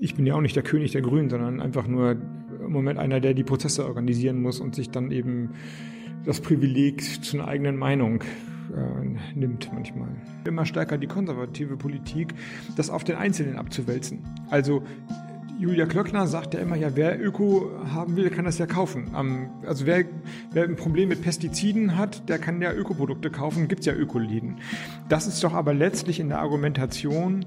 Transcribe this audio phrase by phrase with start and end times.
[0.00, 2.16] ich bin ja auch nicht der König der Grünen, sondern einfach nur
[2.64, 5.50] im Moment einer, der die Prozesse organisieren muss und sich dann eben
[6.24, 10.08] das Privileg zu einer eigenen Meinung äh, nimmt manchmal.
[10.44, 12.34] Immer stärker die konservative Politik,
[12.76, 14.20] das auf den Einzelnen abzuwälzen.
[14.50, 14.82] Also
[15.58, 19.10] Julia Klöckner sagt ja immer, ja, wer Öko haben will, kann das ja kaufen.
[19.66, 20.04] also wer,
[20.52, 24.58] wer ein Problem mit Pestiziden hat, der kann ja Ökoprodukte kaufen, gibt's ja Ökoläden.
[25.08, 27.44] Das ist doch aber letztlich in der Argumentation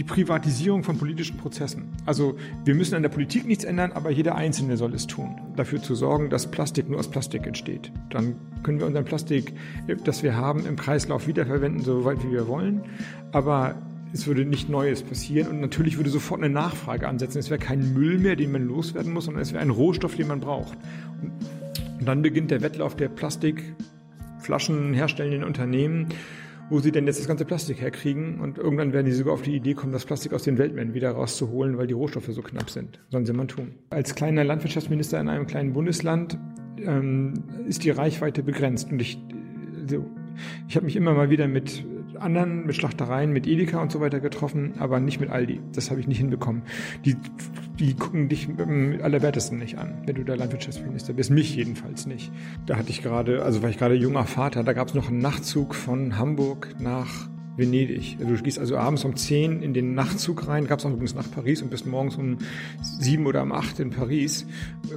[0.00, 1.92] die Privatisierung von politischen Prozessen.
[2.06, 5.82] Also wir müssen an der Politik nichts ändern, aber jeder Einzelne soll es tun, dafür
[5.82, 7.92] zu sorgen, dass Plastik nur aus Plastik entsteht.
[8.08, 9.52] Dann können wir unseren Plastik,
[10.04, 12.80] das wir haben, im Kreislauf wiederverwenden, so weit wie wir wollen.
[13.32, 13.74] Aber
[14.14, 17.36] es würde nicht Neues passieren und natürlich würde sofort eine Nachfrage ansetzen.
[17.36, 20.28] Es wäre kein Müll mehr, den man loswerden muss, sondern es wäre ein Rohstoff, den
[20.28, 20.78] man braucht.
[21.98, 26.06] Und dann beginnt der Wettlauf der Plastikflaschen herstellenden Unternehmen
[26.70, 28.40] wo sie denn jetzt das ganze Plastik herkriegen.
[28.40, 31.10] Und irgendwann werden die sogar auf die Idee kommen, das Plastik aus den Weltmeeren wieder
[31.10, 33.00] rauszuholen, weil die Rohstoffe so knapp sind.
[33.10, 33.72] Sollen sie mal tun.
[33.90, 36.38] Als kleiner Landwirtschaftsminister in einem kleinen Bundesland
[36.78, 37.34] ähm,
[37.66, 38.90] ist die Reichweite begrenzt.
[38.90, 39.18] Und ich,
[39.82, 40.06] also,
[40.68, 41.84] ich habe mich immer mal wieder mit
[42.20, 45.60] anderen, mit Schlachtereien, mit Edeka und so weiter getroffen, aber nicht mit Aldi.
[45.72, 46.62] Das habe ich nicht hinbekommen.
[47.04, 47.16] Die,
[47.78, 51.30] die gucken dich mit allerwertesten nicht an, wenn du der Landwirtschaftsminister bist.
[51.30, 52.32] Mich jedenfalls nicht.
[52.66, 55.18] Da hatte ich gerade, also war ich gerade junger Vater, da gab es noch einen
[55.18, 58.16] Nachtzug von Hamburg nach Venedig.
[58.20, 61.14] Also du gehst also abends um 10 in den Nachtzug rein, gab es auch übrigens
[61.14, 62.38] nach Paris und bist morgens um
[62.82, 64.46] 7 oder um 8 in Paris.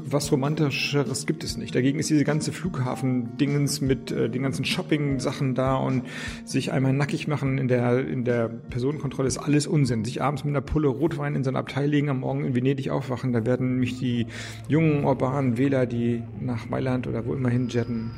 [0.05, 1.75] Was romantischeres gibt es nicht.
[1.75, 6.03] Dagegen ist diese ganze Flughafen-Dingens mit äh, den ganzen Shopping-Sachen da und
[6.45, 10.05] sich einmal nackig machen in der, in der Personenkontrolle ist alles Unsinn.
[10.05, 13.33] Sich abends mit einer Pulle Rotwein in sein Abteil legen, am Morgen in Venedig aufwachen,
[13.33, 14.27] da werden mich die
[14.67, 18.11] jungen urbanen Wähler, die nach Mailand oder wo immer hin jetten,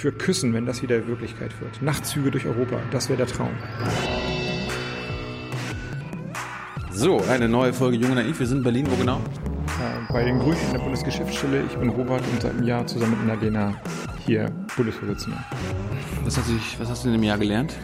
[0.00, 1.82] für Küssen, wenn das wieder Wirklichkeit wird.
[1.82, 3.50] Nachtzüge durch Europa, das wäre der Traum.
[6.90, 8.40] So, eine neue Folge Junge Naiv.
[8.40, 9.18] Wir sind in Berlin, wo genau?
[9.18, 11.64] Äh, bei den Grünen in der Bundesgeschäftsstelle.
[11.64, 13.74] Ich bin Robert und seit einem Jahr zusammen mit Annalena
[14.24, 15.44] hier Bundesvorsitzender.
[16.24, 17.74] Was hast, du, was hast du in dem Jahr gelernt?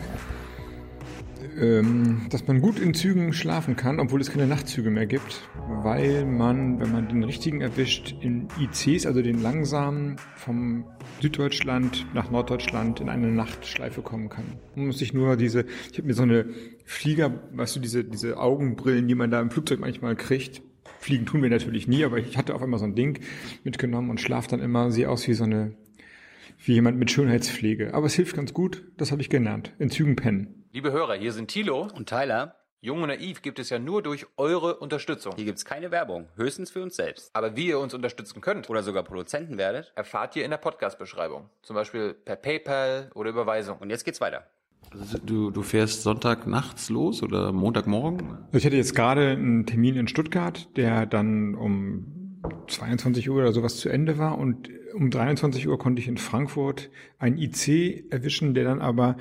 [1.58, 5.48] Ähm, dass man gut in Zügen schlafen kann, obwohl es keine Nachtzüge mehr gibt,
[5.82, 10.84] weil man, wenn man den richtigen erwischt, in ICs, also den langsamen, vom
[11.20, 14.44] Süddeutschland nach Norddeutschland in eine Nachtschleife kommen kann.
[14.74, 16.46] Man muss sich nur diese, ich habe mir so eine
[16.84, 20.62] Flieger, weißt du, diese, diese Augenbrillen, die man da im Flugzeug manchmal kriegt,
[20.98, 23.20] Fliegen tun wir natürlich nie, aber ich hatte auf einmal so ein Ding
[23.64, 25.74] mitgenommen und schlaf dann immer, sehe aus wie so eine,
[26.64, 27.94] wie jemand mit Schönheitspflege.
[27.94, 29.72] Aber es hilft ganz gut, das habe ich gelernt.
[29.78, 30.65] In Zügen pennen.
[30.76, 32.54] Liebe Hörer, hier sind Thilo und Tyler.
[32.82, 35.32] Jung und Naiv gibt es ja nur durch eure Unterstützung.
[35.34, 37.30] Hier gibt es keine Werbung, höchstens für uns selbst.
[37.32, 41.48] Aber wie ihr uns unterstützen könnt oder sogar Produzenten werdet, erfahrt ihr in der Podcast-Beschreibung.
[41.62, 43.78] Zum Beispiel per PayPal oder Überweisung.
[43.78, 44.48] Und jetzt geht's weiter.
[44.90, 48.36] Also du, du fährst Sonntag nachts los oder Montagmorgen?
[48.52, 53.78] Ich hatte jetzt gerade einen Termin in Stuttgart, der dann um 22 Uhr oder sowas
[53.78, 58.64] zu Ende war und um 23 Uhr konnte ich in Frankfurt ein IC erwischen, der
[58.64, 59.16] dann aber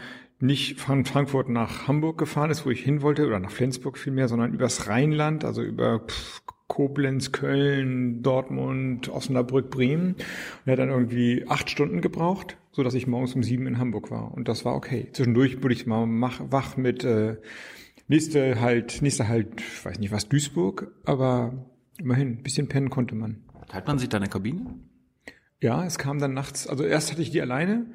[0.46, 4.28] nicht von Frankfurt nach Hamburg gefahren ist, wo ich hin wollte, oder nach Flensburg vielmehr,
[4.28, 6.06] sondern übers Rheinland, also über
[6.68, 10.14] Koblenz, Köln, Dortmund, Osnabrück, Bremen.
[10.16, 10.18] Und
[10.66, 14.12] er hat dann irgendwie acht Stunden gebraucht, so dass ich morgens um sieben in Hamburg
[14.12, 14.34] war.
[14.34, 15.10] Und das war okay.
[15.14, 17.38] Zwischendurch wurde ich mal wach mit äh,
[18.08, 21.66] nächste halt, nächste halt, weiß nicht was, Duisburg, aber
[22.00, 23.44] immerhin, ein bisschen pennen konnte man.
[23.68, 24.76] Teilt man sich da eine Kabine?
[25.62, 27.86] Ja, es kam dann nachts, also erst hatte ich die alleine,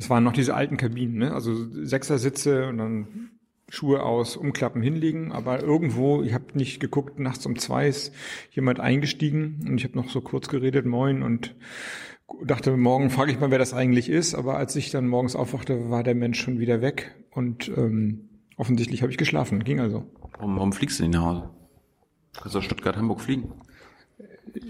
[0.00, 1.32] es waren noch diese alten Kabinen, ne?
[1.32, 3.30] also Sechser-Sitze und dann
[3.68, 5.30] Schuhe aus, umklappen, hinlegen.
[5.30, 8.12] Aber irgendwo, ich habe nicht geguckt, nachts um zwei ist
[8.50, 11.54] jemand eingestiegen und ich habe noch so kurz geredet, moin und
[12.44, 14.34] dachte, morgen frage ich mal, wer das eigentlich ist.
[14.34, 19.02] Aber als ich dann morgens aufwachte, war der Mensch schon wieder weg und ähm, offensichtlich
[19.02, 19.62] habe ich geschlafen.
[19.64, 20.06] Ging also.
[20.32, 21.50] Warum, warum fliegst du denn nach Hause?
[22.34, 23.52] Kannst du aus Stuttgart, Hamburg fliegen?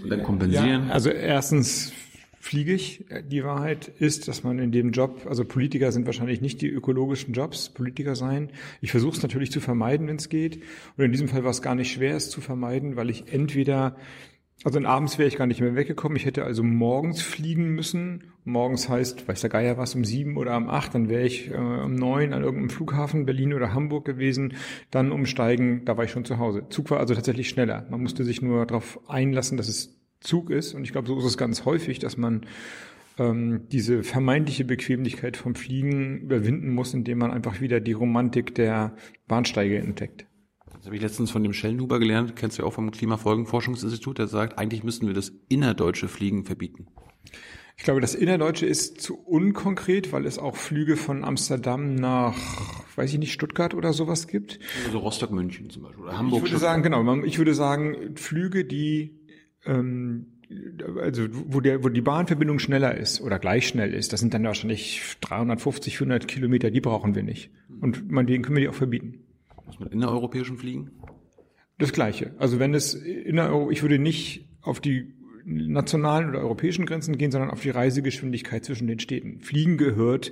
[0.03, 0.87] Und dann kompensieren?
[0.87, 1.93] Ja, also erstens
[2.41, 3.05] fliege ich.
[3.29, 7.33] Die Wahrheit ist, dass man in dem Job, also Politiker sind wahrscheinlich nicht die ökologischen
[7.33, 8.49] Jobs, Politiker sein.
[8.81, 10.63] Ich versuche es natürlich zu vermeiden, wenn es geht.
[10.97, 13.95] Und in diesem Fall war es gar nicht schwer, es zu vermeiden, weil ich entweder,
[14.63, 16.15] also abends wäre ich gar nicht mehr weggekommen.
[16.15, 18.23] Ich hätte also morgens fliegen müssen.
[18.43, 20.95] Morgens heißt, weiß der Geier was, um sieben oder um acht.
[20.95, 24.55] Dann wäre ich äh, um neun an irgendeinem Flughafen, Berlin oder Hamburg gewesen.
[24.89, 26.65] Dann umsteigen, da war ich schon zu Hause.
[26.69, 27.85] Zug war also tatsächlich schneller.
[27.91, 30.73] Man musste sich nur darauf einlassen, dass es Zug ist.
[30.73, 32.45] Und ich glaube, so ist es ganz häufig, dass man
[33.17, 38.95] ähm, diese vermeintliche Bequemlichkeit vom Fliegen überwinden muss, indem man einfach wieder die Romantik der
[39.27, 40.25] Bahnsteige entdeckt.
[40.77, 44.27] Das habe ich letztens von dem Schellenhuber gelernt, kennst du ja auch vom Klimafolgenforschungsinstitut, der
[44.27, 46.87] sagt, eigentlich müssten wir das innerdeutsche Fliegen verbieten.
[47.77, 52.35] Ich glaube, das Innerdeutsche ist zu unkonkret, weil es auch Flüge von Amsterdam nach,
[52.95, 54.59] weiß ich nicht, Stuttgart oder sowas gibt.
[54.85, 56.03] Also Rostock, München zum Beispiel.
[56.03, 56.43] Oder Ich Hamburg.
[56.43, 59.20] würde sagen, genau, ich würde sagen, Flüge, die
[59.65, 60.27] ähm,
[61.01, 64.43] also wo der, wo die Bahnverbindung schneller ist oder gleich schnell ist, das sind dann
[64.43, 67.51] wahrscheinlich 350, 400 Kilometer, die brauchen wir nicht.
[67.79, 69.23] Und meinetwegen können wir die auch verbieten.
[69.65, 70.91] Was mit innereuropäischen Fliegen?
[71.77, 72.35] Das Gleiche.
[72.37, 75.13] Also wenn es in der Euro, ich würde nicht auf die
[75.45, 79.39] nationalen oder europäischen Grenzen gehen, sondern auf die Reisegeschwindigkeit zwischen den Städten.
[79.39, 80.31] Fliegen gehört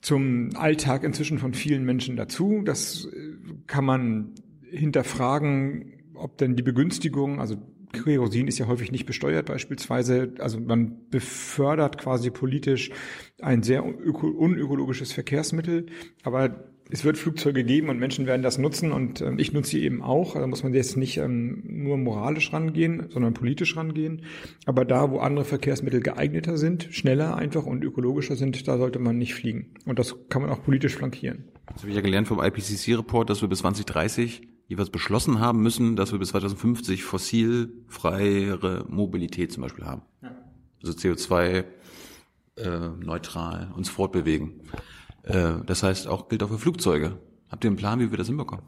[0.00, 2.62] zum Alltag inzwischen von vielen Menschen dazu.
[2.64, 3.36] Das äh,
[3.66, 4.32] kann man
[4.70, 7.56] hinterfragen, ob denn die Begünstigung, also
[8.02, 12.90] Kerosin ist ja häufig nicht besteuert beispielsweise, also man befördert quasi politisch
[13.40, 15.86] ein sehr öko- unökologisches Verkehrsmittel,
[16.22, 19.82] aber es wird Flugzeuge geben und Menschen werden das nutzen und ähm, ich nutze sie
[19.82, 20.34] eben auch.
[20.34, 24.22] Da muss man jetzt nicht ähm, nur moralisch rangehen, sondern politisch rangehen.
[24.66, 29.18] Aber da, wo andere Verkehrsmittel geeigneter sind, schneller einfach und ökologischer sind, da sollte man
[29.18, 29.74] nicht fliegen.
[29.84, 31.48] Und das kann man auch politisch flankieren.
[31.66, 35.96] Das habe ich ja gelernt vom IPCC-Report, dass wir bis 2030 jeweils beschlossen haben müssen,
[35.96, 40.02] dass wir bis 2050 fossilfreiere Mobilität zum Beispiel haben.
[40.82, 41.64] Also CO2
[42.56, 44.60] äh, neutral uns fortbewegen.
[45.22, 47.18] Äh, das heißt auch gilt auch für Flugzeuge.
[47.48, 48.64] Habt ihr einen Plan, wie wir das hinbekommen?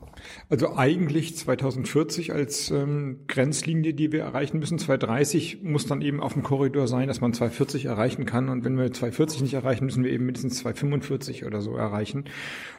[0.49, 4.79] Also eigentlich 2040 als ähm, Grenzlinie, die wir erreichen müssen.
[4.79, 8.49] 2030 muss dann eben auf dem Korridor sein, dass man 2040 erreichen kann.
[8.49, 12.27] Und wenn wir 2040 nicht erreichen, müssen wir eben mindestens 2045 oder so erreichen.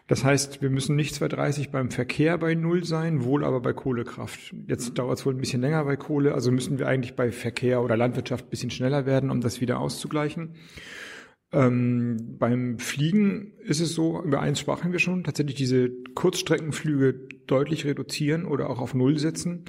[0.08, 4.56] Das heißt, wir müssen nicht 2030 beim Verkehr bei Null sein, wohl aber bei Kohlekraft.
[4.68, 7.82] Jetzt dauert es wohl ein bisschen länger bei Kohle, also müssen wir eigentlich bei Verkehr
[7.84, 10.56] oder Landwirtschaft ein bisschen schneller werden, um das wieder auszugleichen.
[11.52, 17.86] Ähm, beim Fliegen ist es so, über eins sprachen wir schon, tatsächlich diese Kurzstreckenflüge deutlich
[17.86, 19.66] reduzieren oder auch auf Null setzen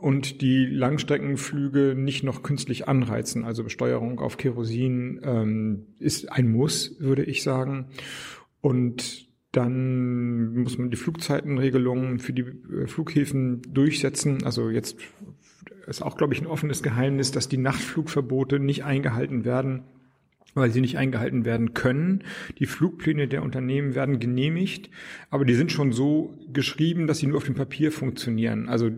[0.00, 3.44] und die Langstreckenflüge nicht noch künstlich anreizen.
[3.44, 7.86] Also Besteuerung auf Kerosin ähm, ist ein Muss, würde ich sagen.
[8.60, 14.42] Und dann muss man die Flugzeitenregelungen für die äh, Flughäfen durchsetzen.
[14.42, 14.96] Also jetzt
[15.86, 19.84] ist auch, glaube ich, ein offenes Geheimnis, dass die Nachtflugverbote nicht eingehalten werden
[20.54, 22.24] weil sie nicht eingehalten werden können.
[22.58, 24.90] Die Flugpläne der Unternehmen werden genehmigt,
[25.30, 28.68] aber die sind schon so geschrieben, dass sie nur auf dem Papier funktionieren.
[28.68, 28.90] Also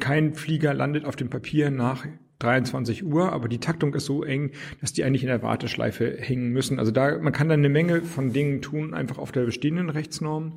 [0.00, 2.06] kein Flieger landet auf dem Papier nach
[2.40, 4.50] 23 Uhr, aber die Taktung ist so eng,
[4.80, 6.78] dass die eigentlich in der Warteschleife hängen müssen.
[6.78, 10.54] Also da, man kann dann eine Menge von Dingen tun, einfach auf der bestehenden Rechtsnorm.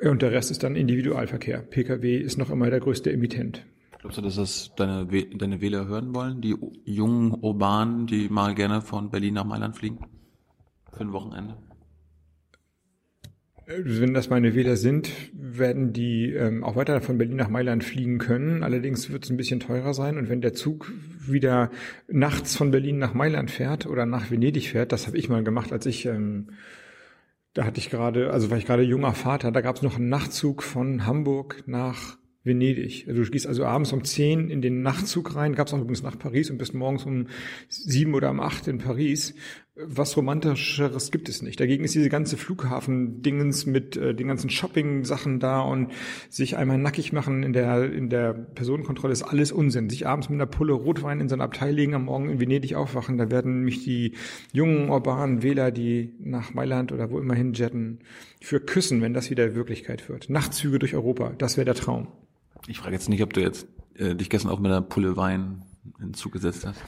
[0.00, 1.58] Und der Rest ist dann Individualverkehr.
[1.58, 3.64] Pkw ist noch immer der größte Emittent.
[4.04, 6.42] Glaubst du, dass das deine, deine Wähler hören wollen?
[6.42, 6.54] Die
[6.84, 9.98] jungen Urbanen, die mal gerne von Berlin nach Mailand fliegen?
[10.92, 11.56] Für ein Wochenende?
[13.66, 18.18] Wenn das meine Wähler sind, werden die ähm, auch weiter von Berlin nach Mailand fliegen
[18.18, 18.62] können.
[18.62, 20.18] Allerdings wird es ein bisschen teurer sein.
[20.18, 20.92] Und wenn der Zug
[21.26, 21.70] wieder
[22.06, 25.72] nachts von Berlin nach Mailand fährt oder nach Venedig fährt, das habe ich mal gemacht,
[25.72, 26.48] als ich, ähm,
[27.54, 30.10] da hatte ich gerade, also war ich gerade junger Vater, da gab es noch einen
[30.10, 33.06] Nachtzug von Hamburg nach Venedig.
[33.08, 36.02] Also du gehst also abends um 10 in den Nachtzug rein, gab es auch übrigens
[36.02, 37.28] nach Paris und bist morgens um
[37.68, 39.34] sieben oder um acht in Paris.
[39.76, 41.58] Was romantischeres gibt es nicht.
[41.58, 45.90] Dagegen ist diese ganze Flughafen-Dingens mit äh, den ganzen Shopping-Sachen da und
[46.28, 49.90] sich einmal nackig machen in der, in der Personenkontrolle ist alles Unsinn.
[49.90, 53.18] Sich abends mit einer Pulle Rotwein in sein Abteil legen, am Morgen in Venedig aufwachen,
[53.18, 54.12] da werden mich die
[54.52, 58.00] jungen urbanen Wähler, die nach Mailand oder wo immer hin jetten,
[58.40, 60.30] für küssen, wenn das wieder Wirklichkeit wird.
[60.30, 62.08] Nachtzüge durch Europa, das wäre der Traum.
[62.66, 65.62] Ich frage jetzt nicht, ob du jetzt äh, dich gestern auch mit einer Pulle Wein
[66.00, 66.80] in Zug gesetzt hast.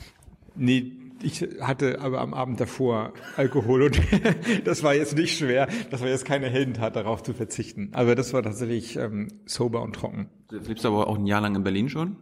[0.55, 4.01] Nee, ich hatte aber am Abend davor Alkohol und
[4.65, 5.69] das war jetzt nicht schwer.
[5.91, 7.91] Das war jetzt keine Heldentat, darauf zu verzichten.
[7.93, 10.31] Aber das war tatsächlich ähm, sober und trocken.
[10.51, 12.17] Jetzt lebst du aber auch ein Jahr lang in Berlin schon.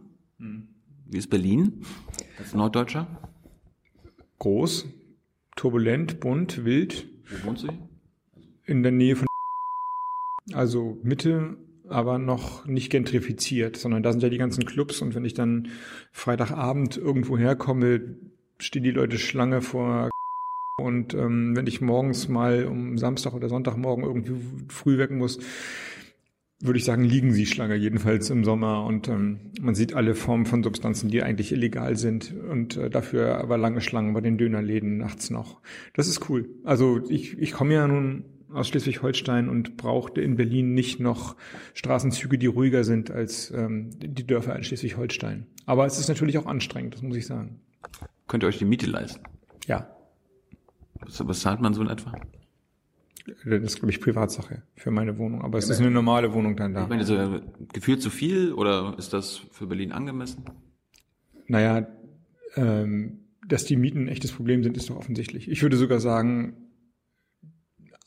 [1.07, 1.83] Wie ist Berlin?
[2.37, 3.07] Als Norddeutscher?
[4.39, 4.85] Groß,
[5.55, 7.69] turbulent, bunt, wild, Wo wohnst du?
[8.65, 9.27] in der Nähe von
[10.53, 11.57] also Mitte,
[11.89, 15.69] aber noch nicht gentrifiziert, sondern da sind ja die ganzen Clubs und wenn ich dann
[16.11, 18.01] Freitagabend irgendwo herkomme,
[18.59, 20.09] stehen die Leute Schlange vor
[20.77, 24.35] und ähm, wenn ich morgens mal um Samstag oder Sonntagmorgen irgendwie
[24.67, 25.39] früh weg muss,
[26.59, 28.85] würde ich sagen, liegen sie Schlange, jedenfalls im Sommer.
[28.85, 32.33] Und ähm, man sieht alle Formen von Substanzen, die eigentlich illegal sind.
[32.49, 35.61] Und äh, dafür aber lange Schlangen bei den Dönerläden nachts noch.
[35.93, 36.49] Das ist cool.
[36.63, 41.35] Also ich, ich komme ja nun aus Schleswig-Holstein und brauchte in Berlin nicht noch
[41.73, 45.47] Straßenzüge, die ruhiger sind als ähm, die Dörfer in Schleswig-Holstein.
[45.65, 47.59] Aber es ist natürlich auch anstrengend, das muss ich sagen.
[48.27, 49.23] Könnt ihr euch die Miete leisten?
[49.67, 49.89] Ja,
[50.99, 52.13] Was, was zahlt man so in etwa?
[53.43, 55.41] das ist, glaube ich, Privatsache für meine Wohnung.
[55.41, 56.83] Aber es ist eine normale Wohnung dann da.
[56.83, 57.41] Ich meine, so,
[57.73, 60.43] gefühlt zu viel oder ist das für Berlin angemessen?
[61.47, 61.87] Naja,
[62.55, 65.49] ähm, dass die Mieten ein echtes Problem sind, ist doch offensichtlich.
[65.49, 66.53] Ich würde sogar sagen,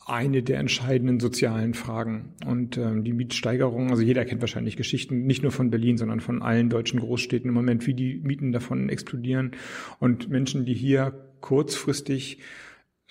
[0.08, 2.34] eine der entscheidenden sozialen Fragen.
[2.46, 6.42] Und ähm, die Mietsteigerung, also jeder kennt wahrscheinlich Geschichten, nicht nur von Berlin, sondern von
[6.42, 9.52] allen deutschen Großstädten im Moment, wie die Mieten davon explodieren.
[9.98, 12.38] Und Menschen, die hier kurzfristig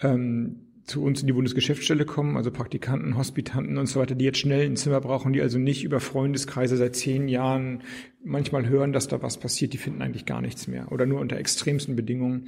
[0.02, 4.40] ähm, zu uns in die Bundesgeschäftsstelle kommen, also Praktikanten, Hospitanten und so weiter, die jetzt
[4.40, 7.84] schnell ein Zimmer brauchen, die also nicht über Freundeskreise seit zehn Jahren
[8.24, 11.38] manchmal hören, dass da was passiert, die finden eigentlich gar nichts mehr oder nur unter
[11.38, 12.48] extremsten Bedingungen.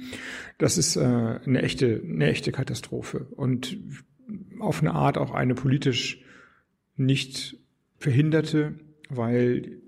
[0.56, 3.78] Das ist äh, eine echte, eine echte Katastrophe und
[4.62, 6.22] auf eine Art auch eine politisch
[6.96, 7.56] nicht
[7.98, 8.74] verhinderte,
[9.08, 9.80] weil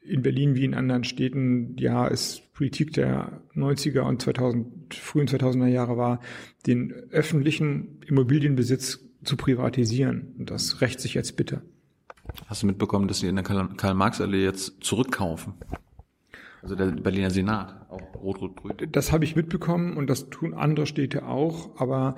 [0.00, 5.68] in Berlin wie in anderen Städten, ja, es Politik der 90er und 2000, frühen 2000er
[5.68, 6.20] Jahre war,
[6.66, 10.34] den öffentlichen Immobilienbesitz zu privatisieren.
[10.38, 11.62] Und das rächt sich jetzt bitter.
[12.46, 15.54] Hast du mitbekommen, dass sie in der Karl-Marx-Allee jetzt zurückkaufen?
[16.62, 18.76] Also der Berliner Senat, auch rot-rot-grün.
[18.92, 22.14] Das habe ich mitbekommen und das tun andere Städte auch, aber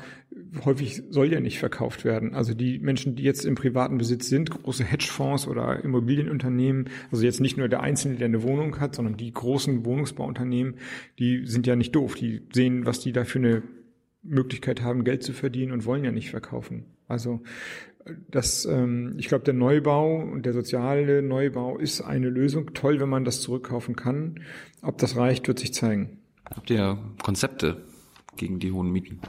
[0.67, 2.35] häufig soll ja nicht verkauft werden.
[2.35, 7.41] Also die Menschen, die jetzt im privaten Besitz sind, große Hedgefonds oder Immobilienunternehmen, also jetzt
[7.41, 10.75] nicht nur der Einzelne, der eine Wohnung hat, sondern die großen Wohnungsbauunternehmen,
[11.19, 12.15] die sind ja nicht doof.
[12.15, 13.63] Die sehen, was die da für eine
[14.23, 16.85] Möglichkeit haben, Geld zu verdienen und wollen ja nicht verkaufen.
[17.09, 17.41] Also
[18.31, 22.75] das, ähm, ich glaube, der Neubau und der soziale Neubau ist eine Lösung.
[22.75, 24.41] Toll, wenn man das zurückkaufen kann.
[24.83, 26.19] Ob das reicht, wird sich zeigen.
[26.55, 27.85] Habt ihr Konzepte
[28.37, 29.21] gegen die hohen Mieten?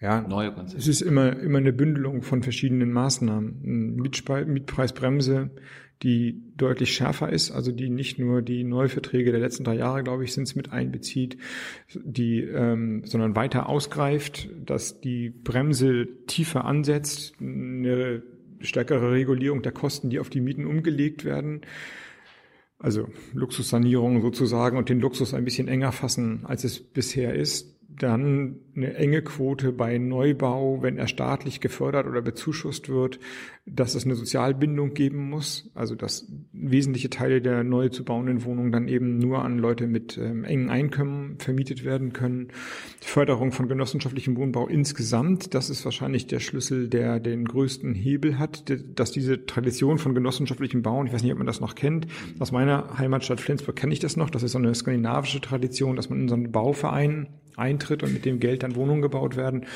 [0.00, 0.78] Ja, neue Konzepte.
[0.78, 3.94] Es ist immer, immer eine Bündelung von verschiedenen Maßnahmen.
[3.96, 5.50] Mietpreisbremse,
[6.02, 10.24] die deutlich schärfer ist, also die nicht nur die Neuverträge der letzten drei Jahre, glaube
[10.24, 11.38] ich, sind es mit einbezieht,
[11.94, 18.22] die, ähm, sondern weiter ausgreift, dass die Bremse tiefer ansetzt, eine
[18.60, 21.62] stärkere Regulierung der Kosten, die auf die Mieten umgelegt werden.
[22.78, 28.56] Also Luxussanierung sozusagen und den Luxus ein bisschen enger fassen, als es bisher ist dann
[28.74, 33.18] eine enge Quote bei Neubau, wenn er staatlich gefördert oder bezuschusst wird,
[33.66, 38.72] dass es eine Sozialbindung geben muss, also dass wesentliche Teile der neu zu bauenden Wohnungen
[38.72, 42.48] dann eben nur an Leute mit ähm, engen Einkommen vermietet werden können.
[43.02, 48.38] Die Förderung von genossenschaftlichem Wohnbau insgesamt, das ist wahrscheinlich der Schlüssel, der den größten Hebel
[48.38, 52.06] hat, dass diese Tradition von genossenschaftlichem Bauen, ich weiß nicht, ob man das noch kennt,
[52.38, 56.08] aus meiner Heimatstadt Flensburg kenne ich das noch, das ist so eine skandinavische Tradition, dass
[56.08, 59.66] man in so einen Bauverein eintritt und mit dem Geld dann Wohnungen gebaut werden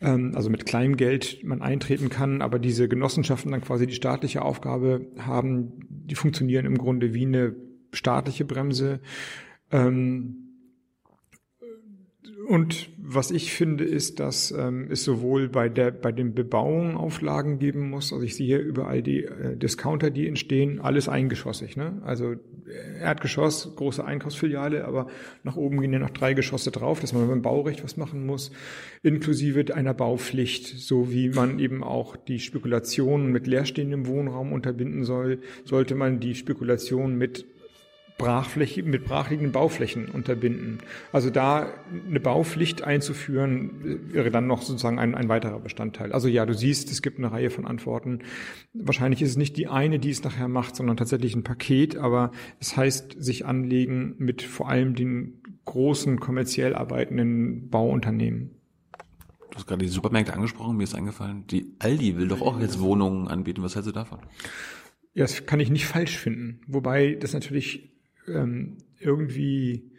[0.00, 4.42] ähm, also mit kleinem Geld man eintreten kann, aber diese Genossenschaften dann quasi die staatliche
[4.42, 7.54] Aufgabe haben, die funktionieren im Grunde wie eine
[7.92, 9.00] staatliche Bremse.
[9.70, 10.51] Ähm,
[12.48, 17.58] und was ich finde, ist, dass ähm, es sowohl bei der bei den Bebauungen Auflagen
[17.58, 18.12] geben muss.
[18.12, 21.76] Also ich sehe überall die äh, Discounter, die entstehen, alles eingeschossig.
[21.76, 22.00] Ne?
[22.04, 22.36] Also äh,
[23.00, 25.08] Erdgeschoss, große Einkaufsfiliale, aber
[25.42, 28.50] nach oben gehen ja noch drei Geschosse drauf, dass man beim Baurecht was machen muss,
[29.02, 35.40] inklusive einer Baupflicht, so wie man eben auch die Spekulation mit leerstehendem Wohnraum unterbinden soll,
[35.64, 37.46] sollte man die Spekulation mit
[38.22, 40.78] Brachfläche, mit brachliegenden Bauflächen unterbinden.
[41.12, 41.72] Also da
[42.06, 46.12] eine Baupflicht einzuführen, wäre dann noch sozusagen ein, ein weiterer Bestandteil.
[46.12, 48.20] Also ja, du siehst, es gibt eine Reihe von Antworten.
[48.72, 52.30] Wahrscheinlich ist es nicht die eine, die es nachher macht, sondern tatsächlich ein Paket, aber
[52.60, 58.50] es heißt sich anlegen mit vor allem den großen kommerziell arbeitenden Bauunternehmen.
[59.50, 62.80] Du hast gerade die Supermärkte angesprochen, mir ist eingefallen, die Aldi will doch auch jetzt
[62.80, 63.62] Wohnungen anbieten.
[63.62, 64.18] Was hältst du davon?
[65.14, 66.60] Ja, das kann ich nicht falsch finden.
[66.66, 67.90] Wobei das natürlich
[68.28, 69.92] ähm, irgendwie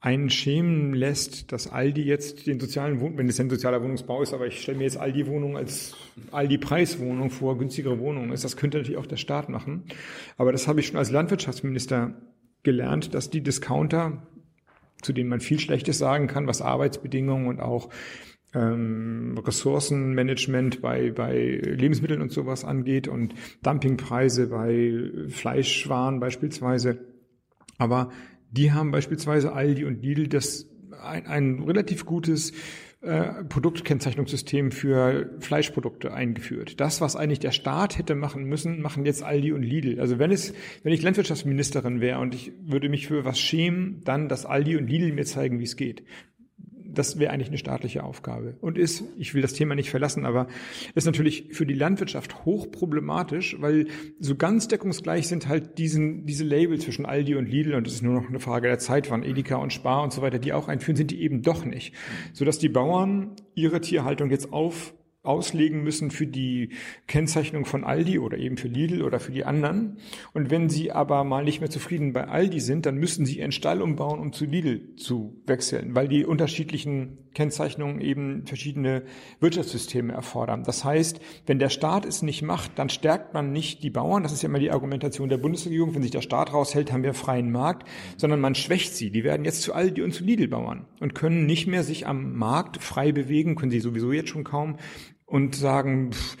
[0.00, 4.32] einen schämen lässt, dass Aldi jetzt den sozialen Wohn wenn es ein sozialer Wohnungsbau ist,
[4.32, 5.94] aber ich stelle mir jetzt Aldi Wohnung als
[6.30, 8.44] Aldi Preiswohnung vor, günstigere Wohnungen ist.
[8.44, 9.84] Das könnte natürlich auch der Staat machen.
[10.38, 12.14] Aber das habe ich schon als Landwirtschaftsminister
[12.62, 14.26] gelernt, dass die Discounter,
[15.02, 17.90] zu denen man viel Schlechtes sagen kann, was Arbeitsbedingungen und auch
[18.54, 26.98] ähm, Ressourcenmanagement bei, bei Lebensmitteln und sowas angeht und Dumpingpreise bei Fleischwaren beispielsweise,
[27.80, 28.10] aber
[28.50, 30.68] die haben beispielsweise Aldi und Lidl das
[31.02, 32.52] ein, ein relativ gutes
[33.00, 36.80] äh, Produktkennzeichnungssystem für Fleischprodukte eingeführt.
[36.80, 39.98] Das, was eigentlich der Staat hätte machen müssen, machen jetzt Aldi und Lidl.
[40.00, 44.28] Also wenn es, wenn ich Landwirtschaftsministerin wäre und ich würde mich für was schämen, dann,
[44.28, 46.04] dass Aldi und Lidl mir zeigen, wie es geht
[46.92, 48.56] das wäre eigentlich eine staatliche Aufgabe.
[48.60, 50.48] Und ist, ich will das Thema nicht verlassen, aber
[50.94, 53.86] ist natürlich für die Landwirtschaft hochproblematisch, weil
[54.18, 58.02] so ganz deckungsgleich sind halt diesen, diese Label zwischen Aldi und Lidl und es ist
[58.02, 60.68] nur noch eine Frage der Zeit, wann Edeka und Spar und so weiter die auch
[60.68, 61.94] einführen, sind die eben doch nicht.
[62.32, 66.70] Sodass die Bauern ihre Tierhaltung jetzt auf auslegen müssen für die
[67.06, 69.98] Kennzeichnung von Aldi oder eben für Lidl oder für die anderen.
[70.32, 73.52] Und wenn sie aber mal nicht mehr zufrieden bei Aldi sind, dann müssen sie ihren
[73.52, 79.02] Stall umbauen, um zu Lidl zu wechseln, weil die unterschiedlichen Kennzeichnungen eben verschiedene
[79.40, 80.64] Wirtschaftssysteme erfordern.
[80.64, 84.22] Das heißt, wenn der Staat es nicht macht, dann stärkt man nicht die Bauern.
[84.22, 85.94] Das ist ja immer die Argumentation der Bundesregierung.
[85.94, 89.10] Wenn sich der Staat raushält, haben wir freien Markt, sondern man schwächt sie.
[89.10, 92.36] Die werden jetzt zu Aldi und zu Lidl Bauern und können nicht mehr sich am
[92.36, 94.76] Markt frei bewegen, können sie sowieso jetzt schon kaum
[95.24, 96.36] und sagen, pff,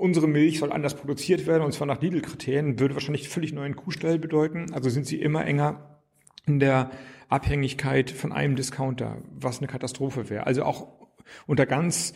[0.00, 4.18] unsere Milch soll anders produziert werden und zwar nach Lidl-Kriterien, würde wahrscheinlich völlig neuen Kuhstall
[4.18, 4.66] bedeuten.
[4.72, 6.00] Also sind sie immer enger
[6.46, 6.90] in der
[7.30, 10.46] Abhängigkeit von einem Discounter, was eine Katastrophe wäre.
[10.46, 10.88] Also auch
[11.46, 12.12] unter ganz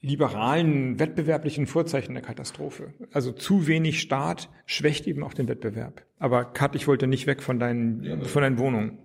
[0.00, 2.92] liberalen wettbewerblichen Vorzeichen der Katastrophe.
[3.12, 6.04] Also zu wenig Staat schwächt eben auch den Wettbewerb.
[6.18, 8.98] Aber Kat, ich wollte nicht weg von deinen, von deinen Wohnungen.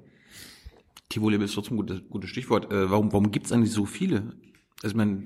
[1.08, 2.72] Tierwohl ist trotzdem ein gutes, gutes Stichwort.
[2.72, 4.34] Äh, warum warum gibt es eigentlich so viele?
[4.84, 5.24] Also ich meine,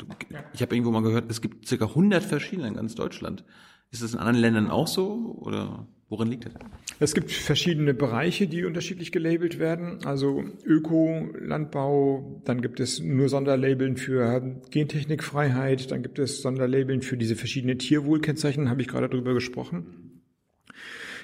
[0.53, 3.43] ich habe irgendwo mal gehört, es gibt circa 100 verschiedene in ganz Deutschland.
[3.93, 6.53] Ist das in anderen Ländern auch so oder worin liegt das?
[6.99, 10.03] Es gibt verschiedene Bereiche, die unterschiedlich gelabelt werden.
[10.03, 17.17] Also Öko, Landbau, dann gibt es nur Sonderlabeln für Gentechnikfreiheit, dann gibt es Sonderlabeln für
[17.17, 20.21] diese verschiedenen Tierwohlkennzeichen, habe ich gerade darüber gesprochen.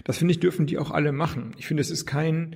[0.03, 1.55] Das finde ich, dürfen die auch alle machen.
[1.57, 2.55] Ich finde, es ist kein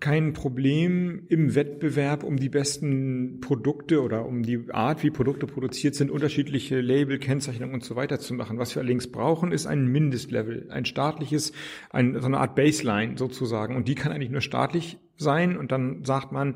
[0.00, 5.94] kein Problem im Wettbewerb um die besten Produkte oder um die Art, wie Produkte produziert
[5.94, 8.58] sind, unterschiedliche Label, Kennzeichnungen und so weiter zu machen.
[8.58, 11.52] Was wir allerdings brauchen, ist ein Mindestlevel, ein staatliches,
[11.90, 13.76] ein, so eine Art Baseline sozusagen.
[13.76, 15.56] Und die kann eigentlich nur staatlich sein.
[15.56, 16.54] Und dann sagt man,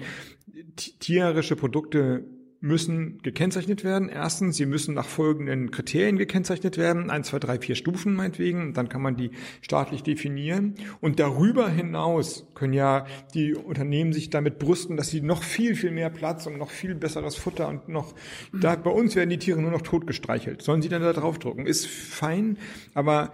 [0.77, 2.25] tierische Produkte
[2.61, 4.09] müssen gekennzeichnet werden.
[4.09, 7.11] Erstens, sie müssen nach folgenden Kriterien gekennzeichnet werden.
[7.11, 8.75] Eins, zwei, drei, vier Stufen meinetwegen.
[8.75, 10.75] Dann kann man die staatlich definieren.
[11.01, 15.93] Und darüber hinaus können ja die Unternehmen sich damit brüsten, dass sie noch viel, viel
[15.93, 18.15] mehr Platz und noch viel besseres Futter und noch,
[18.53, 20.63] da, bei uns werden die Tiere nur noch totgestreichelt.
[20.63, 21.67] Sollen sie dann da draufdrucken?
[21.67, 22.59] Ist fein,
[22.95, 23.33] aber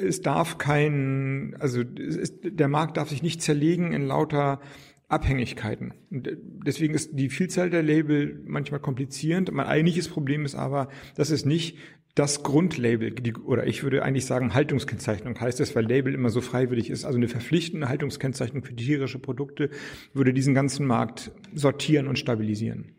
[0.00, 4.60] es darf kein, also ist, der Markt darf sich nicht zerlegen in lauter
[5.08, 5.94] Abhängigkeiten.
[6.10, 6.28] Und
[6.66, 9.52] deswegen ist die Vielzahl der Label manchmal komplizierend.
[9.52, 11.78] Mein eigentliches Problem ist aber, dass es nicht
[12.16, 16.40] das Grundlabel, die, oder ich würde eigentlich sagen Haltungskennzeichnung heißt es, weil Label immer so
[16.40, 17.04] freiwillig ist.
[17.04, 19.70] Also eine verpflichtende Haltungskennzeichnung für tierische Produkte
[20.14, 22.96] würde diesen ganzen Markt sortieren und stabilisieren.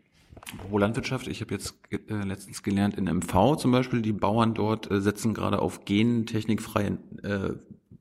[0.56, 4.90] Pro Landwirtschaft, ich habe jetzt äh, letztens gelernt, in MV zum Beispiel, die Bauern dort
[4.90, 7.50] äh, setzen gerade auf gentechnikfreie äh,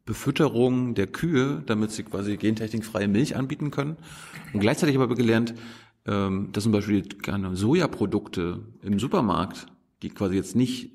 [0.07, 3.97] Befütterung der Kühe, damit sie quasi gentechnikfreie Milch anbieten können.
[4.53, 5.53] Und gleichzeitig habe ich gelernt,
[6.07, 7.03] ähm, dass zum Beispiel
[7.53, 9.67] Sojaprodukte im Supermarkt,
[10.01, 10.91] die quasi jetzt nicht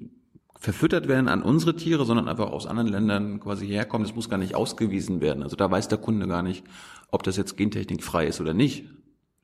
[0.59, 4.39] verfüttert werden an unsere Tiere, sondern einfach aus anderen Ländern quasi herkommen, das muss gar
[4.39, 5.43] nicht ausgewiesen werden.
[5.43, 6.65] Also da weiß der Kunde gar nicht,
[7.11, 8.87] ob das jetzt gentechnikfrei ist oder nicht.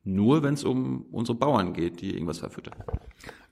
[0.04, 2.76] Nur wenn es um unsere Bauern geht, die irgendwas verfüttern.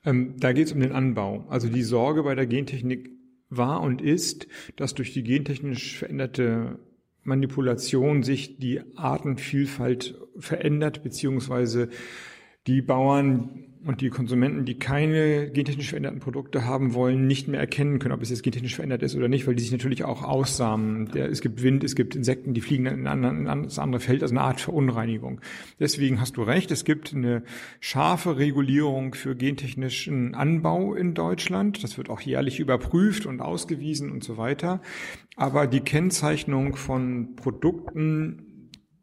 [0.04, 1.44] Ähm, da geht es um den Anbau.
[1.50, 3.10] Also die Sorge bei der Gentechnik
[3.48, 6.78] war und ist, dass durch die gentechnisch veränderte
[7.22, 11.88] Manipulation sich die Artenvielfalt verändert, beziehungsweise
[12.66, 18.00] die Bauern und die Konsumenten, die keine gentechnisch veränderten Produkte haben wollen, nicht mehr erkennen
[18.00, 21.08] können, ob es jetzt gentechnisch verändert ist oder nicht, weil die sich natürlich auch aussamen.
[21.12, 24.22] Der, es gibt Wind, es gibt Insekten, die fliegen in, ein, in das andere Feld,
[24.22, 25.40] also eine Art Verunreinigung.
[25.78, 27.44] Deswegen hast du recht, es gibt eine
[27.78, 31.84] scharfe Regulierung für gentechnischen Anbau in Deutschland.
[31.84, 34.82] Das wird auch jährlich überprüft und ausgewiesen und so weiter.
[35.36, 38.45] Aber die Kennzeichnung von Produkten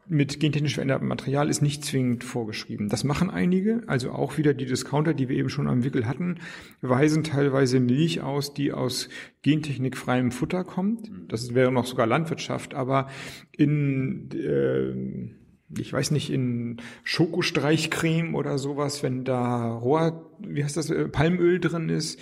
[0.08, 2.90] mit gentechnisch verändertem Material ist nicht zwingend vorgeschrieben.
[2.90, 6.40] Das machen einige, also auch wieder die Discounter, die wir eben schon am Wickel hatten,
[6.82, 9.10] weisen teilweise Milch aus, die aus
[9.42, 11.10] gentechnikfreiem Futter kommt.
[11.30, 13.10] Das wäre noch sogar Landwirtschaft, aber
[13.52, 15.44] in äh,
[15.80, 21.60] ich weiß nicht, in Schokostreichcreme oder sowas, wenn da Rohr, wie heißt das, äh, Palmöl
[21.60, 22.20] drin ist,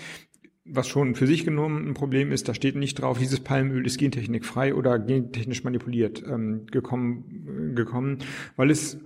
[0.73, 3.97] was schon für sich genommen ein Problem ist, da steht nicht drauf, dieses Palmöl ist
[3.97, 8.19] gentechnikfrei oder gentechnisch manipuliert ähm, gekommen, gekommen,
[8.55, 8.97] weil es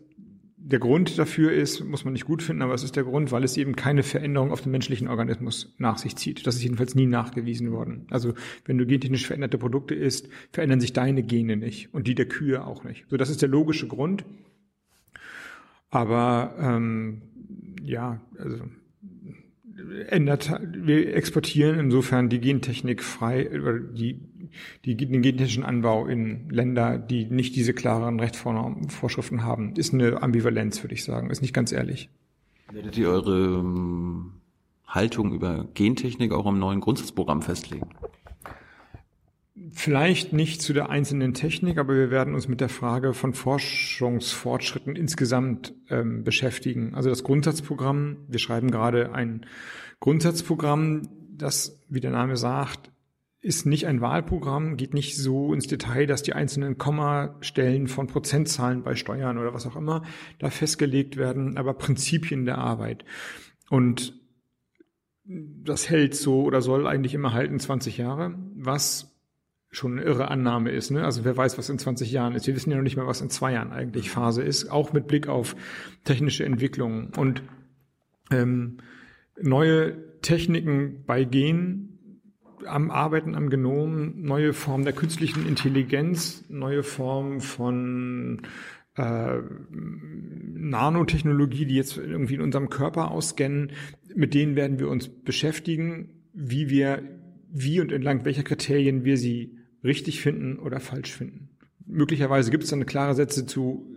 [0.58, 3.44] der Grund dafür ist, muss man nicht gut finden, aber es ist der Grund, weil
[3.44, 6.48] es eben keine Veränderung auf den menschlichen Organismus nach sich zieht.
[6.48, 8.08] Das ist jedenfalls nie nachgewiesen worden.
[8.10, 8.34] Also
[8.66, 12.66] wenn du gentechnisch veränderte Produkte isst, verändern sich deine Gene nicht und die der Kühe
[12.66, 13.06] auch nicht.
[13.10, 14.26] So, das ist der logische Grund.
[15.92, 17.22] Aber ähm,
[17.84, 18.58] ja, also
[20.08, 24.20] ändert, wir exportieren insofern die Gentechnik frei, oder die,
[24.86, 29.76] die, den gentechnischen Anbau in Länder, die nicht diese klaren Rechtsvorschriften haben.
[29.76, 31.30] Ist eine Ambivalenz, würde ich sagen.
[31.30, 32.10] Ist nicht ganz ehrlich.
[32.72, 34.34] Werdet ihr eure ähm,
[34.88, 37.90] Haltung über Gentechnik auch im neuen Grundsatzprogramm festlegen?
[39.78, 44.96] Vielleicht nicht zu der einzelnen Technik, aber wir werden uns mit der Frage von Forschungsfortschritten
[44.96, 46.96] insgesamt ähm, beschäftigen.
[46.96, 49.46] Also das Grundsatzprogramm, wir schreiben gerade ein
[50.00, 52.90] Grundsatzprogramm, das, wie der Name sagt,
[53.42, 58.82] ist nicht ein Wahlprogramm, geht nicht so ins Detail, dass die einzelnen Kommastellen von Prozentzahlen
[58.82, 60.04] bei Steuern oder was auch immer
[60.40, 63.04] da festgelegt werden, aber Prinzipien der Arbeit.
[63.70, 64.18] Und
[65.26, 69.15] das hält so oder soll eigentlich immer halten 20 Jahre, was
[69.76, 70.92] schon eine irre Annahme ist.
[70.92, 71.04] Ne?
[71.04, 72.48] Also wer weiß, was in 20 Jahren ist.
[72.48, 75.08] Wir wissen ja noch nicht mal, was in zwei Jahren eigentlich Phase ist, auch mit
[75.08, 75.56] Blick auf
[76.04, 77.12] technische Entwicklungen.
[77.18, 77.44] Und
[78.32, 78.78] ähm,
[79.42, 82.00] neue Techniken bei Gen,
[82.66, 88.42] am Arbeiten am Genom, neue Formen der künstlichen Intelligenz, neue Formen von
[88.96, 93.74] äh, Nanotechnologie, die jetzt irgendwie in unserem Körper ausscannen,
[94.16, 97.04] mit denen werden wir uns beschäftigen, wie wir,
[97.52, 101.50] wie und entlang welcher Kriterien wir sie richtig finden oder falsch finden.
[101.86, 103.88] Möglicherweise gibt es dann klare Sätze zu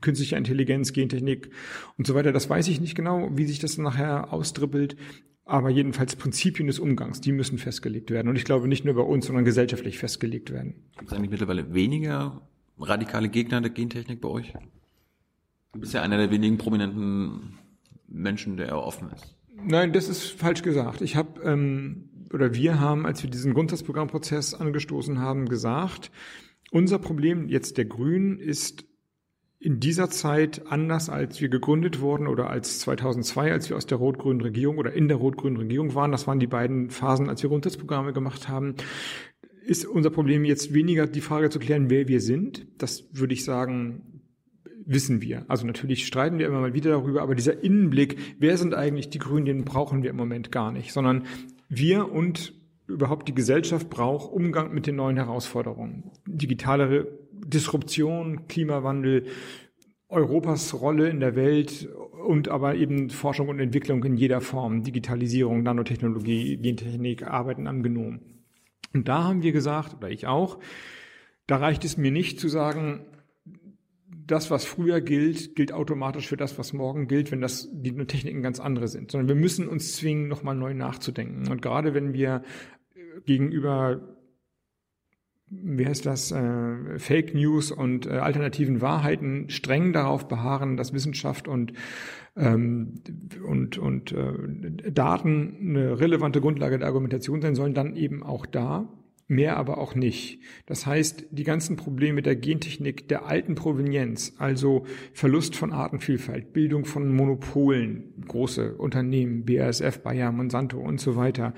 [0.00, 1.50] künstlicher Intelligenz, Gentechnik
[1.96, 2.32] und so weiter.
[2.32, 4.96] Das weiß ich nicht genau, wie sich das nachher ausdribbelt.
[5.44, 8.28] Aber jedenfalls Prinzipien des Umgangs, die müssen festgelegt werden.
[8.28, 10.74] Und ich glaube nicht nur bei uns, sondern gesellschaftlich festgelegt werden.
[10.98, 12.42] Gibt es eigentlich mittlerweile weniger
[12.78, 14.52] radikale Gegner der Gentechnik bei euch?
[15.72, 17.58] Du bist ja einer der wenigen prominenten
[18.08, 19.36] Menschen, der offen ist.
[19.54, 21.00] Nein, das ist falsch gesagt.
[21.00, 26.10] Ich habe ähm, oder wir haben, als wir diesen Grundsatzprogrammprozess angestoßen haben, gesagt,
[26.70, 28.84] unser Problem jetzt der Grünen ist
[29.58, 33.98] in dieser Zeit anders, als wir gegründet wurden oder als 2002, als wir aus der
[33.98, 37.50] rot-grünen Regierung oder in der rot-grünen Regierung waren, das waren die beiden Phasen, als wir
[37.50, 38.74] Grundsatzprogramme gemacht haben,
[39.64, 42.66] ist unser Problem jetzt weniger die Frage zu klären, wer wir sind.
[42.78, 44.22] Das würde ich sagen,
[44.84, 45.44] wissen wir.
[45.48, 49.18] Also natürlich streiten wir immer mal wieder darüber, aber dieser Innenblick, wer sind eigentlich die
[49.18, 51.24] Grünen, den brauchen wir im Moment gar nicht, sondern
[51.68, 52.52] wir und
[52.86, 56.10] überhaupt die Gesellschaft braucht Umgang mit den neuen Herausforderungen.
[56.26, 59.26] Digitale Disruption, Klimawandel,
[60.08, 61.88] Europas Rolle in der Welt
[62.26, 68.20] und aber eben Forschung und Entwicklung in jeder Form, Digitalisierung, Nanotechnologie, Gentechnik, Arbeiten am Genom.
[68.94, 70.58] Und da haben wir gesagt, oder ich auch,
[71.46, 73.04] da reicht es mir nicht zu sagen,
[74.26, 78.42] das, was früher gilt, gilt automatisch für das, was morgen gilt, wenn das die Techniken
[78.42, 81.48] ganz andere sind, sondern wir müssen uns zwingen, nochmal neu nachzudenken.
[81.50, 82.42] Und gerade wenn wir
[83.24, 84.16] gegenüber
[85.48, 91.46] wie heißt das, äh, Fake News und äh, alternativen Wahrheiten streng darauf beharren, dass Wissenschaft
[91.46, 91.72] und,
[92.36, 92.94] ähm,
[93.46, 98.88] und, und äh, Daten eine relevante Grundlage der Argumentation sein sollen, dann eben auch da
[99.28, 100.40] mehr aber auch nicht.
[100.66, 106.84] Das heißt, die ganzen Probleme der Gentechnik der alten Provenienz, also Verlust von Artenvielfalt, Bildung
[106.84, 111.54] von Monopolen, große Unternehmen, BASF, Bayer, Monsanto und so weiter,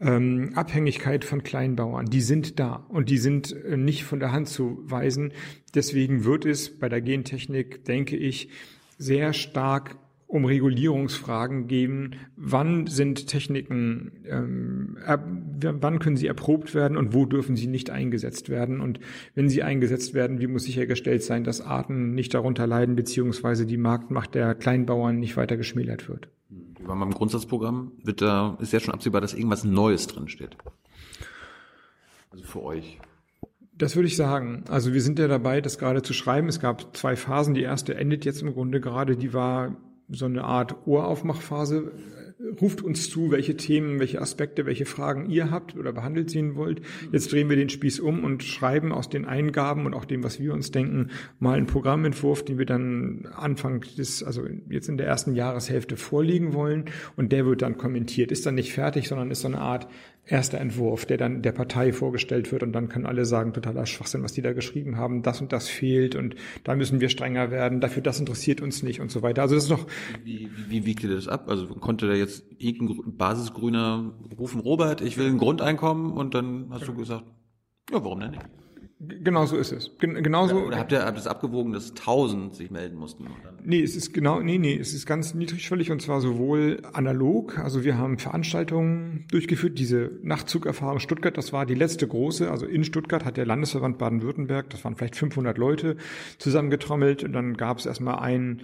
[0.00, 4.48] ähm, Abhängigkeit von Kleinbauern, die sind da und die sind äh, nicht von der Hand
[4.48, 5.32] zu weisen.
[5.74, 8.48] Deswegen wird es bei der Gentechnik, denke ich,
[8.96, 9.96] sehr stark
[10.28, 12.10] um Regulierungsfragen geben.
[12.36, 17.88] Wann sind Techniken, ähm, er, wann können sie erprobt werden und wo dürfen sie nicht
[17.88, 18.82] eingesetzt werden?
[18.82, 19.00] Und
[19.34, 23.78] wenn sie eingesetzt werden, wie muss sichergestellt sein, dass Arten nicht darunter leiden, beziehungsweise die
[23.78, 26.28] Marktmacht der Kleinbauern nicht weiter geschmälert wird?
[26.50, 30.58] Wir waren beim Grundsatzprogramm, wird da, ist ja schon absehbar, dass irgendwas Neues drinsteht.
[32.30, 33.00] Also für euch.
[33.72, 34.64] Das würde ich sagen.
[34.68, 36.48] Also wir sind ja dabei, das gerade zu schreiben.
[36.48, 37.54] Es gab zwei Phasen.
[37.54, 39.16] Die erste endet jetzt im Grunde gerade.
[39.16, 39.76] Die war
[40.10, 41.92] so eine Art Ohraufmachphase.
[42.60, 46.82] Ruft uns zu, welche Themen, welche Aspekte, welche Fragen ihr habt oder behandelt sehen wollt.
[47.10, 50.38] Jetzt drehen wir den Spieß um und schreiben aus den Eingaben und auch dem, was
[50.38, 55.08] wir uns denken, mal einen Programmentwurf, den wir dann Anfang des, also jetzt in der
[55.08, 56.84] ersten Jahreshälfte vorlegen wollen.
[57.16, 58.30] Und der wird dann kommentiert.
[58.30, 59.88] Ist dann nicht fertig, sondern ist so eine Art
[60.28, 64.22] erster Entwurf, der dann der Partei vorgestellt wird und dann können alle sagen, totaler Schwachsinn,
[64.22, 67.80] was die da geschrieben haben, das und das fehlt und da müssen wir strenger werden,
[67.80, 69.42] dafür das interessiert uns nicht und so weiter.
[69.42, 69.86] Also das ist noch.
[70.24, 71.48] Wie, wie, wie wiegt ihr das ab?
[71.48, 76.86] Also konnte da jetzt irgendein Basisgrüner rufen, Robert, ich will ein Grundeinkommen und dann hast
[76.86, 77.24] du gesagt,
[77.90, 78.42] ja, warum denn nicht?
[79.00, 79.92] Genau so ist es.
[80.00, 80.56] Gen genauso.
[80.56, 83.26] Oder, oder habt ihr, habt ihr es abgewogen, dass tausend sich melden mussten?
[83.62, 87.84] Nee, es ist genau, nee, nee, es ist ganz niedrigschwellig und zwar sowohl analog, also
[87.84, 93.24] wir haben Veranstaltungen durchgeführt, diese Nachtzugerfahrung Stuttgart, das war die letzte große, also in Stuttgart
[93.24, 95.96] hat der Landesverband Baden-Württemberg, das waren vielleicht 500 Leute
[96.38, 98.62] zusammengetrommelt und dann gab es erstmal ein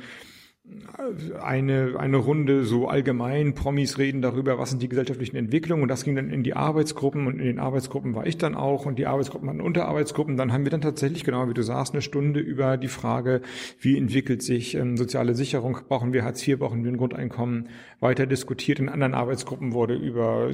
[1.43, 6.05] eine, eine Runde so allgemein, Promis reden darüber, was sind die gesellschaftlichen Entwicklungen und das
[6.05, 9.07] ging dann in die Arbeitsgruppen und in den Arbeitsgruppen war ich dann auch und die
[9.07, 10.37] Arbeitsgruppen hatten Unterarbeitsgruppen.
[10.37, 13.43] Dann haben wir dann tatsächlich, genau wie du sagst, eine Stunde über die Frage,
[13.81, 17.69] wie entwickelt sich ähm, soziale Sicherung, brauchen wir Hartz IV, brauchen wir ein Grundeinkommen,
[18.05, 18.79] weiter diskutiert.
[18.79, 20.51] In anderen Arbeitsgruppen wurde über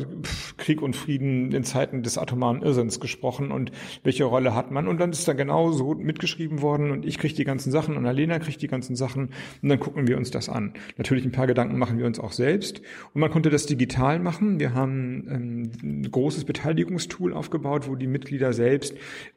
[0.57, 4.99] Krieg und Frieden in Zeiten des atomaren Irrsinns gesprochen und welche Rolle hat man und
[4.99, 8.39] dann ist da genau so mitgeschrieben worden und ich kriege die ganzen Sachen und Alena
[8.39, 9.31] kriegt die ganzen Sachen
[9.63, 10.73] und dann gucken wir uns das an.
[10.97, 12.81] Natürlich ein paar Gedanken machen wir uns auch selbst.
[13.13, 14.61] Und man konnte das digital machen.
[14.61, 18.95] Wir haben ähm, ein großes Beteiligungstool aufgebaut, wo die Mitglieder selbst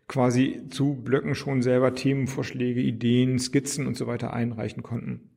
[0.07, 5.32] quasi zu Blöcken schon selber Themenvorschläge, Ideen, Skizzen und so weiter einreichen konnten.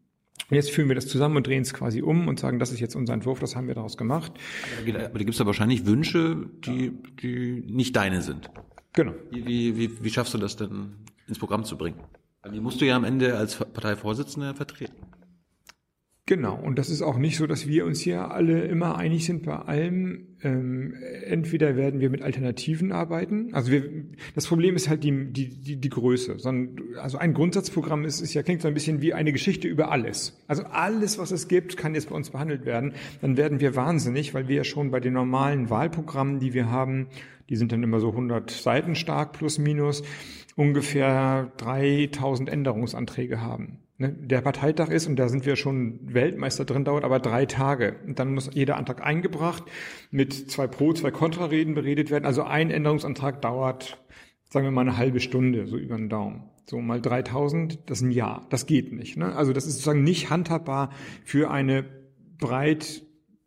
[0.50, 2.94] Jetzt führen wir das zusammen und drehen es quasi um und sagen, das ist jetzt
[2.94, 4.32] unser Entwurf, das haben wir daraus gemacht.
[4.82, 8.50] Aber da gibt es ja wahrscheinlich Wünsche, die, die nicht deine sind.
[8.92, 9.12] Genau.
[9.30, 10.94] Wie, wie, wie schaffst du das denn
[11.26, 11.98] ins Programm zu bringen?
[12.52, 14.94] Die musst du ja am Ende als Parteivorsitzender vertreten.
[16.28, 19.44] Genau, und das ist auch nicht so, dass wir uns hier alle immer einig sind
[19.44, 20.26] bei allem.
[20.42, 20.92] Ähm,
[21.24, 23.50] entweder werden wir mit Alternativen arbeiten.
[23.52, 23.88] Also wir,
[24.34, 26.36] das Problem ist halt die, die, die, die Größe.
[27.00, 30.36] Also ein Grundsatzprogramm ist, ist ja klingt so ein bisschen wie eine Geschichte über alles.
[30.48, 32.94] Also alles, was es gibt, kann jetzt bei uns behandelt werden.
[33.20, 37.06] Dann werden wir wahnsinnig, weil wir ja schon bei den normalen Wahlprogrammen, die wir haben,
[37.48, 40.02] die sind dann immer so 100 Seiten stark plus minus,
[40.56, 43.78] ungefähr 3000 Änderungsanträge haben.
[43.98, 47.96] Ne, der Parteitag ist, und da sind wir schon Weltmeister drin, dauert aber drei Tage.
[48.06, 49.64] Und dann muss jeder Antrag eingebracht,
[50.10, 52.26] mit zwei Pro-, zwei Kontrareden beredet werden.
[52.26, 53.98] Also ein Änderungsantrag dauert,
[54.50, 56.50] sagen wir mal, eine halbe Stunde, so über den Daumen.
[56.66, 58.46] So mal 3000, das ist ein Jahr.
[58.50, 59.16] Das geht nicht.
[59.16, 59.34] Ne?
[59.34, 60.90] Also das ist sozusagen nicht handhabbar
[61.24, 61.86] für eine
[62.38, 63.05] breit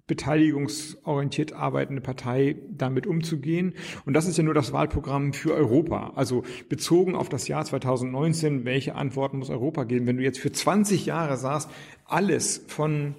[0.09, 3.75] beteiligungsorientiert arbeitende Partei damit umzugehen.
[4.05, 6.11] Und das ist ja nur das Wahlprogramm für Europa.
[6.15, 10.07] Also bezogen auf das Jahr 2019, welche Antworten muss Europa geben?
[10.07, 11.69] Wenn du jetzt für 20 Jahre sagst,
[12.05, 13.15] alles von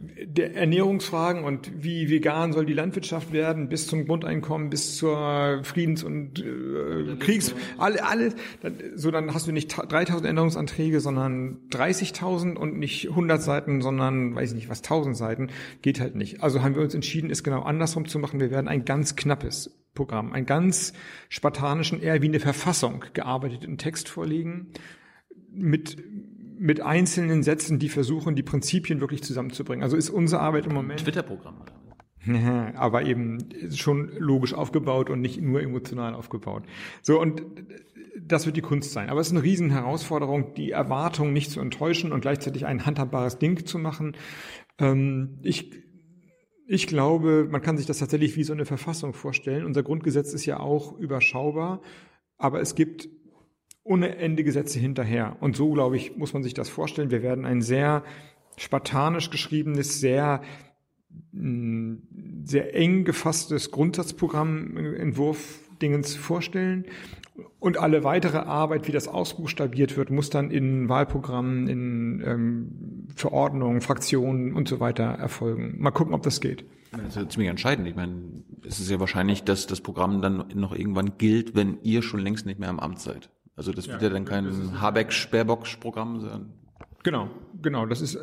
[0.00, 6.04] der Ernährungsfragen und wie vegan soll die Landwirtschaft werden, bis zum Grundeinkommen, bis zur Friedens-
[6.04, 8.34] und äh, Kriegs, alle, alles,
[8.94, 14.50] so dann hast du nicht 3000 Änderungsanträge, sondern 30.000 und nicht 100 Seiten, sondern, weiß
[14.50, 15.48] ich nicht was, 1000 Seiten,
[15.82, 16.42] geht halt nicht.
[16.42, 18.40] Also haben wir uns entschieden, es genau andersrum zu machen.
[18.40, 20.92] Wir werden ein ganz knappes Programm, einen ganz
[21.28, 24.68] spartanischen, eher wie eine Verfassung gearbeiteten Text vorlegen,
[25.50, 25.96] mit
[26.58, 29.82] mit einzelnen Sätzen, die versuchen, die Prinzipien wirklich zusammenzubringen.
[29.82, 31.00] Also ist unsere Arbeit im Moment.
[31.00, 31.62] Twitter-Programm.
[32.74, 33.38] aber eben
[33.74, 36.64] schon logisch aufgebaut und nicht nur emotional aufgebaut.
[37.02, 37.42] So, und
[38.20, 39.08] das wird die Kunst sein.
[39.08, 43.38] Aber es ist eine riesen Herausforderung, die Erwartungen nicht zu enttäuschen und gleichzeitig ein handhabbares
[43.38, 44.16] Ding zu machen.
[44.78, 45.72] Ähm, ich,
[46.66, 49.64] ich glaube, man kann sich das tatsächlich wie so eine Verfassung vorstellen.
[49.64, 51.80] Unser Grundgesetz ist ja auch überschaubar,
[52.36, 53.08] aber es gibt
[53.88, 55.36] ohne Ende Gesetze hinterher.
[55.40, 57.10] Und so, glaube ich, muss man sich das vorstellen.
[57.10, 58.04] Wir werden ein sehr
[58.56, 60.42] spartanisch geschriebenes, sehr
[61.32, 61.94] mm,
[62.44, 66.84] sehr eng gefasstes Grundsatzprogramm, Entwurf Dingens vorstellen.
[67.60, 73.80] Und alle weitere Arbeit, wie das ausbuchstabiert wird, muss dann in Wahlprogrammen, in ähm, Verordnungen,
[73.80, 75.76] Fraktionen und so weiter erfolgen.
[75.78, 76.64] Mal gucken, ob das geht.
[76.90, 77.86] Das ist ja ziemlich entscheidend.
[77.86, 82.02] Ich meine, es ist ja wahrscheinlich, dass das Programm dann noch irgendwann gilt, wenn ihr
[82.02, 83.30] schon längst nicht mehr am Amt seid.
[83.58, 86.52] Also das wird ja, ja dann kein Habeck-Sperbock-Programm sein.
[87.02, 87.28] Genau,
[87.60, 87.86] genau.
[87.86, 88.16] Das ist,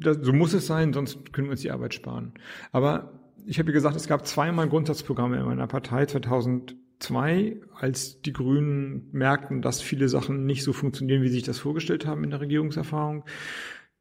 [0.00, 2.32] das, so muss es sein, sonst können wir uns die Arbeit sparen.
[2.72, 3.12] Aber
[3.46, 9.08] ich habe ja gesagt, es gab zweimal Grundsatzprogramme in meiner Partei 2002, als die Grünen
[9.12, 12.40] merkten, dass viele Sachen nicht so funktionieren, wie sie sich das vorgestellt haben in der
[12.40, 13.24] Regierungserfahrung.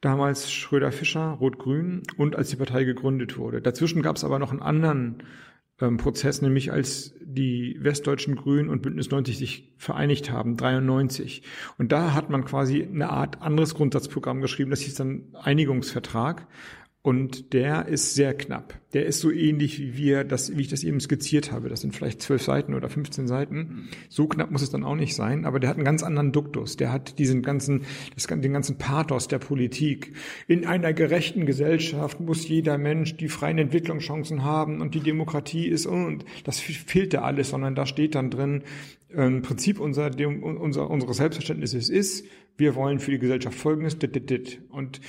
[0.02, 3.62] Damals Schröder-Fischer, Rot-Grün und als die Partei gegründet wurde.
[3.62, 5.24] Dazwischen gab es aber noch einen anderen
[5.82, 11.44] ähm, Prozess, nämlich als die Westdeutschen Grünen und Bündnis 90 sich vereinigt haben, 93.
[11.78, 16.48] Und da hat man quasi eine Art anderes Grundsatzprogramm geschrieben, das hieß dann Einigungsvertrag.
[17.06, 18.80] Und der ist sehr knapp.
[18.94, 21.70] Der ist so ähnlich wie wir, das, wie ich das eben skizziert habe.
[21.70, 23.90] Das sind vielleicht zwölf Seiten oder 15 Seiten.
[24.10, 25.46] So knapp muss es dann auch nicht sein.
[25.46, 26.78] Aber der hat einen ganz anderen Duktus.
[26.78, 27.84] Der hat diesen ganzen,
[28.16, 30.14] das, den ganzen Pathos der Politik.
[30.48, 35.86] In einer gerechten Gesellschaft muss jeder Mensch die freien Entwicklungschancen haben und die Demokratie ist
[35.86, 38.64] und das fehlt da alles, sondern da steht dann drin,
[39.10, 40.10] im Prinzip unser,
[40.42, 42.26] unser, unseres Selbstverständnisses ist,
[42.58, 44.62] wir wollen für die Gesellschaft Folgendes, dit, dit, dit.
[44.70, 45.02] Und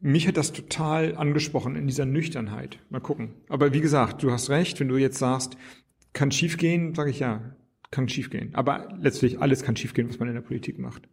[0.00, 2.78] mich hat das total angesprochen in dieser Nüchternheit.
[2.90, 3.34] Mal gucken.
[3.48, 5.56] Aber wie gesagt, du hast recht, wenn du jetzt sagst,
[6.12, 7.56] kann schiefgehen, sage ich ja,
[7.90, 8.54] kann schiefgehen.
[8.54, 11.08] Aber letztlich alles kann schiefgehen, was man in der Politik macht.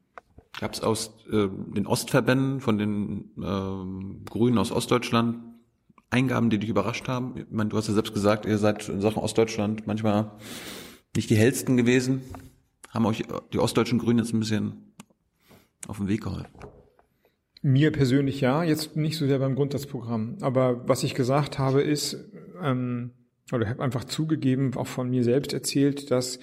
[0.60, 5.38] Gab es aus äh, den Ostverbänden von den äh, Grünen aus Ostdeutschland
[6.12, 7.36] Eingaben, die dich überrascht haben?
[7.36, 10.32] Ich meine, du hast ja selbst gesagt, ihr seid in Sachen Ostdeutschland manchmal
[11.16, 12.22] nicht die hellsten gewesen.
[12.90, 14.94] Haben euch die ostdeutschen Grünen jetzt ein bisschen
[15.88, 16.48] auf den Weg geholfen?
[17.66, 20.38] Mir persönlich ja, jetzt nicht so sehr beim Grundsatzprogramm.
[20.42, 22.16] Aber was ich gesagt habe ist,
[22.62, 23.10] ähm,
[23.52, 26.40] oder habe einfach zugegeben, auch von mir selbst erzählt, dass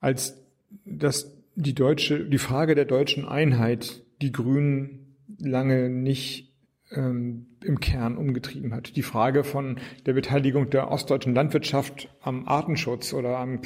[0.00, 0.38] als
[0.84, 6.52] dass die deutsche, die Frage der deutschen Einheit die Grünen lange nicht
[6.90, 8.96] ähm, im Kern umgetrieben hat.
[8.96, 13.62] Die Frage von der Beteiligung der ostdeutschen Landwirtschaft am Artenschutz oder am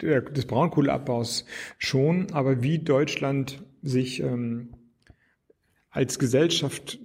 [0.00, 1.44] der, des Braunkohleabbaus
[1.78, 4.73] schon, aber wie Deutschland sich ähm,
[5.94, 6.98] als Gesellschaft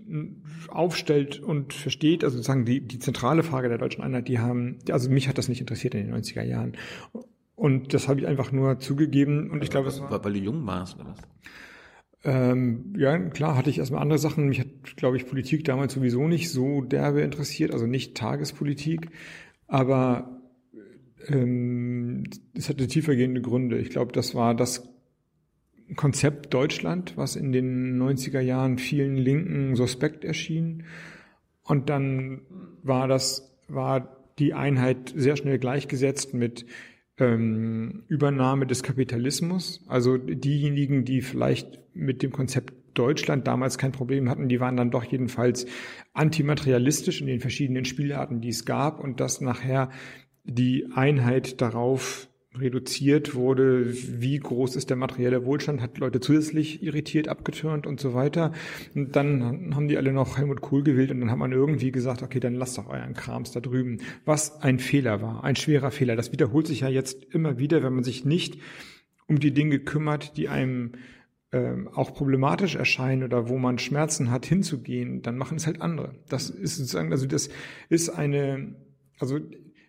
[0.68, 5.12] aufstellt und versteht, also sozusagen die, die zentrale Frage der deutschen Einheit, die haben, also
[5.12, 6.74] mich hat das nicht interessiert in den 90er Jahren.
[7.56, 10.66] Und das habe ich einfach nur zugegeben und ich glaube, es war, weil du jung
[10.66, 11.20] warst, oder was?
[12.24, 14.50] Ähm, ja, klar, hatte ich erstmal andere Sachen.
[14.50, 19.10] Mich hat, glaube ich, Politik damals sowieso nicht so derbe interessiert, also nicht Tagespolitik,
[19.68, 20.42] aber
[21.28, 22.24] ähm,
[22.56, 23.78] es hatte tiefergehende Gründe.
[23.78, 24.90] Ich glaube, das war das
[25.96, 30.84] Konzept Deutschland, was in den 90er Jahren vielen Linken suspekt erschien.
[31.64, 32.42] Und dann
[32.84, 36.66] war das, war die Einheit sehr schnell gleichgesetzt mit
[37.18, 39.84] ähm, Übernahme des Kapitalismus.
[39.88, 44.92] Also diejenigen, die vielleicht mit dem Konzept Deutschland damals kein Problem hatten, die waren dann
[44.92, 45.66] doch jedenfalls
[46.14, 49.90] antimaterialistisch in den verschiedenen Spielarten, die es gab und das nachher
[50.44, 57.28] die Einheit darauf reduziert wurde, wie groß ist der materielle Wohlstand, hat Leute zusätzlich irritiert,
[57.28, 58.54] abgetürnt und so weiter.
[58.96, 62.24] Und dann haben die alle noch Helmut Kohl gewählt und dann hat man irgendwie gesagt,
[62.24, 64.00] okay, dann lasst doch euren Krams da drüben.
[64.26, 66.16] Was ein Fehler war, ein schwerer Fehler.
[66.16, 68.58] Das wiederholt sich ja jetzt immer wieder, wenn man sich nicht
[69.28, 70.94] um die Dinge kümmert, die einem
[71.52, 76.16] ähm, auch problematisch erscheinen oder wo man Schmerzen hat, hinzugehen, dann machen es halt andere.
[76.30, 77.50] Das ist sozusagen, also das
[77.90, 78.76] ist eine,
[79.20, 79.40] also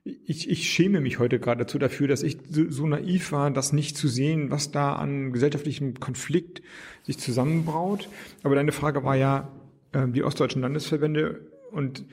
[0.04, 4.08] ich, ich schäme mich heute geradezu dafür, dass ich so, naiv war, das nicht zu
[4.08, 6.62] sehen, was da an gesellschaftlichem Konflikt
[7.02, 8.08] sich zusammenbraut.
[8.42, 9.50] Aber deine Frage war ja
[9.92, 12.04] äh, die ostdeutschen Landesverbände und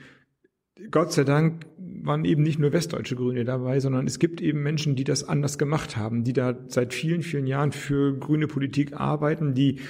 [0.90, 4.94] Gott sei Dank waren eben nicht nur westdeutsche Grüne dabei, sondern es gibt eben Menschen,
[4.94, 9.54] die das anders gemacht haben, die da seit vielen, vielen Jahren für grüne Politik arbeiten,
[9.54, 9.80] die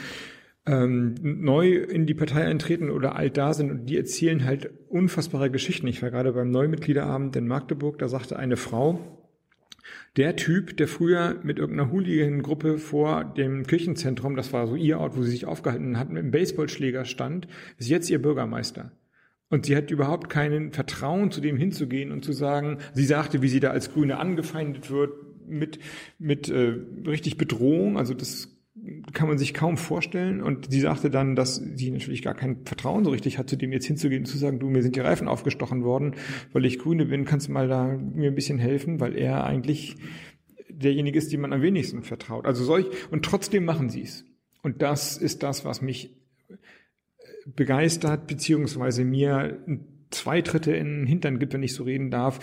[0.68, 5.50] ähm, neu in die Partei eintreten oder alt da sind und die erzählen halt unfassbare
[5.50, 5.86] Geschichten.
[5.86, 9.00] Ich war gerade beim Neumitgliederabend in Magdeburg, da sagte eine Frau,
[10.16, 15.16] der Typ, der früher mit irgendeiner Hooligan-Gruppe vor dem Kirchenzentrum, das war so ihr Ort,
[15.16, 18.92] wo sie sich aufgehalten hat, mit einem Baseballschläger stand, ist jetzt ihr Bürgermeister.
[19.48, 23.48] Und sie hat überhaupt keinen Vertrauen, zu dem hinzugehen und zu sagen, sie sagte, wie
[23.48, 25.12] sie da als Grüne angefeindet wird,
[25.46, 25.78] mit,
[26.18, 26.74] mit äh,
[27.06, 27.96] richtig Bedrohung.
[27.96, 28.57] Also das
[29.12, 30.42] kann man sich kaum vorstellen.
[30.42, 33.72] Und sie sagte dann, dass sie natürlich gar kein Vertrauen so richtig hat, zu dem
[33.72, 36.14] jetzt hinzugehen und zu sagen, du, mir sind die Reifen aufgestochen worden,
[36.52, 39.96] weil ich Grüne bin, kannst du mal da mir ein bisschen helfen, weil er eigentlich
[40.68, 42.46] derjenige ist, dem man am wenigsten vertraut.
[42.46, 44.24] Also solch, und trotzdem machen sie es.
[44.62, 46.14] Und das ist das, was mich
[47.46, 49.58] begeistert, beziehungsweise mir
[50.10, 52.40] zwei Tritte in den Hintern gibt, wenn ich so reden darf,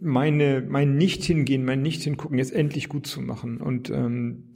[0.00, 3.58] meine, mein Nicht-Hingehen, mein Nicht-Hingucken jetzt endlich gut zu machen.
[3.58, 4.49] Und ähm,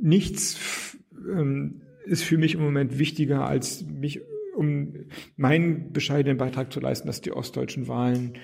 [0.00, 4.20] nichts ähm, ist für mich im Moment wichtiger, als mich
[4.56, 4.94] um
[5.36, 8.34] meinen bescheidenen Beitrag zu leisten, dass die ostdeutschen Wahlen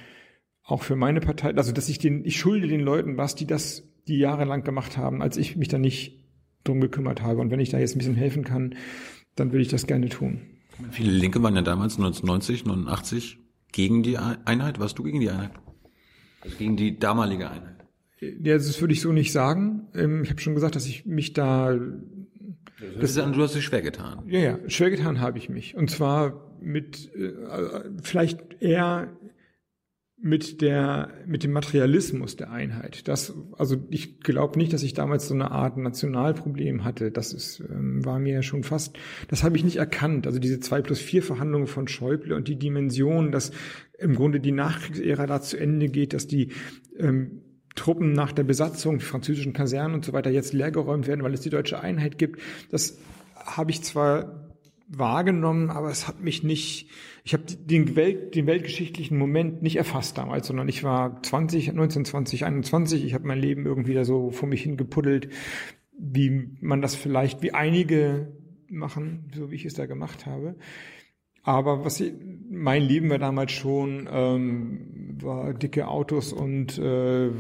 [0.63, 3.89] auch für meine Partei, also dass ich den, ich schulde den Leuten was, die das,
[4.07, 6.25] die jahrelang gemacht haben, als ich mich da nicht
[6.65, 7.41] drum gekümmert habe.
[7.41, 8.75] Und wenn ich da jetzt ein bisschen helfen kann,
[9.35, 10.43] dann will ich das gerne tun.
[10.91, 13.39] Viele Linke waren ja damals 1990, 89
[13.73, 14.79] gegen die Einheit.
[14.79, 15.51] Warst du gegen die Einheit?
[16.41, 17.78] Also gegen die damalige Einheit?
[18.21, 19.89] Ja, das würde ich so nicht sagen.
[19.95, 21.79] Ähm, ich habe schon gesagt, dass ich mich da.
[23.01, 24.25] Das ist, du hast dich schwer getan.
[24.29, 25.77] Ja, ja, schwer getan habe ich mich.
[25.77, 27.33] Und zwar mit äh,
[28.03, 29.09] vielleicht eher
[30.21, 33.07] mit der mit dem Materialismus der Einheit.
[33.07, 37.13] Das also ich glaube nicht, dass ich damals so eine Art Nationalproblem hatte.
[37.13, 38.99] Das ist ähm, war mir schon fast.
[39.29, 40.27] Das habe ich nicht erkannt.
[40.27, 43.53] Also diese zwei plus vier Verhandlungen von Schäuble und die Dimension, dass
[43.97, 46.53] im Grunde die Nachkriegsära da zu Ende geht, dass die
[46.99, 47.43] ähm,
[47.79, 51.41] Truppen nach der Besatzung, die französischen Kasernen und so weiter jetzt leergeräumt werden, weil es
[51.41, 52.41] die deutsche Einheit gibt.
[52.71, 52.99] Das
[53.37, 54.49] habe ich zwar
[54.89, 56.91] wahrgenommen, aber es hat mich nicht,
[57.23, 62.05] ich habe den, Welt, den weltgeschichtlichen Moment nicht erfasst damals, sondern ich war 20, 19,
[62.05, 65.29] 20, 21, ich habe mein Leben irgendwie da so vor mich hingepuddelt,
[65.99, 68.33] wie man das vielleicht, wie einige
[68.69, 70.57] machen, so wie ich es da gemacht habe.
[71.43, 72.13] Aber was ich,
[72.51, 77.31] mein Leben war damals schon ähm, war dicke Autos und äh,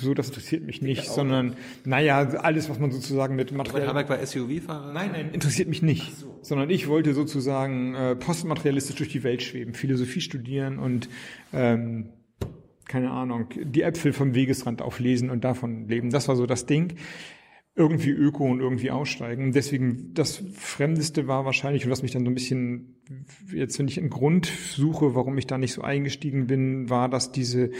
[0.00, 3.88] so, das interessiert mich nicht, sondern naja, alles, was man sozusagen mit Material.
[3.88, 4.92] Habeck war SUV-Fahrer?
[4.92, 6.16] Nein, nein, interessiert mich nicht.
[6.16, 6.38] So.
[6.42, 11.08] Sondern ich wollte sozusagen äh, postmaterialistisch durch die Welt schweben, Philosophie studieren und
[11.52, 12.10] ähm,
[12.86, 16.10] keine Ahnung, die Äpfel vom Wegesrand auflesen und davon leben.
[16.10, 16.94] Das war so das Ding.
[17.76, 19.52] Irgendwie öko und irgendwie aussteigen.
[19.52, 22.96] Deswegen das Fremdeste war wahrscheinlich, und was mich dann so ein bisschen,
[23.52, 27.32] jetzt wenn ich einen Grund suche, warum ich da nicht so eingestiegen bin, war, dass
[27.32, 27.70] diese,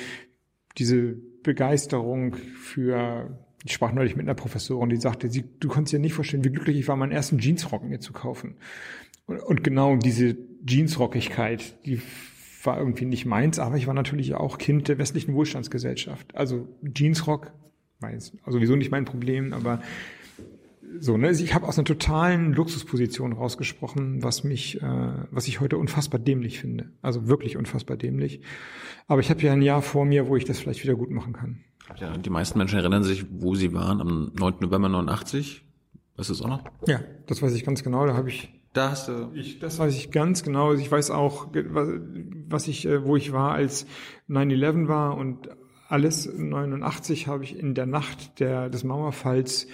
[0.78, 6.00] diese Begeisterung für, ich sprach neulich mit einer Professorin, die sagte, sie, du kannst dir
[6.00, 8.56] nicht vorstellen, wie glücklich ich war, meinen ersten Jeansrock mir zu kaufen.
[9.26, 10.36] Und, und genau diese
[10.66, 12.02] Jeansrockigkeit, die
[12.64, 16.34] war irgendwie nicht meins, aber ich war natürlich auch Kind der westlichen Wohlstandsgesellschaft.
[16.34, 17.52] Also Jeansrock
[18.04, 19.80] weiß, also sowieso nicht mein Problem, aber
[21.00, 21.30] so, ne?
[21.30, 26.60] Ich habe aus einer totalen Luxusposition rausgesprochen, was mich, äh, was ich heute unfassbar dämlich
[26.60, 26.90] finde.
[27.02, 28.42] Also wirklich unfassbar dämlich.
[29.08, 31.32] Aber ich habe ja ein Jahr vor mir, wo ich das vielleicht wieder gut machen
[31.32, 31.64] kann.
[31.98, 34.54] Ja, die meisten Menschen erinnern sich, wo sie waren am 9.
[34.60, 35.64] November 89.
[36.16, 36.64] Weißt du das auch noch?
[36.86, 38.06] Ja, das weiß ich ganz genau.
[38.06, 39.30] Da habe ich da hast du.
[39.34, 40.74] Ich, das weiß ich ganz genau.
[40.74, 43.86] Ich weiß auch, was ich, äh, wo ich war, als
[44.28, 45.48] 9-11 war und
[45.94, 49.68] alles 89 habe ich in der Nacht der, des Mauerfalls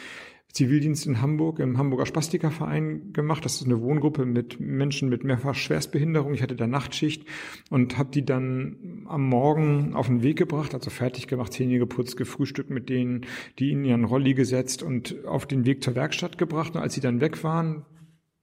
[0.53, 3.45] Zivildienst in Hamburg im Hamburger Spastikerverein gemacht.
[3.45, 6.35] Das ist eine Wohngruppe mit Menschen mit mehrfach Schwerstbehinderung.
[6.35, 7.25] Ich hatte da Nachtschicht
[7.71, 12.19] und habe die dann am Morgen auf den Weg gebracht, also fertig gemacht, Zähne geputzt,
[12.19, 13.27] gefrühstückt mit denen,
[13.59, 16.75] die in ihren Rolli gesetzt und auf den Weg zur Werkstatt gebracht.
[16.75, 17.87] Und als sie dann weg waren,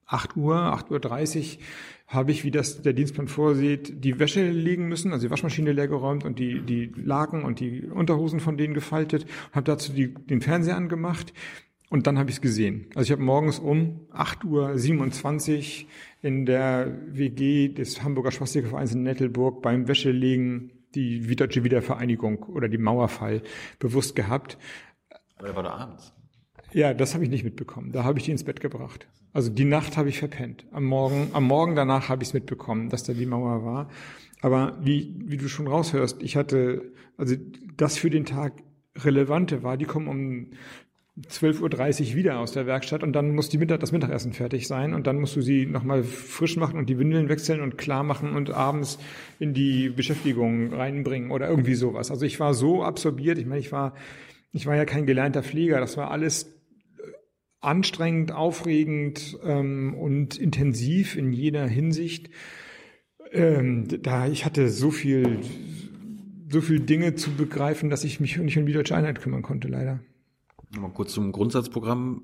[0.08, 1.64] 8 Uhr, 8.30 Uhr,
[2.08, 6.24] habe ich, wie das der Dienstplan vorsieht, die Wäsche legen müssen, also die Waschmaschine leergeräumt
[6.24, 10.78] und die, die Laken und die Unterhosen von denen gefaltet, habe dazu die, den Fernseher
[10.78, 11.34] angemacht
[11.90, 12.88] und dann habe ich es gesehen.
[12.96, 15.90] Also ich habe morgens um 8.27 Uhr
[16.22, 22.78] in der WG des Hamburger Schwastikervereins in Nettelburg beim Wäschelegen die Deutsche Wiedervereinigung oder die
[22.78, 23.42] Mauerfall
[23.80, 24.58] bewusst gehabt.
[25.38, 26.14] Aber er war da abends.
[26.74, 27.92] Ja, das habe ich nicht mitbekommen.
[27.92, 29.08] Da habe ich die ins Bett gebracht.
[29.34, 30.66] Also die Nacht habe ich verpennt.
[30.72, 33.90] Am Morgen, am Morgen danach habe ich es mitbekommen, dass da die Mauer war.
[34.42, 37.36] Aber wie, wie du schon raushörst, ich hatte, also
[37.76, 38.54] das für den Tag
[38.96, 40.48] Relevante war, die kommen um
[41.30, 44.94] 12.30 Uhr wieder aus der Werkstatt und dann muss die Mittag, das Mittagessen fertig sein
[44.94, 48.36] und dann musst du sie nochmal frisch machen und die Windeln wechseln und klar machen
[48.36, 49.00] und abends
[49.40, 52.12] in die Beschäftigung reinbringen oder irgendwie sowas.
[52.12, 53.96] Also ich war so absorbiert, ich meine, ich war,
[54.52, 56.57] ich war ja kein gelernter Flieger, das war alles
[57.60, 62.30] anstrengend, aufregend ähm, und intensiv in jeder Hinsicht.
[63.32, 65.40] Ähm, da ich hatte so viel,
[66.50, 69.68] so viel Dinge zu begreifen, dass ich mich nicht um die deutsche Einheit kümmern konnte,
[69.68, 70.00] leider.
[70.80, 72.24] Mal kurz zum Grundsatzprogramm.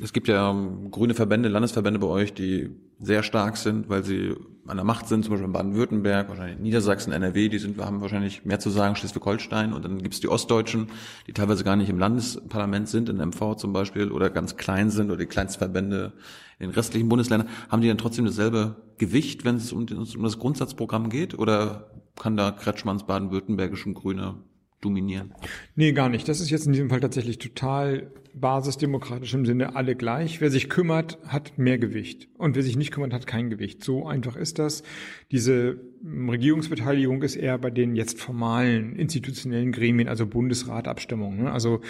[0.00, 0.52] Es gibt ja
[0.90, 2.70] grüne Verbände, Landesverbände bei euch, die
[3.00, 4.34] sehr stark sind, weil sie
[4.66, 8.44] an der Macht sind, zum Beispiel in Baden-Württemberg, wahrscheinlich Niedersachsen, NRW, die sind, haben wahrscheinlich
[8.44, 10.88] mehr zu sagen, Schleswig-Holstein und dann gibt's die Ostdeutschen,
[11.26, 15.10] die teilweise gar nicht im Landesparlament sind, in MV zum Beispiel, oder ganz klein sind
[15.10, 16.12] oder die Kleinstverbände
[16.58, 17.48] in den restlichen Bundesländern.
[17.70, 22.36] Haben die dann trotzdem dasselbe Gewicht, wenn es um, um das Grundsatzprogramm geht, oder kann
[22.36, 24.34] da Kretschmanns baden-württembergischen Grüne
[24.80, 25.32] dominieren?
[25.76, 26.28] Nee, gar nicht.
[26.28, 28.10] Das ist jetzt in diesem Fall tatsächlich total
[28.40, 30.40] basisdemokratisch im Sinne alle gleich.
[30.40, 32.28] Wer sich kümmert, hat mehr Gewicht.
[32.38, 33.82] Und wer sich nicht kümmert, hat kein Gewicht.
[33.84, 34.82] So einfach ist das.
[35.30, 41.44] Diese Regierungsbeteiligung ist eher bei den jetzt formalen institutionellen Gremien, also Bundesratabstimmungen.
[41.44, 41.52] Ne?
[41.52, 41.80] Also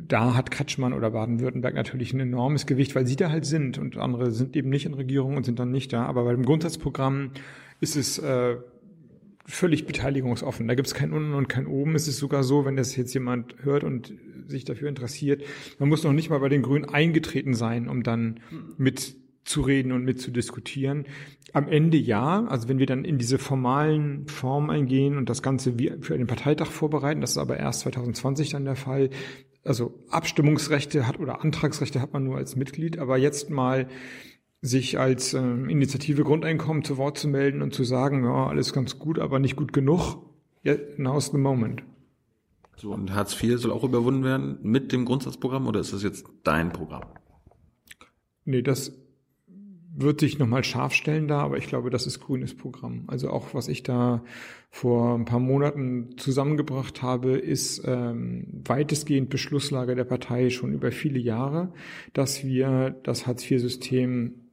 [0.00, 3.96] da hat Kretschmann oder Baden-Württemberg natürlich ein enormes Gewicht, weil sie da halt sind und
[3.96, 6.06] andere sind eben nicht in Regierung und sind dann nicht da.
[6.06, 7.32] Aber bei dem Grundsatzprogramm
[7.80, 8.56] ist es äh,
[9.50, 10.68] völlig beteiligungsoffen.
[10.68, 11.94] Da gibt es kein Unten und kein Oben.
[11.94, 14.14] Es ist sogar so, wenn das jetzt jemand hört und
[14.50, 15.42] sich dafür interessiert,
[15.78, 18.40] man muss noch nicht mal bei den Grünen eingetreten sein, um dann
[18.76, 21.06] mitzureden und mitzudiskutieren.
[21.52, 25.74] Am Ende ja, also wenn wir dann in diese formalen Formen eingehen und das Ganze
[26.00, 29.10] für den Parteitag vorbereiten, das ist aber erst 2020 dann der Fall.
[29.64, 33.88] Also Abstimmungsrechte hat oder Antragsrechte hat man nur als Mitglied, aber jetzt mal
[34.62, 38.98] sich als äh, Initiative Grundeinkommen zu Wort zu melden und zu sagen, ja, alles ganz
[38.98, 40.18] gut, aber nicht gut genug.
[40.62, 41.82] Ja, now's the moment.
[42.80, 46.24] So, und Hartz IV soll auch überwunden werden mit dem Grundsatzprogramm oder ist das jetzt
[46.44, 47.04] dein Programm?
[48.46, 48.98] Nee, das
[49.94, 53.04] wird sich nochmal scharf stellen da, aber ich glaube, das ist grünes Programm.
[53.08, 54.24] Also auch was ich da
[54.70, 61.18] vor ein paar Monaten zusammengebracht habe, ist ähm, weitestgehend Beschlusslage der Partei schon über viele
[61.18, 61.74] Jahre,
[62.14, 64.49] dass wir das Hartz-IV-System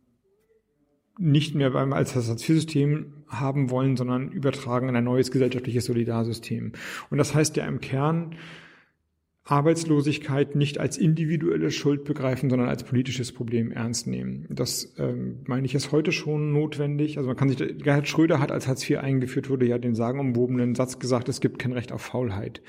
[1.17, 6.73] nicht mehr beim als Hartz-IV-System haben wollen, sondern übertragen in ein neues gesellschaftliches Solidarsystem.
[7.09, 8.35] Und das heißt ja im Kern,
[9.49, 14.45] Arbeitslosigkeit nicht als individuelle Schuld begreifen, sondern als politisches Problem ernst nehmen.
[14.49, 17.17] Das ähm, meine ich ist heute schon notwendig.
[17.17, 20.75] Also man kann sich, Gerhard Schröder hat, als Hartz IV eingeführt wurde, ja den sagenumwobenen
[20.75, 22.61] Satz gesagt, es gibt kein Recht auf Faulheit.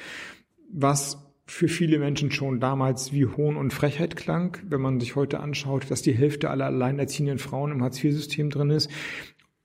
[0.70, 5.40] Was für viele Menschen schon damals wie Hohn und Frechheit klang, wenn man sich heute
[5.40, 8.90] anschaut, dass die Hälfte aller alleinerziehenden Frauen im Hartz-IV-System drin ist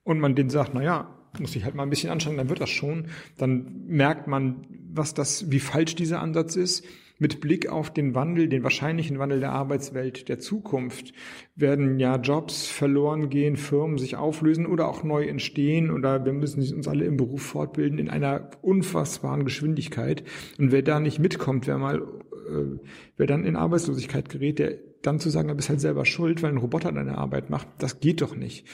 [0.04, 2.62] und man denen sagt, na ja, muss ich halt mal ein bisschen anstrengen, dann wird
[2.62, 3.08] das schon,
[3.38, 6.86] dann merkt man, was das, wie falsch dieser Ansatz ist.
[7.20, 11.14] Mit Blick auf den Wandel, den wahrscheinlichen Wandel der Arbeitswelt der Zukunft,
[11.56, 16.62] werden ja Jobs verloren gehen, Firmen sich auflösen oder auch neu entstehen oder wir müssen
[16.74, 20.24] uns alle im Beruf fortbilden in einer unfassbaren Geschwindigkeit.
[20.58, 22.80] Und wer da nicht mitkommt, wer mal, äh,
[23.18, 26.52] wer dann in Arbeitslosigkeit gerät, der dann zu sagen, er bist halt selber schuld, weil
[26.52, 28.66] ein Roboter deine Arbeit macht, das geht doch nicht.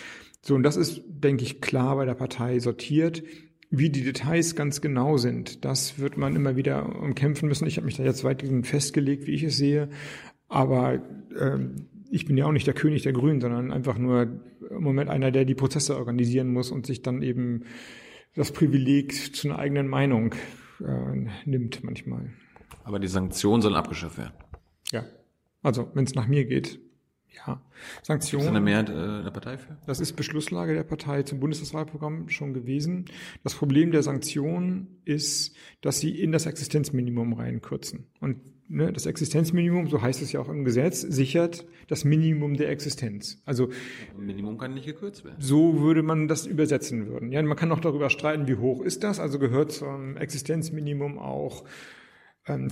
[0.41, 3.23] So, und das ist, denke ich, klar bei der Partei sortiert.
[3.71, 7.67] Wie die Details ganz genau sind, das wird man immer wieder umkämpfen müssen.
[7.67, 9.89] Ich habe mich da jetzt weitgehend festgelegt, wie ich es sehe.
[10.47, 11.01] Aber
[11.39, 15.09] ähm, ich bin ja auch nicht der König der Grünen, sondern einfach nur im Moment
[15.09, 17.65] einer, der die Prozesse organisieren muss und sich dann eben
[18.35, 20.33] das Privileg zu einer eigenen Meinung
[20.79, 22.31] äh, nimmt manchmal.
[22.83, 24.33] Aber die Sanktionen sollen abgeschafft werden.
[24.91, 25.05] Ja.
[25.61, 26.79] Also, wenn es nach mir geht,
[27.35, 27.61] ja.
[28.03, 28.45] Sanktionen.
[28.45, 29.77] Ist eine Mehrheit äh, der Partei für?
[29.85, 33.05] Das ist Beschlusslage der Partei zum Bundestagswahlprogramm schon gewesen.
[33.43, 38.07] Das Problem der Sanktionen ist, dass sie in das Existenzminimum reinkürzen.
[38.19, 38.37] Und
[38.69, 43.41] ne, das Existenzminimum, so heißt es ja auch im Gesetz, sichert das Minimum der Existenz.
[43.45, 43.69] Also
[44.17, 45.37] Minimum kann nicht gekürzt werden.
[45.39, 47.31] so würde man das übersetzen würden.
[47.31, 49.19] Ja, man kann auch darüber streiten, wie hoch ist das.
[49.19, 51.65] Also gehört zum Existenzminimum auch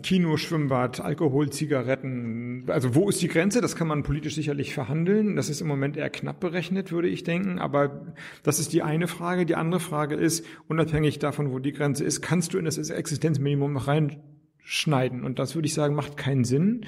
[0.02, 2.66] Kino, Schwimmbad, Alkohol, Zigaretten.
[2.68, 3.62] Also wo ist die Grenze?
[3.62, 5.36] Das kann man politisch sicherlich verhandeln.
[5.36, 7.60] Das ist im Moment eher knapp berechnet, würde ich denken.
[7.60, 8.14] Aber
[8.44, 9.46] das ist die eine Frage.
[9.46, 13.74] Die andere Frage ist, unabhängig davon, wo die Grenze ist, kannst du in das Existenzminimum
[13.74, 15.24] noch reinschneiden?
[15.24, 16.86] Und das würde ich sagen, macht keinen Sinn.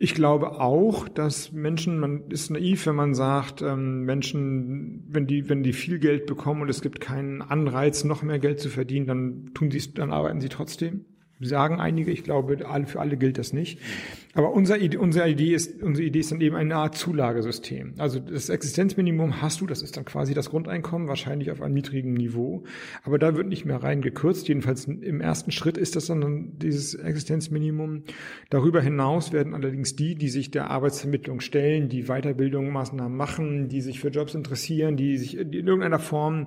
[0.00, 5.48] Ich glaube auch, dass Menschen, man ist naiv, wenn man sagt, ähm, Menschen, wenn die,
[5.48, 9.06] wenn die viel Geld bekommen und es gibt keinen Anreiz, noch mehr Geld zu verdienen,
[9.06, 11.04] dann tun sie dann arbeiten sie trotzdem
[11.40, 13.78] sagen einige, ich glaube, für alle gilt das nicht.
[14.34, 17.94] Aber unser, unsere, Idee ist, unsere Idee ist dann eben eine Art Zulagesystem.
[17.98, 22.12] Also das Existenzminimum hast du, das ist dann quasi das Grundeinkommen, wahrscheinlich auf einem niedrigen
[22.12, 22.64] Niveau.
[23.04, 24.46] Aber da wird nicht mehr rein gekürzt.
[24.48, 28.04] Jedenfalls im ersten Schritt ist das dann dieses Existenzminimum.
[28.50, 33.80] Darüber hinaus werden allerdings die, die sich der Arbeitsvermittlung stellen, die Weiterbildung, Maßnahmen machen, die
[33.80, 36.46] sich für Jobs interessieren, die sich in irgendeiner Form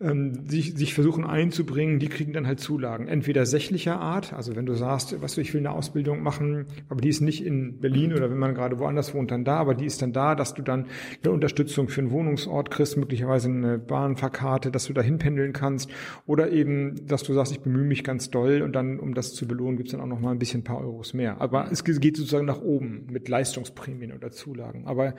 [0.00, 3.08] ähm, sich, sich versuchen einzubringen, die kriegen dann halt Zulagen.
[3.08, 7.00] Entweder sächlicher Art, also wenn du sagst, was du, ich will eine Ausbildung machen, aber
[7.00, 9.86] die ist nicht in Berlin oder wenn man gerade woanders wohnt, dann da, aber die
[9.86, 10.86] ist dann da, dass du dann
[11.22, 15.90] eine Unterstützung für einen Wohnungsort kriegst, möglicherweise eine Bahnfahrkarte, dass du da hinpendeln kannst
[16.26, 19.46] oder eben, dass du sagst, ich bemühe mich ganz doll und dann, um das zu
[19.46, 21.40] belohnen, gibt's dann auch noch mal ein bisschen ein paar Euros mehr.
[21.40, 24.86] Aber es geht sozusagen nach oben mit Leistungsprämien oder Zulagen.
[24.86, 25.14] Aber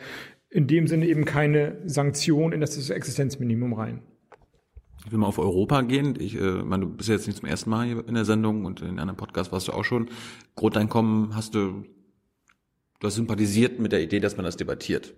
[0.49, 4.01] in dem Sinne eben keine Sanktion in das Existenzminimum rein.
[5.05, 6.15] Ich will mal auf Europa gehen.
[6.19, 8.81] Ich äh, meine, du bist jetzt nicht zum ersten Mal hier in der Sendung und
[8.81, 10.09] in einem Podcast warst du auch schon.
[10.55, 11.85] Grundeinkommen hast du,
[12.99, 15.13] du hast sympathisiert mit der Idee, dass man das debattiert.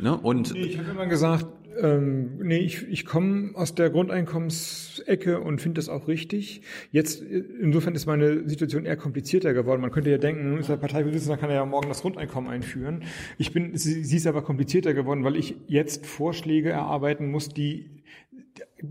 [0.00, 0.16] Ne?
[0.16, 1.46] Und nee, ich habe immer gesagt,
[1.80, 6.62] ähm, nee, ich, ich komme aus der Grundeinkommensecke und finde das auch richtig.
[6.92, 9.80] Jetzt, insofern ist meine Situation eher komplizierter geworden.
[9.80, 13.02] Man könnte ja denken, nun ist der Parteivorsitzende, kann er ja morgen das Grundeinkommen einführen.
[13.36, 18.01] Ich bin, sie, sie ist aber komplizierter geworden, weil ich jetzt Vorschläge erarbeiten muss, die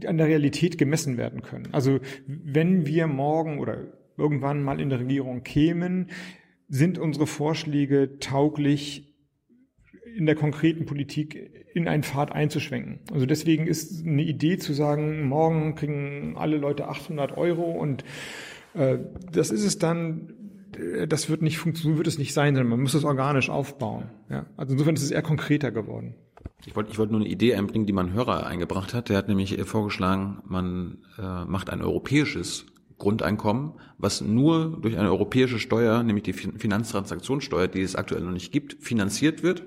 [0.06, 1.70] an der Realität gemessen werden können.
[1.72, 3.88] Also wenn wir morgen oder
[4.18, 6.08] irgendwann mal in der Regierung kämen,
[6.68, 9.14] sind unsere Vorschläge tauglich
[10.16, 13.00] in der konkreten Politik in einen Pfad einzuschwenken.
[13.12, 18.04] Also deswegen ist eine Idee zu sagen, morgen kriegen alle Leute 800 Euro und
[18.74, 18.98] äh,
[19.32, 20.34] das ist es dann,
[21.08, 24.10] das wird nicht funktionieren, wird es nicht sein, sondern man muss es organisch aufbauen.
[24.30, 24.46] Ja?
[24.58, 26.16] Also insofern ist es eher konkreter geworden.
[26.66, 29.10] Ich wollte ich wollte nur eine Idee einbringen, die mein Hörer eingebracht hat.
[29.10, 32.66] Der hat nämlich vorgeschlagen, man äh, macht ein europäisches
[32.98, 38.52] Grundeinkommen, was nur durch eine europäische Steuer, nämlich die Finanztransaktionssteuer, die es aktuell noch nicht
[38.52, 39.64] gibt, finanziert wird,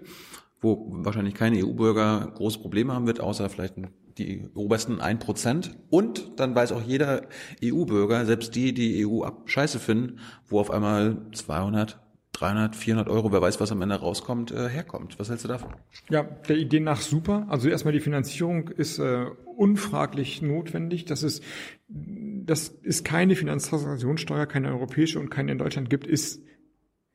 [0.61, 3.75] wo wahrscheinlich keine EU-Bürger große Probleme haben wird, außer vielleicht
[4.19, 5.77] die obersten ein Prozent.
[5.91, 7.23] Und dann weiß auch jeder
[7.63, 11.99] EU-Bürger, selbst die, die EU ab scheiße finden, wo auf einmal 200,
[12.35, 15.19] 300, 400 Euro, wer weiß, was am Ende rauskommt, äh, herkommt.
[15.19, 15.71] Was hältst du davon?
[16.11, 17.47] Ja, der Idee nach super.
[17.49, 19.27] Also erstmal die Finanzierung ist äh,
[19.57, 21.05] unfraglich notwendig.
[21.05, 21.43] Das ist,
[21.89, 26.43] dass es keine Finanztransaktionssteuer, keine europäische und keine in Deutschland gibt, ist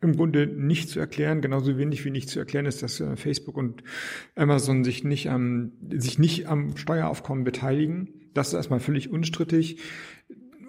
[0.01, 3.57] im Grunde nicht zu erklären, genauso wenig wie nicht zu erklären ist, dass äh, Facebook
[3.57, 3.83] und
[4.35, 8.31] Amazon sich nicht am, sich nicht am Steueraufkommen beteiligen.
[8.33, 9.79] Das ist erstmal völlig unstrittig.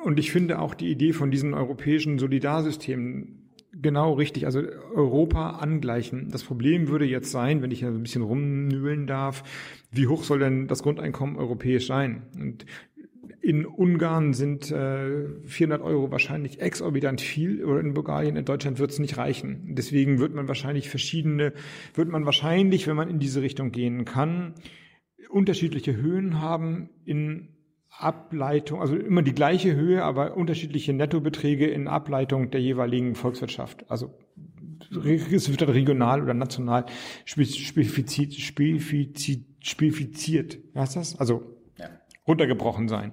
[0.02, 3.39] Und ich finde auch die Idee von diesen europäischen Solidarsystemen
[3.72, 4.46] Genau, richtig.
[4.46, 4.60] Also
[4.94, 6.28] Europa angleichen.
[6.30, 9.44] Das Problem würde jetzt sein, wenn ich ein bisschen rumnühlen darf,
[9.92, 12.22] wie hoch soll denn das Grundeinkommen europäisch sein?
[12.36, 12.66] Und
[13.42, 18.90] in Ungarn sind äh, 400 Euro wahrscheinlich exorbitant viel oder in Bulgarien, in Deutschland wird
[18.90, 19.74] es nicht reichen.
[19.74, 21.54] Deswegen wird man wahrscheinlich verschiedene,
[21.94, 24.54] wird man wahrscheinlich, wenn man in diese Richtung gehen kann,
[25.30, 27.48] unterschiedliche Höhen haben in
[27.98, 33.90] Ableitung, also immer die gleiche Höhe, aber unterschiedliche Nettobeträge in Ableitung der jeweiligen Volkswirtschaft.
[33.90, 34.14] Also
[35.04, 36.86] es wird dann regional oder national
[37.24, 40.54] spezifiziert, spezifiziert, spezifiziert.
[40.74, 41.18] Ist das?
[41.18, 41.42] Also
[41.78, 41.88] ja.
[42.26, 43.12] runtergebrochen sein.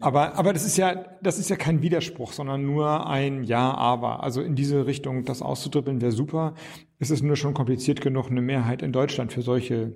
[0.00, 4.24] Aber, aber das ist ja, das ist ja kein Widerspruch, sondern nur ein Ja, aber.
[4.24, 6.54] Also in diese Richtung das auszudribbeln wäre super.
[6.98, 9.94] Es ist nur schon kompliziert genug, eine Mehrheit in Deutschland für solche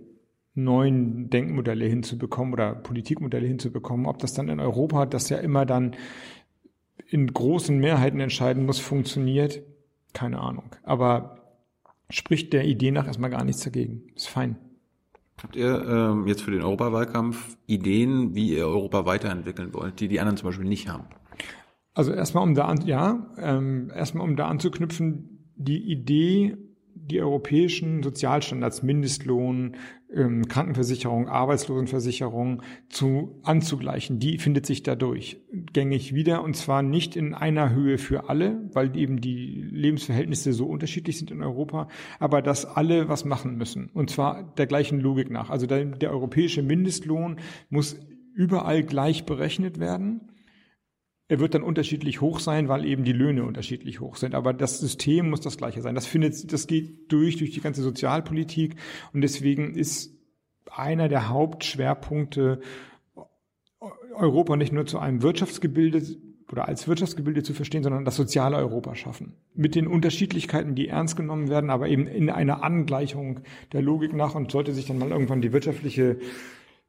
[0.56, 4.06] neuen Denkmodelle hinzubekommen oder Politikmodelle hinzubekommen.
[4.06, 5.94] Ob das dann in Europa, das ja immer dann
[7.08, 9.62] in großen Mehrheiten entscheiden muss, funktioniert,
[10.12, 10.64] keine Ahnung.
[10.82, 11.38] Aber
[12.08, 14.04] spricht der Idee nach erstmal gar nichts dagegen.
[14.14, 14.56] Ist fein.
[15.42, 20.18] Habt ihr ähm, jetzt für den Europawahlkampf Ideen, wie ihr Europa weiterentwickeln wollt, die die
[20.18, 21.04] anderen zum Beispiel nicht haben?
[21.92, 26.56] Also erstmal um da an, ja, ähm, erstmal um da anzuknüpfen, die Idee
[26.96, 29.76] die europäischen Sozialstandards, Mindestlohn,
[30.12, 34.18] ähm, Krankenversicherung, Arbeitslosenversicherung zu anzugleichen.
[34.18, 35.40] Die findet sich dadurch
[35.72, 40.66] gängig wieder und zwar nicht in einer Höhe für alle, weil eben die Lebensverhältnisse so
[40.66, 41.88] unterschiedlich sind in Europa,
[42.18, 45.50] aber dass alle was machen müssen und zwar der gleichen Logik nach.
[45.50, 47.36] Also der, der europäische Mindestlohn
[47.68, 47.98] muss
[48.34, 50.20] überall gleich berechnet werden
[51.28, 54.34] er wird dann unterschiedlich hoch sein, weil eben die Löhne unterschiedlich hoch sind.
[54.34, 55.94] Aber das System muss das gleiche sein.
[55.94, 58.76] Das findet, das geht durch, durch die ganze Sozialpolitik.
[59.12, 60.14] Und deswegen ist
[60.70, 62.60] einer der Hauptschwerpunkte,
[64.14, 66.02] Europa nicht nur zu einem Wirtschaftsgebilde
[66.50, 69.34] oder als Wirtschaftsgebilde zu verstehen, sondern das soziale Europa schaffen.
[69.54, 73.40] Mit den Unterschiedlichkeiten, die ernst genommen werden, aber eben in einer Angleichung
[73.72, 76.18] der Logik nach und sollte sich dann mal irgendwann die wirtschaftliche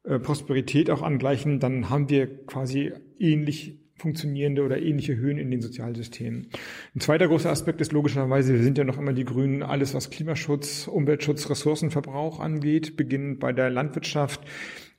[0.04, 5.62] äh, Prosperität auch angleichen, dann haben wir quasi ähnlich funktionierende oder ähnliche Höhen in den
[5.62, 6.48] Sozialsystemen.
[6.96, 10.10] Ein zweiter großer Aspekt ist logischerweise, wir sind ja noch immer die Grünen, alles was
[10.10, 14.42] Klimaschutz, Umweltschutz, Ressourcenverbrauch angeht, beginnend bei der Landwirtschaft,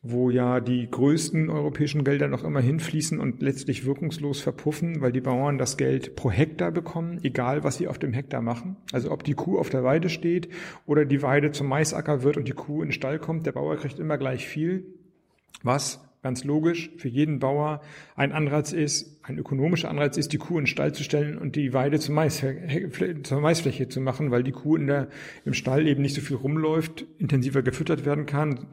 [0.02, 5.20] wo ja die größten europäischen Gelder noch immer hinfließen und letztlich wirkungslos verpuffen, weil die
[5.20, 8.76] Bauern das Geld pro Hektar bekommen, egal was sie auf dem Hektar machen.
[8.92, 10.48] Also ob die Kuh auf der Weide steht
[10.86, 13.76] oder die Weide zum Maisacker wird und die Kuh in den Stall kommt, der Bauer
[13.76, 14.86] kriegt immer gleich viel.
[15.64, 17.80] Was ganz logisch für jeden Bauer
[18.16, 21.56] ein Anreiz ist, ein ökonomischer Anreiz ist, die Kuh in den Stall zu stellen und
[21.56, 22.44] die Weide zur, Mais,
[23.22, 25.08] zur Maisfläche zu machen, weil die Kuh in der,
[25.44, 28.66] im Stall eben nicht so viel rumläuft, intensiver gefüttert werden kann.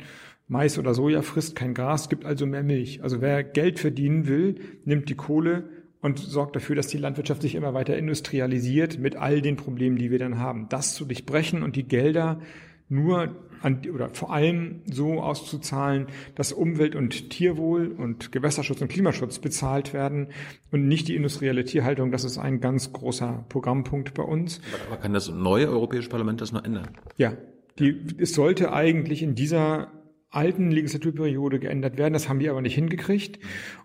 [0.47, 3.01] Mais oder Soja frisst kein Gras, gibt also mehr Milch.
[3.01, 5.69] Also wer Geld verdienen will, nimmt die Kohle
[6.01, 10.11] und sorgt dafür, dass die Landwirtschaft sich immer weiter industrialisiert mit all den Problemen, die
[10.11, 10.67] wir dann haben.
[10.69, 12.41] Das zu durchbrechen und die Gelder
[12.89, 19.39] nur an, oder vor allem so auszuzahlen, dass Umwelt- und Tierwohl und Gewässerschutz und Klimaschutz
[19.39, 20.27] bezahlt werden
[20.71, 22.11] und nicht die industrielle Tierhaltung.
[22.11, 24.61] Das ist ein ganz großer Programmpunkt bei uns.
[24.87, 26.89] Aber kann das neue Europäische Parlament das noch ändern?
[27.17, 27.33] Ja,
[27.79, 29.91] die, es sollte eigentlich in dieser
[30.35, 32.13] alten Legislaturperiode geändert werden.
[32.13, 33.39] Das haben die aber nicht hingekriegt.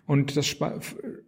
[0.05, 0.47] Und das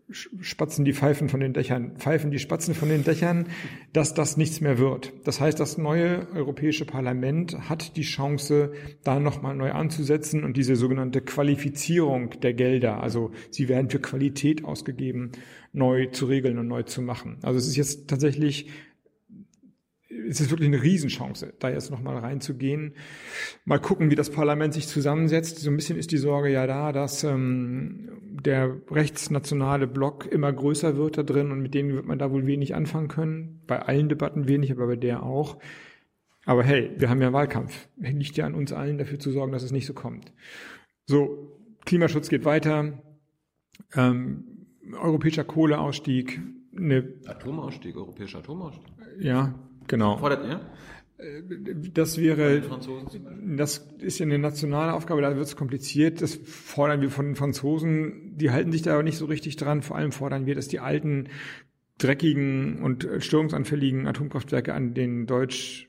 [0.10, 3.48] spatzen die Pfeifen von den Dächern, pfeifen die Spatzen von den Dächern,
[3.94, 5.14] dass das nichts mehr wird.
[5.24, 8.74] Das heißt, das neue Europäische Parlament hat die Chance,
[9.04, 14.66] da nochmal neu anzusetzen und diese sogenannte Qualifizierung der Gelder, also sie werden für Qualität
[14.66, 15.32] ausgegeben,
[15.72, 17.38] neu zu regeln und neu zu machen.
[17.42, 18.68] Also es ist jetzt tatsächlich
[20.30, 22.96] es ist wirklich eine Riesenchance, da jetzt nochmal reinzugehen.
[23.66, 25.60] Mal gucken, wie das Parlament sich zusammensetzt.
[25.60, 30.98] So ein bisschen ist die Sorge ja da, dass ähm, der rechtsnationale Block immer größer
[30.98, 33.62] wird da drin und mit denen wird man da wohl wenig anfangen können.
[33.68, 35.58] Bei allen Debatten wenig, aber bei der auch.
[36.46, 37.88] Aber hey, wir haben ja Wahlkampf.
[37.98, 40.34] Liegt ja an uns allen, dafür zu sorgen, dass es nicht so kommt.
[41.06, 43.02] So, Klimaschutz geht weiter.
[43.96, 46.42] Ähm, europäischer Kohleausstieg.
[46.76, 48.94] Eine Atomausstieg, europäischer Atomausstieg.
[49.20, 49.54] Ja,
[49.88, 50.18] Genau.
[50.18, 50.62] Fordert ihr?
[51.94, 52.62] Das wäre,
[53.56, 56.22] das ist ja eine nationale Aufgabe, da wird es kompliziert.
[56.22, 58.38] Das fordern wir von den Franzosen.
[58.38, 59.84] Die halten sich da aber nicht so richtig dran.
[59.84, 61.30] Vor allem fordern wir, dass die alten,
[61.98, 65.88] dreckigen und störungsanfälligen Atomkraftwerke an den deutsch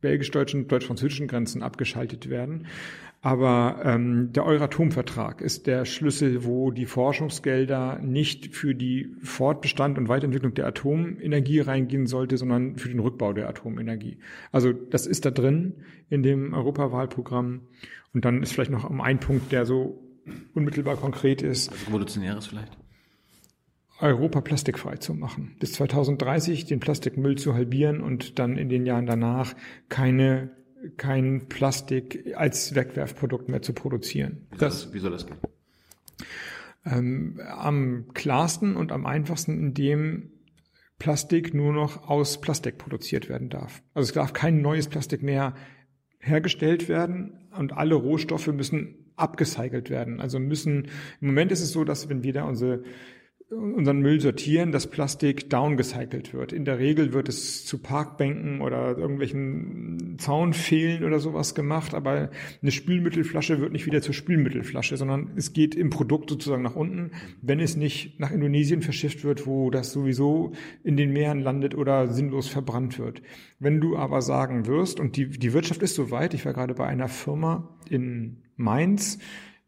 [0.00, 2.66] belgisch-deutschen, deutsch-französischen Grenzen abgeschaltet werden.
[3.24, 10.08] Aber ähm, der Euratom-Vertrag ist der Schlüssel, wo die Forschungsgelder nicht für die Fortbestand und
[10.08, 14.18] Weiterentwicklung der Atomenergie reingehen sollte, sondern für den Rückbau der Atomenergie.
[14.50, 15.74] Also das ist da drin
[16.10, 17.60] in dem Europawahlprogramm.
[18.12, 20.02] Und dann ist vielleicht noch ein Punkt, der so
[20.52, 21.70] unmittelbar konkret ist.
[21.70, 22.76] Also revolutionäres vielleicht?
[24.00, 25.54] Europa plastikfrei zu machen.
[25.60, 29.54] Bis 2030 den Plastikmüll zu halbieren und dann in den Jahren danach
[29.88, 30.50] keine
[30.96, 34.46] kein Plastik als Wegwerfprodukt mehr zu produzieren.
[34.50, 35.38] Wie, das, wie soll das gehen?
[36.84, 40.30] Ähm, am klarsten und am einfachsten, indem
[40.98, 43.82] Plastik nur noch aus Plastik produziert werden darf.
[43.94, 45.54] Also es darf kein neues Plastik mehr
[46.18, 50.20] hergestellt werden und alle Rohstoffe müssen abgecycelt werden.
[50.20, 50.88] Also müssen,
[51.20, 52.84] im Moment ist es so, dass wenn wir da unsere
[53.52, 56.52] unseren Müll sortieren, dass Plastik downgecycelt wird.
[56.52, 62.30] In der Regel wird es zu Parkbänken oder irgendwelchen Zaunfehlen oder sowas gemacht, aber
[62.62, 67.10] eine Spülmittelflasche wird nicht wieder zur Spülmittelflasche, sondern es geht im Produkt sozusagen nach unten,
[67.42, 72.08] wenn es nicht nach Indonesien verschifft wird, wo das sowieso in den Meeren landet oder
[72.08, 73.22] sinnlos verbrannt wird.
[73.58, 76.86] Wenn du aber sagen wirst, und die, die Wirtschaft ist soweit, ich war gerade bei
[76.86, 79.18] einer Firma in Mainz,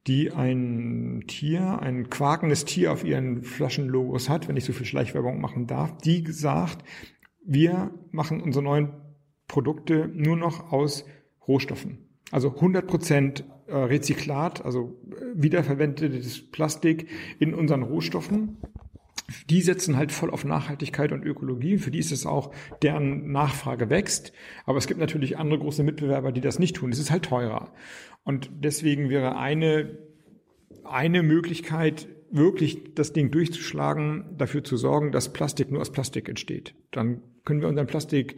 [0.06, 5.40] die ein Tier, ein quakendes Tier auf ihren Flaschenlogos hat, wenn ich so viel Schleichwerbung
[5.40, 6.84] machen darf, die sagt,
[7.44, 8.90] wir machen unsere neuen
[9.48, 11.04] Produkte nur noch aus
[11.46, 11.98] Rohstoffen.
[12.30, 18.58] Also 100 Prozent äh, Rezyklat, also äh, wiederverwendetes Plastik in unseren Rohstoffen.
[19.48, 21.78] Die setzen halt voll auf Nachhaltigkeit und Ökologie.
[21.78, 24.32] Für die ist es auch, deren Nachfrage wächst.
[24.66, 26.92] Aber es gibt natürlich andere große Mitbewerber, die das nicht tun.
[26.92, 27.72] Es ist halt teurer.
[28.24, 29.98] Und deswegen wäre eine,
[30.84, 36.74] eine Möglichkeit, wirklich das Ding durchzuschlagen, dafür zu sorgen, dass Plastik nur aus Plastik entsteht.
[36.90, 38.36] Dann können wir unseren Plastik,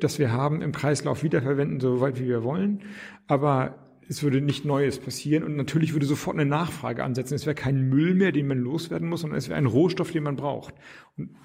[0.00, 2.82] das wir haben, im Kreislauf wiederverwenden, so weit wie wir wollen.
[3.26, 7.34] Aber es würde nicht Neues passieren und natürlich würde sofort eine Nachfrage ansetzen.
[7.34, 10.22] Es wäre kein Müll mehr, den man loswerden muss, sondern es wäre ein Rohstoff, den
[10.22, 10.74] man braucht.
[11.16, 11.36] Und,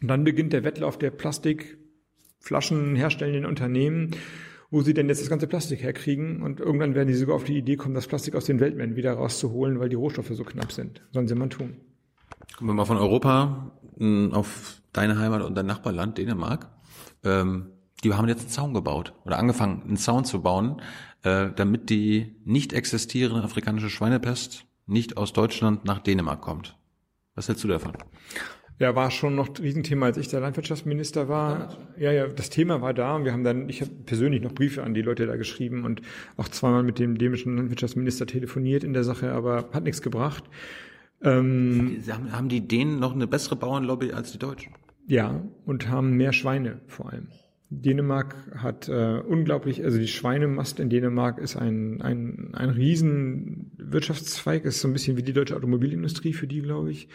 [0.00, 4.10] dann beginnt der Wettlauf der Plastikflaschen herstellenden Unternehmen
[4.74, 6.42] wo sie denn jetzt das ganze Plastik herkriegen.
[6.42, 9.12] Und irgendwann werden die sogar auf die Idee kommen, das Plastik aus den Weltmeeren wieder
[9.12, 11.00] rauszuholen, weil die Rohstoffe so knapp sind.
[11.12, 11.76] Sollen sie mal tun.
[12.56, 16.70] Kommen wir mal von Europa hm, auf deine Heimat und dein Nachbarland Dänemark.
[17.22, 17.66] Ähm,
[18.02, 20.82] die haben jetzt einen Zaun gebaut oder angefangen, einen Zaun zu bauen,
[21.24, 26.78] äh, damit die nicht existierende afrikanische Schweinepest nicht aus Deutschland nach Dänemark kommt.
[27.34, 27.92] Was hältst du davon?
[28.78, 31.76] Ja, war schon noch ein Riesenthema, als ich der Landwirtschaftsminister war.
[31.96, 34.82] Ja, ja, das Thema war da und wir haben dann, ich habe persönlich noch Briefe
[34.82, 36.02] an die Leute da geschrieben und
[36.36, 40.44] auch zweimal mit dem dänischen Landwirtschaftsminister telefoniert in der Sache, aber hat nichts gebracht.
[41.22, 42.02] Ähm,
[42.32, 44.74] haben die Dänen noch eine bessere Bauernlobby als die Deutschen?
[45.06, 47.28] Ja, und haben mehr Schweine vor allem.
[47.70, 54.64] Dänemark hat äh, unglaublich, also die Schweinemast in Dänemark ist ein, ein, ein riesen Wirtschaftszweig,
[54.64, 57.08] ist so ein bisschen wie die deutsche Automobilindustrie für die, glaube ich.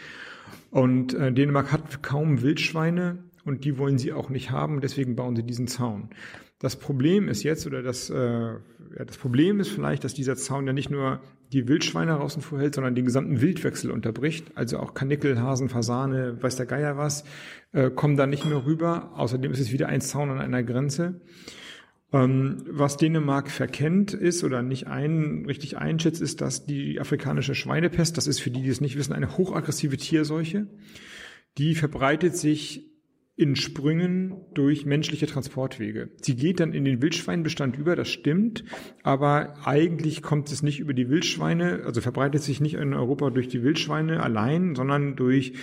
[0.70, 5.36] Und äh, Dänemark hat kaum Wildschweine und die wollen sie auch nicht haben, deswegen bauen
[5.36, 6.10] sie diesen Zaun.
[6.58, 10.66] Das Problem ist jetzt, oder das, äh, ja, das Problem ist vielleicht, dass dieser Zaun
[10.66, 11.20] ja nicht nur
[11.52, 14.56] die Wildschweine draußen vorhält, sondern den gesamten Wildwechsel unterbricht.
[14.56, 17.24] Also auch Kanickel, Hasen, Fasane, weiß der Geier was,
[17.72, 19.10] äh, kommen da nicht mehr rüber.
[19.16, 21.20] Außerdem ist es wieder ein Zaun an einer Grenze.
[22.12, 28.16] Ähm, was Dänemark verkennt ist oder nicht ein, richtig einschätzt, ist, dass die afrikanische Schweinepest,
[28.16, 30.66] das ist für die, die es nicht wissen, eine hochaggressive Tierseuche,
[31.58, 32.89] die verbreitet sich
[33.40, 36.10] in Sprüngen durch menschliche Transportwege.
[36.20, 38.64] Sie geht dann in den Wildschweinbestand über, das stimmt,
[39.02, 43.48] aber eigentlich kommt es nicht über die Wildschweine, also verbreitet sich nicht in Europa durch
[43.48, 45.54] die Wildschweine allein, sondern durch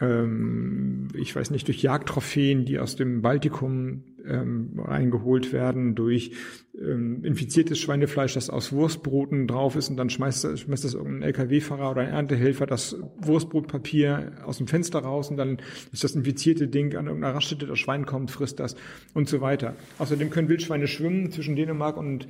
[0.00, 6.32] ähm, ich weiß nicht, durch Jagdtrophäen, die aus dem Baltikum ähm, reingeholt werden, durch
[6.78, 11.92] ähm, infiziertes Schweinefleisch, das aus Wurstbroten drauf ist und dann schmeißt, schmeißt das irgendein LKW-Fahrer
[11.92, 15.58] oder ein Erntehelfer das Wurstbrotpapier aus dem Fenster raus und dann
[15.92, 18.76] ist das infizierte Ding an irgendeiner Raststätte, das Schwein kommt, frisst das
[19.14, 19.76] und so weiter.
[19.98, 22.28] Außerdem können Wildschweine schwimmen zwischen Dänemark und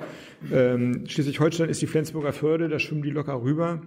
[0.53, 3.83] ähm, Schleswig-Holstein ist die Flensburger Förde, da schwimmen die locker rüber.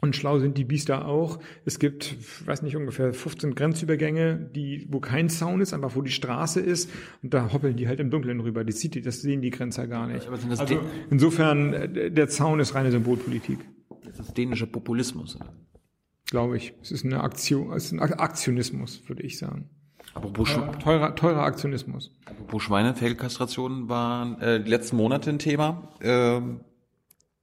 [0.00, 1.38] Und schlau sind die Biester auch.
[1.64, 2.16] Es gibt,
[2.46, 6.90] weiß nicht, ungefähr 15 Grenzübergänge, die, wo kein Zaun ist, einfach wo die Straße ist.
[7.22, 8.64] Und da hoppeln die halt im Dunkeln rüber.
[8.64, 10.28] Die sieht die, das sehen die Grenzer gar nicht.
[10.28, 10.78] Also
[11.10, 13.60] insofern, äh, der Zaun ist reine Symbolpolitik.
[14.04, 15.38] Das ist dänischer Populismus.
[16.26, 16.74] Glaube ich.
[16.82, 19.70] Es ist eine Aktion, es ist ein Aktionismus, würde ich sagen.
[20.12, 22.12] Apropos teurer, teurer, teurer Aktionismus.
[22.26, 25.94] Apropos Schweinefellkastrationen waren äh, die letzten Monate ein Thema.
[26.00, 26.60] Ähm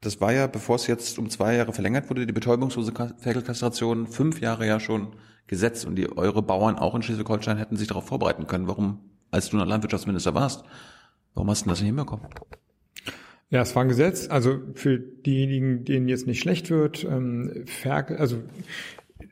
[0.02, 4.42] das war ja, bevor es jetzt um zwei Jahre verlängert wurde, die betäubungslose Ferkelkastration fünf
[4.42, 8.48] Jahre ja schon gesetzt und die eure Bauern auch in Schleswig-Holstein hätten sich darauf vorbereiten
[8.48, 8.68] können.
[8.68, 9.00] Warum,
[9.30, 10.64] als du noch Landwirtschaftsminister warst,
[11.36, 12.26] warum hast du das nicht hinbekommen?
[13.52, 14.28] Ja, es war ein Gesetz.
[14.28, 18.38] Also für diejenigen, denen jetzt nicht schlecht wird, ähm, Ferkel, also
[19.20, 19.28] äh,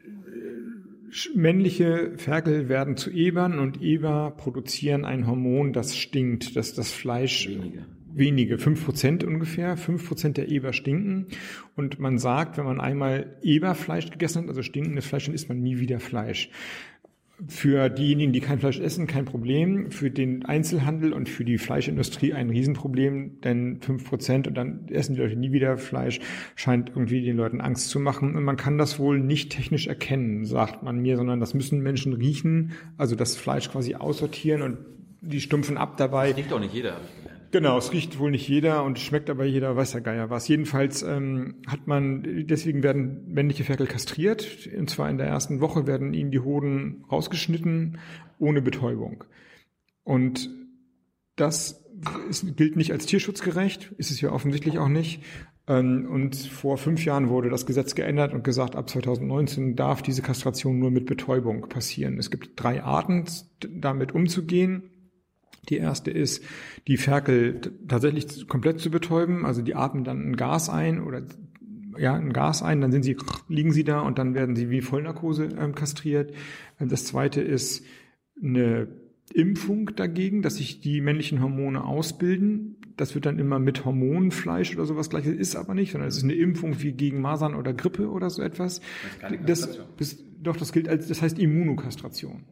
[1.34, 7.48] männliche Ferkel werden zu Ebern und Eber produzieren ein Hormon, das stinkt, dass das Fleisch
[7.48, 9.78] Wenige wenige, fünf Prozent ungefähr.
[9.78, 11.28] Fünf Prozent der Eber stinken.
[11.76, 15.62] Und man sagt, wenn man einmal Eberfleisch gegessen hat, also stinkendes Fleisch, dann isst man
[15.62, 16.50] nie wieder Fleisch.
[17.48, 19.92] Für diejenigen, die kein Fleisch essen, kein Problem.
[19.92, 25.16] Für den Einzelhandel und für die Fleischindustrie ein Riesenproblem, denn fünf Prozent und dann essen
[25.16, 26.20] die Leute nie wieder Fleisch,
[26.56, 28.36] scheint irgendwie den Leuten Angst zu machen.
[28.36, 32.12] Und man kann das wohl nicht technisch erkennen, sagt man mir, sondern das müssen Menschen
[32.12, 34.78] riechen, also das Fleisch quasi aussortieren und
[35.22, 36.30] die stumpfen ab dabei.
[36.30, 37.39] Das riecht doch nicht jeder, habe ich gelernt.
[37.52, 40.48] Genau, es riecht wohl nicht jeder und schmeckt aber jeder weiß der Geier was.
[40.48, 44.70] Jedenfalls ähm, hat man, deswegen werden männliche Ferkel kastriert.
[44.78, 47.98] Und zwar in der ersten Woche werden ihnen die Hoden rausgeschnitten,
[48.38, 49.24] ohne Betäubung.
[50.04, 50.50] Und
[51.36, 51.84] das
[52.30, 55.24] ist, gilt nicht als tierschutzgerecht, ist es ja offensichtlich auch nicht.
[55.68, 60.22] Ähm, und vor fünf Jahren wurde das Gesetz geändert und gesagt, ab 2019 darf diese
[60.22, 62.20] Kastration nur mit Betäubung passieren.
[62.20, 63.26] Es gibt drei Arten,
[63.60, 64.84] damit umzugehen.
[65.68, 66.44] Die erste ist,
[66.88, 69.46] die Ferkel tatsächlich komplett zu betäuben.
[69.46, 71.24] Also die atmen dann ein Gas ein oder
[71.98, 73.18] ja, ein Gas ein, dann sind sie,
[73.50, 76.34] liegen sie da und dann werden sie wie Vollnarkose ähm, kastriert.
[76.80, 77.84] Das zweite ist
[78.42, 78.88] eine
[79.34, 82.78] Impfung dagegen, dass sich die männlichen Hormone ausbilden.
[82.98, 86.24] Das wird dann immer mit Hormonfleisch oder sowas gleiches, ist aber nicht, sondern es ist
[86.24, 88.82] eine Impfung wie gegen Masern oder Grippe oder so etwas.
[89.46, 92.44] Das, das, doch, das gilt als, das heißt Immunokastration.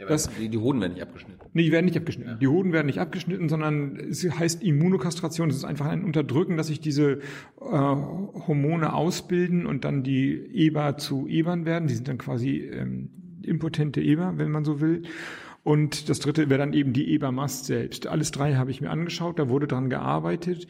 [0.00, 1.40] Ja, das, die, die Hoden werden nicht abgeschnitten.
[1.52, 2.30] Nee, die werden nicht abgeschnitten.
[2.30, 2.36] Ja.
[2.38, 5.50] Die Hoden werden nicht abgeschnitten, sondern es heißt Immunokastration.
[5.50, 7.20] Es ist einfach ein Unterdrücken, dass sich diese äh,
[7.60, 11.86] Hormone ausbilden und dann die Eber zu Ebern werden.
[11.86, 13.10] Die sind dann quasi ähm,
[13.42, 15.02] impotente Eber, wenn man so will.
[15.64, 18.06] Und das dritte wäre dann eben die Ebermast selbst.
[18.06, 20.66] Alles drei habe ich mir angeschaut, da wurde dran gearbeitet.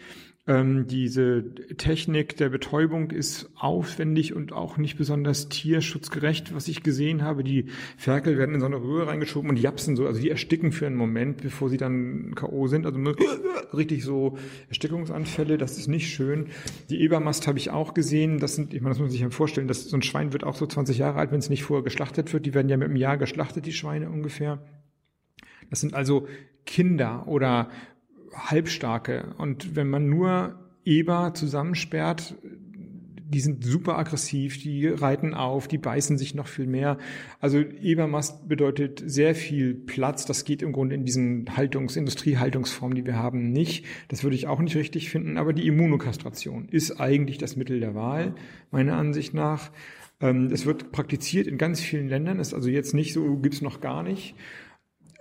[0.50, 7.22] Ähm, diese Technik der Betäubung ist aufwendig und auch nicht besonders tierschutzgerecht, was ich gesehen
[7.22, 7.44] habe.
[7.44, 10.88] Die Ferkel werden in so eine Röhre reingeschoben und japsen so, also die ersticken für
[10.88, 12.66] einen Moment, bevor sie dann K.O.
[12.66, 12.84] sind.
[12.84, 12.98] Also
[13.72, 16.46] richtig so Erstickungsanfälle, das ist nicht schön.
[16.88, 18.40] Die Ebermast habe ich auch gesehen.
[18.40, 20.42] Das sind, ich meine, das muss man sich ja vorstellen, dass so ein Schwein wird
[20.42, 22.44] auch so 20 Jahre alt, wenn es nicht vorher geschlachtet wird.
[22.44, 24.58] Die werden ja mit einem Jahr geschlachtet, die Schweine ungefähr.
[25.70, 26.26] Das sind also
[26.66, 27.70] Kinder oder
[28.34, 29.34] Halbstarke.
[29.38, 32.34] Und wenn man nur Eber zusammensperrt,
[33.30, 36.98] die sind super aggressiv, die reiten auf, die beißen sich noch viel mehr.
[37.38, 40.26] Also Ebermast bedeutet sehr viel Platz.
[40.26, 43.86] Das geht im Grunde in diesen Haltungs-, Industriehaltungsformen, die wir haben, nicht.
[44.08, 45.36] Das würde ich auch nicht richtig finden.
[45.36, 48.34] Aber die Immunokastration ist eigentlich das Mittel der Wahl,
[48.72, 49.70] meiner Ansicht nach.
[50.20, 53.80] Ähm, es wird praktiziert in ganz vielen Ländern, ist also jetzt nicht so, gibt's noch
[53.80, 54.34] gar nicht.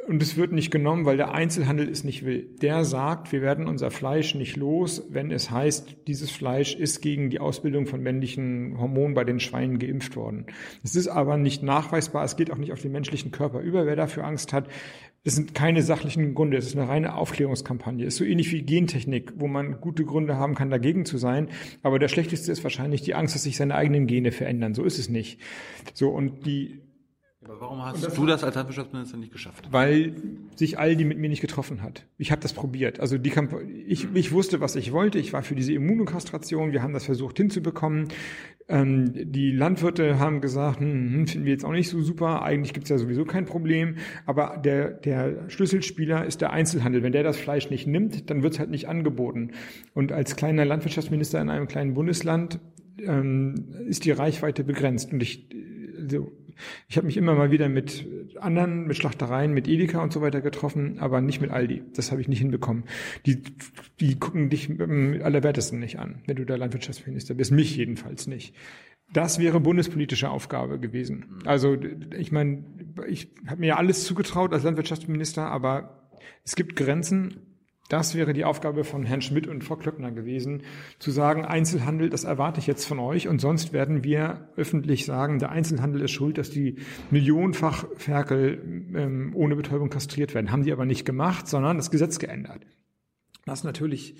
[0.09, 2.49] Und es wird nicht genommen, weil der Einzelhandel es nicht will.
[2.63, 7.29] Der sagt, wir werden unser Fleisch nicht los, wenn es heißt, dieses Fleisch ist gegen
[7.29, 10.47] die Ausbildung von männlichen Hormonen bei den Schweinen geimpft worden.
[10.83, 13.85] Es ist aber nicht nachweisbar, es geht auch nicht auf den menschlichen Körper über.
[13.85, 14.67] Wer dafür Angst hat,
[15.23, 18.03] es sind keine sachlichen Gründe, es ist eine reine Aufklärungskampagne.
[18.03, 21.49] Es ist so ähnlich wie Gentechnik, wo man gute Gründe haben kann, dagegen zu sein.
[21.83, 24.73] Aber der schlechteste ist wahrscheinlich die Angst, dass sich seine eigenen Gene verändern.
[24.73, 25.39] So ist es nicht.
[25.93, 26.81] So, und die
[27.41, 29.69] aber warum hast das du das als Landwirtschaftsminister nicht geschafft?
[29.71, 30.13] Weil
[30.57, 32.05] sich Aldi mit mir nicht getroffen hat.
[32.17, 32.99] Ich habe das probiert.
[32.99, 33.55] Also die Kamp
[33.87, 35.19] ich, ich wusste, was ich wollte.
[35.19, 36.73] Ich war für diese Immunokastration.
[36.73, 38.09] Wir haben das versucht hinzubekommen.
[38.67, 42.43] Ähm, die Landwirte haben gesagt, hm, hm, finden wir jetzt auch nicht so super.
[42.43, 43.95] Eigentlich gibt's ja sowieso kein Problem.
[44.25, 47.03] Aber der, der Schlüsselspieler ist der Einzelhandel.
[47.03, 49.51] Wenn der das Fleisch nicht nimmt, dann wird's halt nicht angeboten.
[49.93, 52.59] Und als kleiner Landwirtschaftsminister in einem kleinen Bundesland
[52.97, 55.13] ähm, ist die Reichweite begrenzt.
[55.13, 55.47] Und ich
[56.09, 56.31] so,
[56.87, 58.05] ich habe mich immer mal wieder mit
[58.39, 61.83] anderen, mit Schlachtereien, mit Edeka und so weiter getroffen, aber nicht mit Aldi.
[61.93, 62.83] Das habe ich nicht hinbekommen.
[63.25, 63.41] Die,
[63.99, 67.51] die gucken dich mit allerwertesten nicht an, wenn du der Landwirtschaftsminister bist.
[67.51, 68.55] Mich jedenfalls nicht.
[69.11, 71.41] Das wäre bundespolitische Aufgabe gewesen.
[71.45, 71.77] Also
[72.17, 72.63] ich meine,
[73.07, 76.11] ich habe mir ja alles zugetraut als Landwirtschaftsminister, aber
[76.43, 77.48] es gibt Grenzen
[77.89, 80.61] das wäre die Aufgabe von Herrn Schmidt und Frau Klöckner gewesen,
[80.99, 85.39] zu sagen, Einzelhandel, das erwarte ich jetzt von euch und sonst werden wir öffentlich sagen,
[85.39, 86.77] der Einzelhandel ist schuld, dass die
[87.09, 88.61] millionenfach Ferkel
[88.95, 90.51] ähm, ohne Betäubung kastriert werden.
[90.51, 92.65] Haben die aber nicht gemacht, sondern das Gesetz geändert.
[93.45, 94.15] Das ist natürlich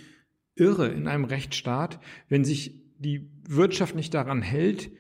[0.55, 4.91] irre in einem Rechtsstaat, wenn sich die Wirtschaft nicht daran hält,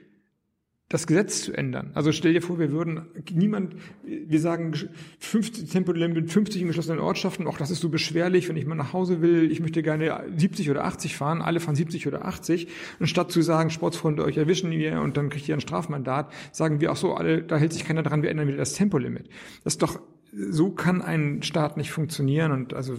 [0.89, 1.91] das Gesetz zu ändern.
[1.93, 4.73] Also stell dir vor, wir würden niemand, wir sagen
[5.19, 8.91] 50 Tempolimit 50 in geschlossenen Ortschaften, auch das ist so beschwerlich, wenn ich mal nach
[8.91, 12.67] Hause will, ich möchte gerne 70 oder 80 fahren, alle fahren 70 oder 80,
[12.99, 16.91] anstatt zu sagen, Sportsfreunde, euch erwischen wir und dann kriegt ihr ein Strafmandat, sagen wir
[16.91, 19.29] auch so, alle, da hält sich keiner dran, wir ändern wieder das Tempolimit.
[19.63, 19.99] Das ist doch,
[20.33, 22.95] so kann ein Staat nicht funktionieren und also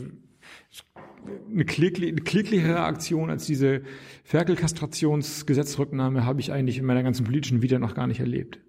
[1.50, 3.82] eine kläglichere Aktion als diese
[4.24, 8.60] Ferkelkastrationsgesetzrücknahme habe ich eigentlich in meiner ganzen politischen Vita noch gar nicht erlebt.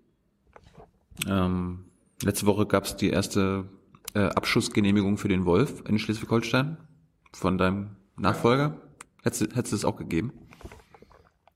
[1.28, 1.86] Ähm,
[2.24, 3.66] letzte Woche gab es die erste
[4.14, 6.78] äh, Abschussgenehmigung für den Wolf in Schleswig-Holstein
[7.34, 8.82] von deinem Nachfolger.
[9.24, 10.34] Hättest, hättest du es auch gegeben?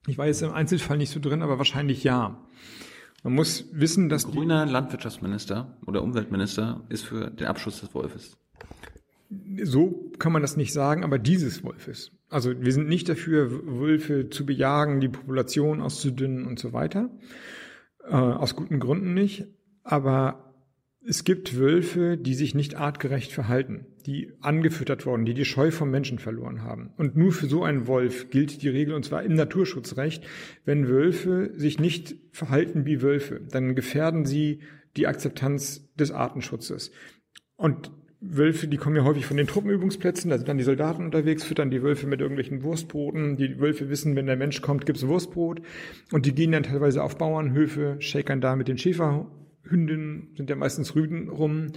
[0.07, 2.39] Ich war jetzt im Einzelfall nicht so drin, aber wahrscheinlich ja.
[3.23, 8.37] Man muss wissen, dass grüner Landwirtschaftsminister oder Umweltminister ist für den Abschuss des Wolfes
[9.63, 12.11] so kann man das nicht sagen, aber dieses Wolfes.
[12.29, 17.09] Also wir sind nicht dafür, Wölfe zu bejagen, die Population auszudünnen und so weiter.
[18.03, 19.47] Äh, aus guten Gründen nicht.
[19.83, 20.53] Aber
[21.07, 25.91] es gibt Wölfe, die sich nicht artgerecht verhalten, die angefüttert wurden, die die Scheu vom
[25.91, 26.91] Menschen verloren haben.
[26.97, 30.25] Und nur für so einen Wolf gilt die Regel, und zwar im Naturschutzrecht,
[30.65, 34.61] wenn Wölfe sich nicht verhalten wie Wölfe, dann gefährden sie
[34.97, 36.91] die Akzeptanz des Artenschutzes.
[37.55, 37.91] Und
[38.29, 41.69] Wölfe, die kommen ja häufig von den Truppenübungsplätzen, da sind dann die Soldaten unterwegs, füttern
[41.69, 43.37] die Wölfe mit irgendwelchen Wurstbroten.
[43.37, 45.61] Die Wölfe wissen, wenn der Mensch kommt, gibt's Wurstbrot.
[46.11, 50.95] Und die gehen dann teilweise auf Bauernhöfe, shakern da mit den Schäferhünden, sind ja meistens
[50.95, 51.67] Rüden rum.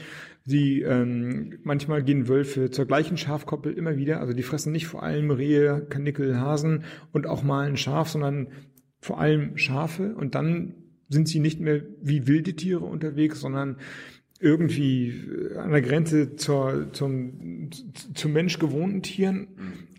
[0.44, 4.20] Sie, ähm, manchmal gehen Wölfe zur gleichen Schafkoppel immer wieder.
[4.20, 8.48] Also die fressen nicht vor allem Rehe, Kanickel, Hasen und auch mal ein Schaf, sondern
[9.00, 10.14] vor allem Schafe.
[10.14, 10.74] Und dann
[11.08, 13.76] sind sie nicht mehr wie wilde Tiere unterwegs, sondern
[14.40, 15.14] irgendwie
[15.56, 17.70] an der Grenze zur, zum,
[18.14, 19.48] zum Mensch gewohnten Tieren.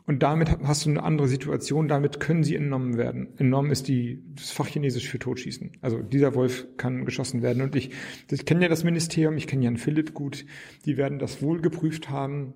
[0.05, 3.27] Und damit hast du eine andere Situation, damit können sie entnommen werden.
[3.37, 5.73] Entnommen ist die, das Fachchinesisch für Totschießen.
[5.81, 7.61] Also dieser Wolf kann geschossen werden.
[7.61, 7.91] Und ich,
[8.31, 10.45] ich kenne ja das Ministerium, ich kenne Jan Philipp gut,
[10.85, 12.53] die werden das wohl geprüft haben.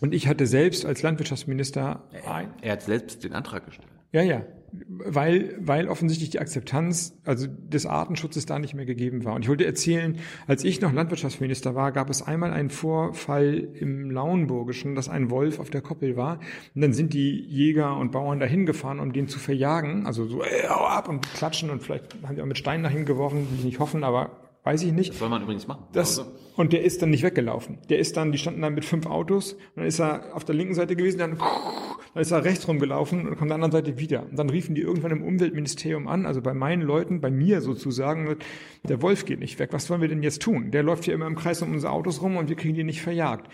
[0.00, 3.88] Und ich hatte selbst als Landwirtschaftsminister ein, er hat selbst den Antrag gestellt.
[4.12, 4.44] Ja, ja.
[4.72, 9.34] Weil, weil offensichtlich die Akzeptanz, also des Artenschutzes da nicht mehr gegeben war.
[9.34, 14.10] Und ich wollte erzählen, als ich noch Landwirtschaftsminister war, gab es einmal einen Vorfall im
[14.10, 16.40] Lauenburgischen, dass ein Wolf auf der Koppel war.
[16.74, 20.06] Und dann sind die Jäger und Bauern dahin gefahren, um den zu verjagen.
[20.06, 23.04] Also so, ey, hau ab und klatschen und vielleicht haben die auch mit Steinen ihm
[23.04, 25.10] geworfen, will ich nicht hoffen, aber Weiß ich nicht.
[25.10, 25.84] Das soll man übrigens machen.
[25.92, 26.30] Das, also.
[26.56, 27.78] Und der ist dann nicht weggelaufen.
[27.88, 30.54] Der ist dann, die standen dann mit fünf Autos, und dann ist er auf der
[30.54, 34.22] linken Seite gewesen, dann, dann ist er rechts rumgelaufen und kommt der anderen Seite wieder.
[34.22, 38.36] Und dann riefen die irgendwann im Umweltministerium an, also bei meinen Leuten, bei mir sozusagen,
[38.84, 39.70] der Wolf geht nicht weg.
[39.72, 40.70] Was wollen wir denn jetzt tun?
[40.70, 43.02] Der läuft hier immer im Kreis um unsere Autos rum und wir kriegen die nicht
[43.02, 43.48] verjagt.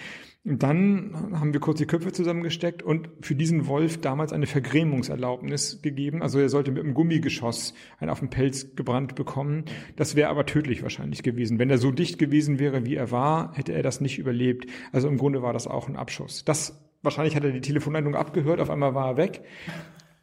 [0.44, 5.82] Und dann haben wir kurz die Köpfe zusammengesteckt und für diesen Wolf damals eine Vergrämungserlaubnis
[5.82, 6.22] gegeben.
[6.22, 9.64] Also er sollte mit einem Gummigeschoss einen auf den Pelz gebrannt bekommen.
[9.96, 11.58] Das wäre aber tödlich wahrscheinlich gewesen.
[11.58, 14.66] Wenn er so dicht gewesen wäre, wie er war, hätte er das nicht überlebt.
[14.92, 16.44] Also im Grunde war das auch ein Abschuss.
[16.44, 19.42] Das wahrscheinlich hat er die Telefonleitung abgehört, auf einmal war er weg.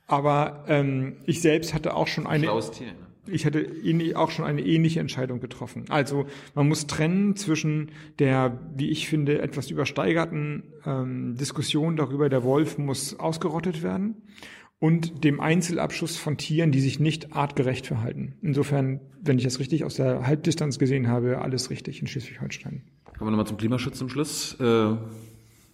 [0.07, 2.47] Aber ähm, ich selbst hatte auch schon eine.
[2.71, 3.04] Tier, ne?
[3.27, 3.67] Ich hatte
[4.15, 5.85] auch schon eine ähnliche Entscheidung getroffen.
[5.89, 12.43] Also man muss trennen zwischen der, wie ich finde, etwas übersteigerten ähm, Diskussion darüber, der
[12.43, 14.23] Wolf muss ausgerottet werden
[14.79, 18.35] und dem Einzelabschuss von Tieren, die sich nicht artgerecht verhalten.
[18.41, 22.83] Insofern, wenn ich das richtig aus der Halbdistanz gesehen habe, alles richtig in Schleswig-Holstein.
[23.17, 24.59] Kommen wir nochmal zum Klimaschutz zum Schluss.
[24.59, 24.95] Äh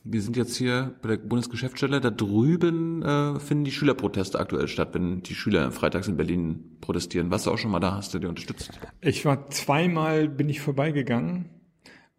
[0.04, 2.02] wir sind jetzt hier bei der Bundesgeschäftsstelle.
[2.02, 7.30] Da drüben äh, finden die Schülerproteste aktuell statt, wenn die Schüler freitags in Berlin protestieren.
[7.30, 7.96] Warst du auch schon mal da?
[7.96, 8.72] Hast du die unterstützt?
[9.02, 11.50] Ich war zweimal, bin ich vorbeigegangen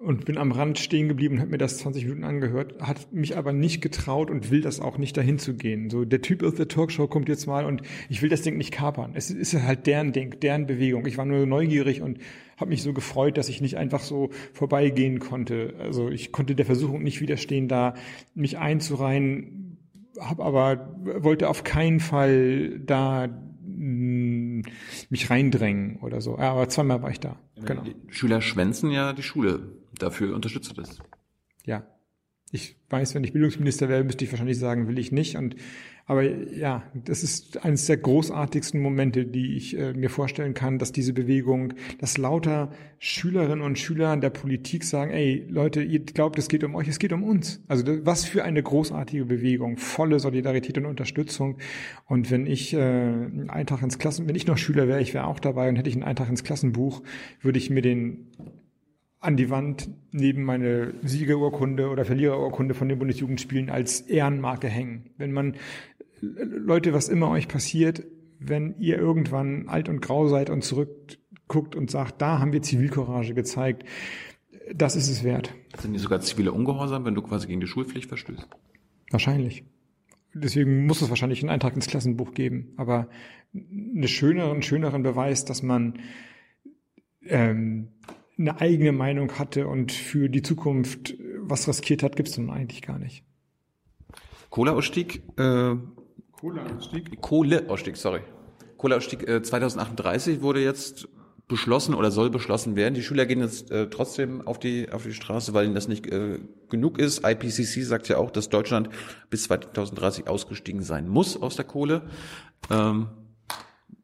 [0.02, 3.36] und bin am Rand stehen geblieben und habe mir das 20 Minuten angehört, hat mich
[3.36, 5.90] aber nicht getraut und will das auch nicht dahin zu gehen.
[5.90, 8.72] So der Typ aus der Talkshow kommt jetzt mal und ich will das Ding nicht
[8.72, 9.12] kapern.
[9.14, 11.06] Es ist halt deren Ding, deren Bewegung.
[11.06, 12.18] Ich war nur neugierig und
[12.56, 15.74] habe mich so gefreut, dass ich nicht einfach so vorbeigehen konnte.
[15.78, 17.94] Also ich konnte der Versuchung nicht widerstehen, da
[18.34, 19.78] mich einzureihen,
[20.18, 23.28] habe aber wollte auf keinen Fall da
[23.64, 26.38] mich reindrängen oder so.
[26.38, 27.38] Aber zweimal war ich da.
[27.64, 27.82] Genau.
[27.82, 29.76] Die Schüler schwänzen ja die Schule.
[29.98, 30.98] Dafür unterstützt du das.
[31.64, 31.86] Ja.
[32.50, 35.36] Ich weiß, wenn ich Bildungsminister wäre, müsste ich wahrscheinlich sagen, will ich nicht.
[35.36, 35.56] Und
[36.06, 40.92] aber ja, das ist eines der großartigsten Momente, die ich äh, mir vorstellen kann, dass
[40.92, 46.48] diese Bewegung, dass lauter Schülerinnen und Schüler der Politik sagen, ey, Leute, ihr glaubt, es
[46.48, 47.62] geht um euch, es geht um uns.
[47.68, 51.58] Also was für eine großartige Bewegung, volle Solidarität und Unterstützung.
[52.06, 55.26] Und wenn ich äh, einen Eintrag ins Klassen, wenn ich noch Schüler wäre, ich wäre
[55.26, 57.02] auch dabei und hätte ich einen Eintrag ins Klassenbuch,
[57.40, 58.28] würde ich mir den
[59.22, 65.10] an die Wand neben meine Siegerurkunde oder Verliererurkunde von den Bundesjugendspielen als Ehrenmarke hängen.
[65.16, 65.54] Wenn man
[66.22, 68.04] Leute, was immer euch passiert,
[68.38, 73.34] wenn ihr irgendwann alt und grau seid und zurückguckt und sagt, da haben wir Zivilcourage
[73.34, 73.84] gezeigt,
[74.72, 75.52] das ist es wert.
[75.78, 78.48] Sind die sogar zivile Ungehorsam, wenn du quasi gegen die Schulpflicht verstößt?
[79.10, 79.64] Wahrscheinlich.
[80.34, 82.72] Deswegen muss es wahrscheinlich einen Eintrag ins Klassenbuch geben.
[82.76, 83.08] Aber
[83.54, 85.98] einen schöneren, schöneren Beweis, dass man
[87.26, 87.88] ähm,
[88.38, 92.82] eine eigene Meinung hatte und für die Zukunft was riskiert hat, gibt es nun eigentlich
[92.82, 93.24] gar nicht.
[94.48, 95.74] Kohleausstieg äh,
[96.42, 97.20] Kohleausstieg?
[97.20, 98.20] Kohleausstieg, sorry.
[98.76, 101.08] Kohleausstieg äh, 2038 wurde jetzt
[101.46, 102.94] beschlossen oder soll beschlossen werden.
[102.94, 106.04] Die Schüler gehen jetzt äh, trotzdem auf die auf die Straße, weil ihnen das nicht
[106.08, 107.24] äh, genug ist.
[107.24, 108.88] IPCC sagt ja auch, dass Deutschland
[109.30, 112.02] bis 2030 ausgestiegen sein muss aus der Kohle.
[112.70, 113.06] Ähm,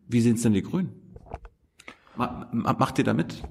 [0.07, 0.93] wie sehen es denn die Grünen?
[2.15, 3.43] Ma, ma, macht ihr da mit?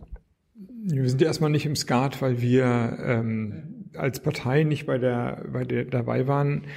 [0.86, 5.44] Wir sind ja erstmal nicht im Skat, weil wir ähm, als Partei nicht bei der,
[5.52, 6.68] bei der dabei waren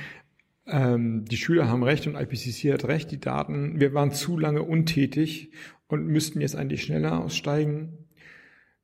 [0.71, 4.63] ähm, die Schüler haben recht und IPCC hat recht, die Daten, wir waren zu lange
[4.63, 5.53] untätig
[5.89, 8.07] und müssten jetzt eigentlich schneller aussteigen.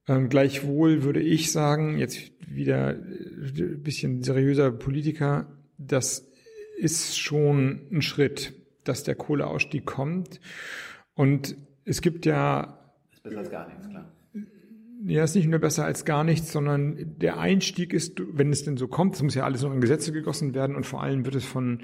[0.08, 5.46] Ähm, gleichwohl würde ich sagen, jetzt wieder ein bisschen seriöser Politiker,
[5.78, 6.28] das
[6.76, 10.40] ist schon ein Schritt, dass der Kohleausstieg kommt.
[11.14, 12.78] Und es gibt ja.
[13.12, 14.12] Ist besser als gar nichts, klar.
[15.08, 18.76] Ja, ist nicht nur besser als gar nichts, sondern der Einstieg ist, wenn es denn
[18.76, 21.36] so kommt, es muss ja alles noch in Gesetze gegossen werden und vor allem wird
[21.36, 21.82] es von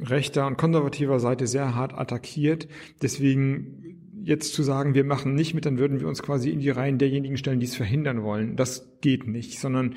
[0.00, 2.66] rechter und konservativer Seite sehr hart attackiert.
[3.02, 6.70] Deswegen jetzt zu sagen, wir machen nicht mit, dann würden wir uns quasi in die
[6.70, 8.56] Reihen derjenigen stellen, die es verhindern wollen.
[8.56, 9.94] Das geht nicht, sondern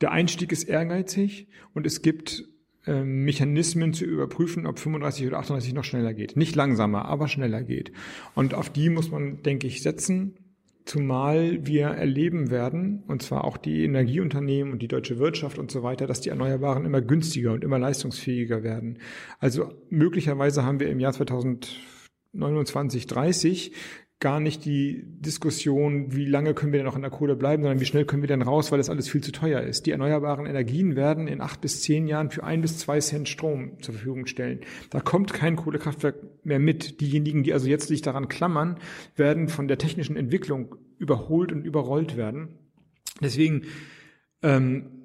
[0.00, 2.44] der Einstieg ist ehrgeizig und es gibt
[2.86, 6.36] äh, Mechanismen zu überprüfen, ob 35 oder 38 noch schneller geht.
[6.36, 7.92] Nicht langsamer, aber schneller geht.
[8.34, 10.36] Und auf die muss man, denke ich, setzen.
[10.86, 15.82] Zumal wir erleben werden, und zwar auch die Energieunternehmen und die deutsche Wirtschaft und so
[15.82, 18.98] weiter, dass die Erneuerbaren immer günstiger und immer leistungsfähiger werden.
[19.40, 21.76] Also möglicherweise haben wir im Jahr 2000
[22.36, 23.72] 29, 30
[24.18, 27.80] gar nicht die Diskussion, wie lange können wir denn noch in der Kohle bleiben, sondern
[27.80, 29.84] wie schnell können wir denn raus, weil das alles viel zu teuer ist.
[29.84, 33.82] Die erneuerbaren Energien werden in acht bis zehn Jahren für ein bis zwei Cent Strom
[33.82, 34.60] zur Verfügung stellen.
[34.88, 37.00] Da kommt kein Kohlekraftwerk mehr mit.
[37.02, 38.78] Diejenigen, die also jetzt sich daran klammern,
[39.16, 42.48] werden von der technischen Entwicklung überholt und überrollt werden.
[43.20, 43.62] Deswegen
[44.42, 44.95] ähm,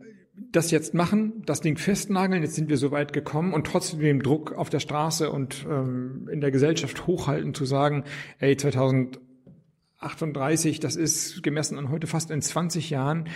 [0.51, 4.19] das jetzt machen, das Ding festnageln, jetzt sind wir so weit gekommen und trotzdem den
[4.19, 8.03] Druck auf der Straße und ähm, in der Gesellschaft hochhalten, zu sagen,
[8.39, 13.29] ey, 2038, das ist gemessen an heute fast in 20 Jahren,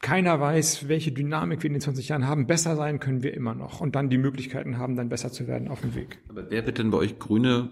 [0.00, 2.46] keiner weiß, welche Dynamik wir in den 20 Jahren haben.
[2.46, 5.68] Besser sein können wir immer noch und dann die Möglichkeiten haben, dann besser zu werden
[5.68, 6.18] auf dem Weg.
[6.28, 7.68] Aber wer wird denn bei euch Grüne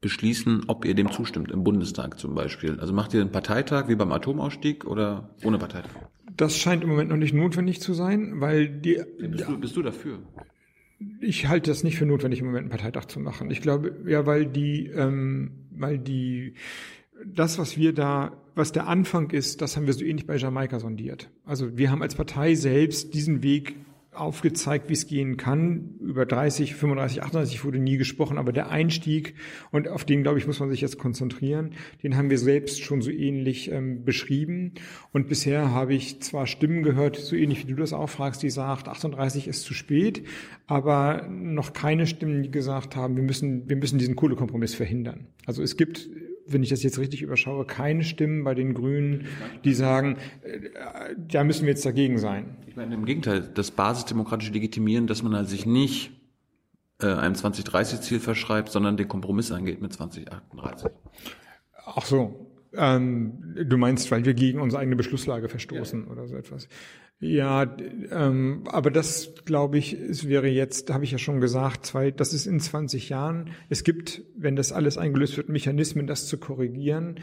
[0.00, 2.78] beschließen, ob ihr dem zustimmt, im Bundestag zum Beispiel?
[2.78, 5.90] Also macht ihr einen Parteitag wie beim Atomausstieg oder ohne Parteitag?
[6.36, 9.00] Das scheint im Moment noch nicht notwendig zu sein, weil die.
[9.18, 10.18] Bist du, bist du dafür?
[11.20, 13.50] Ich halte das nicht für notwendig, im Moment einen Parteitag zu machen.
[13.50, 16.54] Ich glaube, ja, weil die, ähm, weil die,
[17.24, 20.78] das, was wir da, was der Anfang ist, das haben wir so ähnlich bei Jamaika
[20.78, 21.30] sondiert.
[21.44, 23.74] Also wir haben als Partei selbst diesen Weg
[24.18, 25.96] aufgezeigt, wie es gehen kann.
[26.00, 29.34] Über 30, 35, 38 wurde nie gesprochen, aber der Einstieg,
[29.70, 33.02] und auf den, glaube ich, muss man sich jetzt konzentrieren, den haben wir selbst schon
[33.02, 34.72] so ähnlich ähm, beschrieben.
[35.12, 38.50] Und bisher habe ich zwar Stimmen gehört, so ähnlich wie du das auch fragst, die
[38.50, 40.24] sagt, 38 ist zu spät,
[40.66, 45.26] aber noch keine Stimmen, die gesagt haben, wir müssen, wir müssen diesen Kohlekompromiss verhindern.
[45.46, 46.08] Also es gibt
[46.48, 49.26] wenn ich das jetzt richtig überschaue, keine Stimmen bei den Grünen,
[49.64, 52.56] die sagen, äh, da müssen wir jetzt dagegen sein.
[52.66, 56.12] Ich meine, im Gegenteil, das basisdemokratische Legitimieren, dass man halt sich nicht
[57.00, 60.90] äh, einem 2030-Ziel verschreibt, sondern den Kompromiss angeht mit 2038.
[61.84, 62.55] Ach so.
[62.76, 66.12] Ähm, du meinst, weil wir gegen unsere eigene Beschlusslage verstoßen ja.
[66.12, 66.68] oder so etwas.
[67.18, 67.74] Ja,
[68.10, 72.34] ähm, aber das glaube ich, es wäre jetzt, habe ich ja schon gesagt, zwei, das
[72.34, 73.50] ist in 20 Jahren.
[73.70, 77.20] Es gibt, wenn das alles eingelöst wird, Mechanismen, das zu korrigieren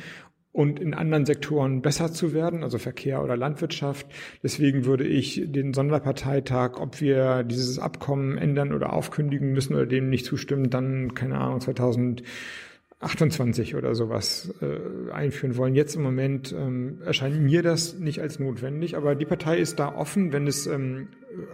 [0.52, 4.08] und in anderen Sektoren besser zu werden, also Verkehr oder Landwirtschaft.
[4.42, 10.10] Deswegen würde ich den Sonderparteitag, ob wir dieses Abkommen ändern oder aufkündigen müssen oder dem
[10.10, 12.24] nicht zustimmen, dann, keine Ahnung, 2000
[13.04, 15.76] 28 oder sowas äh, einführen wollen.
[15.76, 19.94] Jetzt im Moment ähm, erscheint mir das nicht als notwendig, aber die Partei ist da
[19.94, 21.08] offen, wenn es ähm,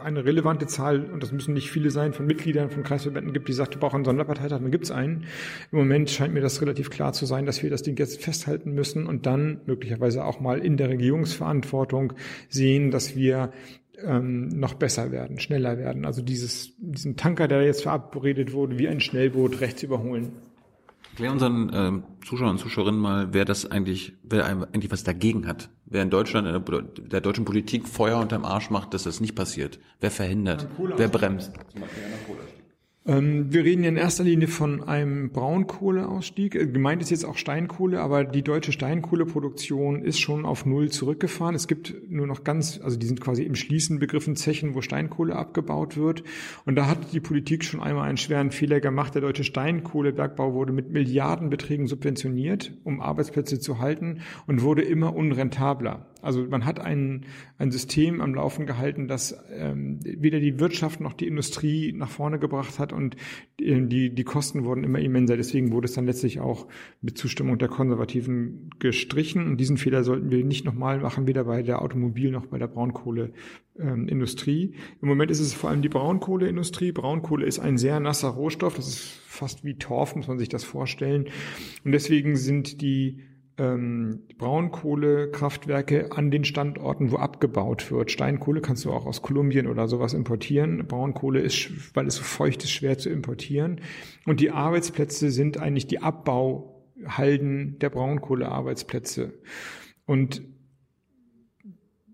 [0.04, 3.54] eine relevante Zahl, und das müssen nicht viele sein, von Mitgliedern von Kreisverbänden gibt, die
[3.54, 5.26] sagt, wir brauchen einen Sonderparteitag, dann gibt es einen.
[5.72, 8.74] Im Moment scheint mir das relativ klar zu sein, dass wir das Ding jetzt festhalten
[8.74, 12.14] müssen und dann möglicherweise auch mal in der Regierungsverantwortung
[12.50, 13.52] sehen, dass wir
[14.04, 16.06] ähm, noch besser werden, schneller werden.
[16.06, 20.32] Also dieses, diesen Tanker, der jetzt verabredet wurde, wie ein Schnellboot rechts überholen.
[21.12, 25.70] Erklär unseren ähm, Zuschauern und Zuschauerinnen mal, wer das eigentlich, wer eigentlich was dagegen hat.
[25.86, 29.36] Wer in Deutschland, in der, der deutschen Politik Feuer unterm Arsch macht, dass das nicht
[29.36, 29.80] passiert.
[30.00, 30.68] Wer verhindert?
[30.98, 31.52] Wer bremst?
[31.72, 32.59] Zum Beispiel ähm,
[33.12, 36.54] wir reden in erster Linie von einem Braunkohleausstieg.
[36.54, 41.56] Äh, gemeint ist jetzt auch Steinkohle, aber die deutsche Steinkohleproduktion ist schon auf Null zurückgefahren.
[41.56, 45.36] Es gibt nur noch ganz, also die sind quasi im Schließen begriffen Zechen, wo Steinkohle
[45.36, 46.24] abgebaut wird.
[46.66, 49.16] Und da hat die Politik schon einmal einen schweren Fehler gemacht.
[49.16, 56.06] Der deutsche Steinkohlebergbau wurde mit Milliardenbeträgen subventioniert, um Arbeitsplätze zu halten und wurde immer unrentabler.
[56.22, 57.26] Also man hat ein,
[57.58, 62.40] ein System am Laufen gehalten, das ähm, weder die Wirtschaft noch die Industrie nach vorne
[62.40, 63.16] gebracht hat und
[63.60, 65.38] äh, die, die Kosten wurden immer immenser.
[65.38, 66.68] Deswegen wurde es dann letztlich auch
[67.02, 69.48] mit Zustimmung der Konservativen gestrichen.
[69.48, 72.68] Und diesen Fehler sollten wir nicht nochmal machen, weder bei der Automobil- noch bei der
[72.68, 74.74] Braunkohleindustrie.
[75.02, 76.92] Im Moment ist es vor allem die Braunkohleindustrie.
[76.92, 78.76] Braunkohle ist ein sehr nasser Rohstoff.
[78.76, 81.28] Das ist fast wie Torf, muss man sich das vorstellen.
[81.86, 83.20] Und deswegen sind die
[83.60, 88.10] ähm, Braunkohlekraftwerke an den Standorten, wo abgebaut wird.
[88.10, 90.88] Steinkohle kannst du auch aus Kolumbien oder sowas importieren.
[90.88, 93.82] Braunkohle ist, weil es so feucht ist, schwer zu importieren.
[94.26, 99.34] Und die Arbeitsplätze sind eigentlich die Abbauhalden der Braunkohlearbeitsplätze.
[100.06, 100.42] Und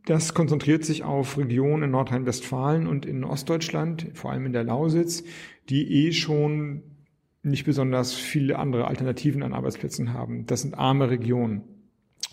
[0.06, 5.24] das konzentriert sich auf Regionen in Nordrhein-Westfalen und in Ostdeutschland, vor allem in der Lausitz,
[5.70, 6.84] die eh schon
[7.46, 10.46] nicht besonders viele andere Alternativen an Arbeitsplätzen haben.
[10.46, 11.64] Das sind arme Regionen.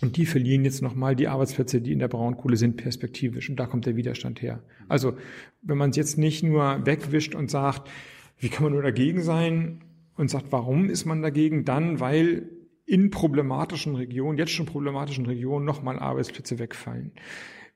[0.01, 3.49] Und die verlieren jetzt nochmal die Arbeitsplätze, die in der Braunkohle sind, perspektivisch.
[3.49, 4.61] Und da kommt der Widerstand her.
[4.89, 5.15] Also,
[5.61, 7.89] wenn man es jetzt nicht nur wegwischt und sagt,
[8.37, 9.83] wie kann man nur dagegen sein
[10.17, 11.63] und sagt, warum ist man dagegen?
[11.63, 12.49] Dann, weil
[12.85, 17.13] in problematischen Regionen, jetzt schon problematischen Regionen, nochmal Arbeitsplätze wegfallen.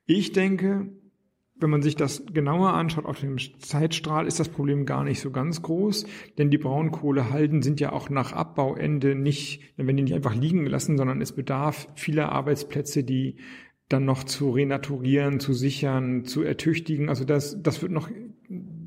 [0.05, 0.89] Ich denke,
[1.59, 5.31] wenn man sich das genauer anschaut auf dem Zeitstrahl, ist das Problem gar nicht so
[5.31, 6.05] ganz groß,
[6.37, 10.97] denn die Braunkohlehalden sind ja auch nach Abbauende nicht, wenn die nicht einfach liegen lassen,
[10.97, 13.37] sondern es bedarf vieler Arbeitsplätze, die
[13.89, 17.09] dann noch zu renaturieren, zu sichern, zu ertüchtigen.
[17.09, 18.09] Also das, das wird noch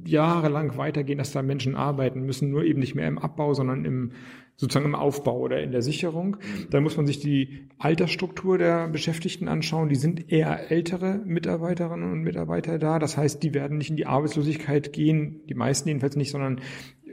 [0.04, 4.12] jahrelang weitergehen, dass da Menschen arbeiten müssen, nur eben nicht mehr im Abbau, sondern im
[4.60, 6.36] sozusagen im Aufbau oder in der Sicherung.
[6.68, 9.88] Da muss man sich die Altersstruktur der Beschäftigten anschauen.
[9.88, 12.98] Die sind eher ältere Mitarbeiterinnen und Mitarbeiter da.
[12.98, 16.60] Das heißt, die werden nicht in die Arbeitslosigkeit gehen, die meisten jedenfalls nicht, sondern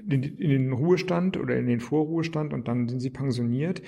[0.09, 3.81] in, in den Ruhestand oder in den Vorruhestand und dann sind sie pensioniert.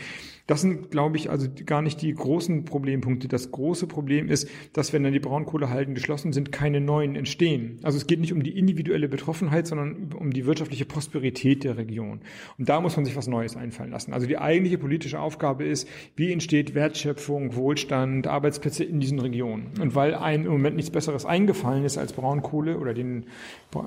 [0.48, 3.28] Das sind, glaube ich, also gar nicht die großen Problempunkte.
[3.28, 7.78] Das große Problem ist, dass wenn dann die Braunkohlehalden geschlossen sind, keine neuen entstehen.
[7.84, 12.22] Also es geht nicht um die individuelle Betroffenheit, sondern um die wirtschaftliche Prosperität der Region.
[12.58, 14.12] Und da muss man sich was Neues einfallen lassen.
[14.12, 19.68] Also die eigentliche politische Aufgabe ist, wie entsteht Wertschöpfung, Wohlstand, Arbeitsplätze in diesen Regionen.
[19.80, 23.26] Und weil einem im Moment nichts Besseres eingefallen ist als Braunkohle oder den,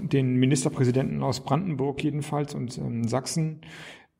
[0.03, 3.61] den Ministerpräsidenten aus Brandenburg jedenfalls, jedenfalls und ähm, Sachsen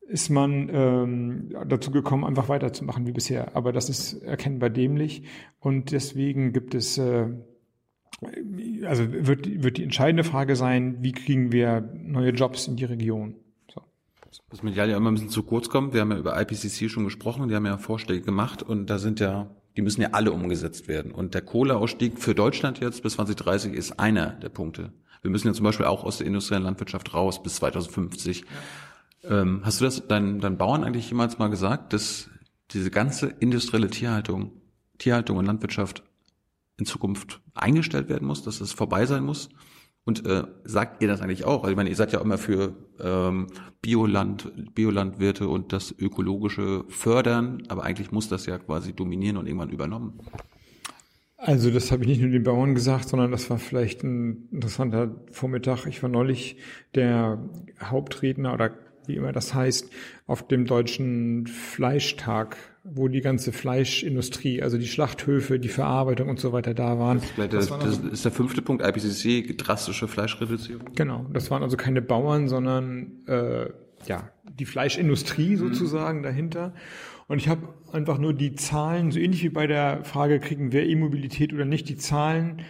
[0.01, 3.55] ist man ähm, dazu gekommen, einfach weiterzumachen wie bisher.
[3.55, 5.23] Aber das ist erkennbar dämlich
[5.59, 7.29] und deswegen gibt es, äh,
[8.85, 13.35] also wird, wird die entscheidende Frage sein, wie kriegen wir neue Jobs in die Region?
[14.49, 15.93] Das medial ja immer ein bisschen zu kurz kommt.
[15.93, 19.19] Wir haben ja über IPCC schon gesprochen, die haben ja Vorschläge gemacht und da sind
[19.19, 21.11] ja, die müssen ja alle umgesetzt werden.
[21.11, 24.91] Und der Kohleausstieg für Deutschland jetzt bis 2030 ist einer der Punkte.
[25.23, 28.41] Wir müssen ja zum Beispiel auch aus der industriellen Landwirtschaft raus bis 2050.
[29.23, 29.41] Ja.
[29.41, 32.29] Ähm, hast du das deinen, deinen Bauern eigentlich jemals mal gesagt, dass
[32.71, 34.51] diese ganze industrielle Tierhaltung,
[34.97, 36.03] Tierhaltung und Landwirtschaft
[36.77, 39.49] in Zukunft eingestellt werden muss, dass es vorbei sein muss?
[40.05, 41.63] Und äh, sagt ihr das eigentlich auch?
[41.63, 43.47] Also ich meine, ihr seid ja immer für ähm,
[43.81, 49.69] Bioland, Biolandwirte und das ökologische Fördern, aber eigentlich muss das ja quasi dominieren und irgendwann
[49.69, 50.19] übernommen.
[51.45, 55.13] Also das habe ich nicht nur den Bauern gesagt, sondern das war vielleicht ein interessanter
[55.31, 55.85] Vormittag.
[55.87, 56.57] Ich war neulich
[56.95, 57.37] der
[57.81, 58.71] Hauptredner oder
[59.05, 59.89] wie immer das heißt,
[60.27, 62.55] auf dem deutschen Fleischtag,
[62.85, 67.21] wo die ganze Fleischindustrie, also die Schlachthöfe, die Verarbeitung und so weiter da waren.
[67.35, 70.93] Das, das, das ist der fünfte Punkt, IPCC, drastische Fleischreduzierung.
[70.95, 73.65] Genau, das waren also keine Bauern, sondern äh,
[74.07, 74.29] ja
[74.59, 75.57] die Fleischindustrie mhm.
[75.57, 76.23] sozusagen mhm.
[76.23, 76.73] dahinter.
[77.27, 80.85] Und ich habe einfach nur die Zahlen, so ähnlich wie bei der Frage, kriegen wir
[80.85, 82.61] E-Mobilität oder nicht, die Zahlen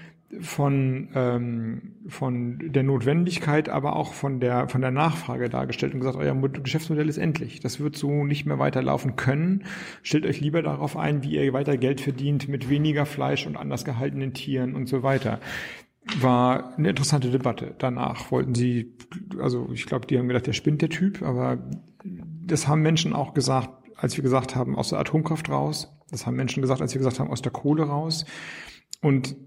[0.41, 6.17] von, ähm, von der Notwendigkeit, aber auch von der, von der Nachfrage dargestellt und gesagt,
[6.17, 7.59] euer Geschäftsmodell ist endlich.
[7.59, 9.65] Das wird so nicht mehr weiterlaufen können.
[10.01, 13.85] Stellt euch lieber darauf ein, wie ihr weiter Geld verdient mit weniger Fleisch und anders
[13.85, 15.39] gehaltenen Tieren und so weiter.
[16.19, 17.75] War eine interessante Debatte.
[17.77, 18.93] Danach wollten sie,
[19.39, 21.59] also ich glaube, die haben gedacht, der spinnt der Typ, aber
[22.45, 23.69] das haben Menschen auch gesagt,
[24.03, 25.89] als wir gesagt haben, aus der Atomkraft raus.
[26.11, 28.25] Das haben Menschen gesagt, als wir gesagt haben, aus der Kohle raus.
[29.01, 29.38] Und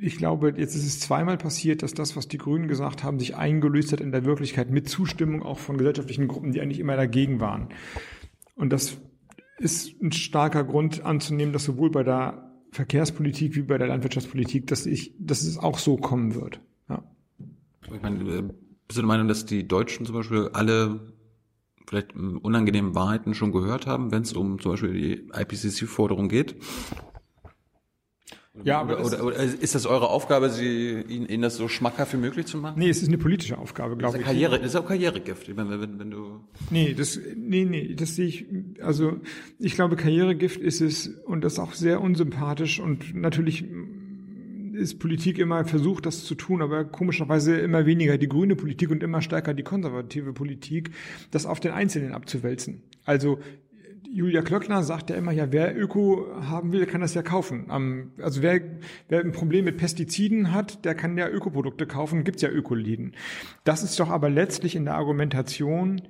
[0.00, 3.34] ich glaube, jetzt ist es zweimal passiert, dass das, was die Grünen gesagt haben, sich
[3.34, 7.40] eingelöst hat in der Wirklichkeit mit Zustimmung auch von gesellschaftlichen Gruppen, die eigentlich immer dagegen
[7.40, 7.70] waren.
[8.54, 8.98] Und das
[9.58, 14.86] ist ein starker Grund anzunehmen, dass sowohl bei der Verkehrspolitik wie bei der Landwirtschaftspolitik, dass
[14.86, 16.60] ich, dass es auch so kommen wird.
[16.88, 17.02] Ja.
[17.92, 21.17] Ich meine, äh, bist du der Meinung, dass die Deutschen zum Beispiel alle
[21.88, 26.56] vielleicht unangenehmen Wahrheiten schon gehört haben, wenn es um zum Beispiel die IPCC-Forderung geht?
[28.64, 32.12] Ja, aber oder, oder, oder, ist das eure Aufgabe, sie, ihnen, ihnen das so schmackhaft
[32.12, 32.78] wie möglich zu machen?
[32.78, 34.24] Nee, es ist eine politische Aufgabe, glaube ich.
[34.24, 36.40] Karriere, das ist auch Karrieregift, wenn, wenn, wenn du.
[36.70, 38.46] Nee, das, nee, nee, das sehe ich,
[38.80, 39.20] also,
[39.58, 43.64] ich glaube, Karrieregift ist es, und das ist auch sehr unsympathisch und natürlich
[44.78, 49.02] ist Politik immer versucht, das zu tun, aber komischerweise immer weniger die grüne Politik und
[49.02, 50.90] immer stärker die konservative Politik,
[51.30, 52.82] das auf den Einzelnen abzuwälzen.
[53.04, 53.38] Also
[54.10, 58.10] Julia Klöckner sagt ja immer, ja, wer Öko haben will, kann das ja kaufen.
[58.18, 58.60] Also wer,
[59.08, 63.12] wer ein Problem mit Pestiziden hat, der kann ja Ökoprodukte kaufen, gibt's ja Ökoläden.
[63.64, 66.00] Das ist doch aber letztlich in der Argumentation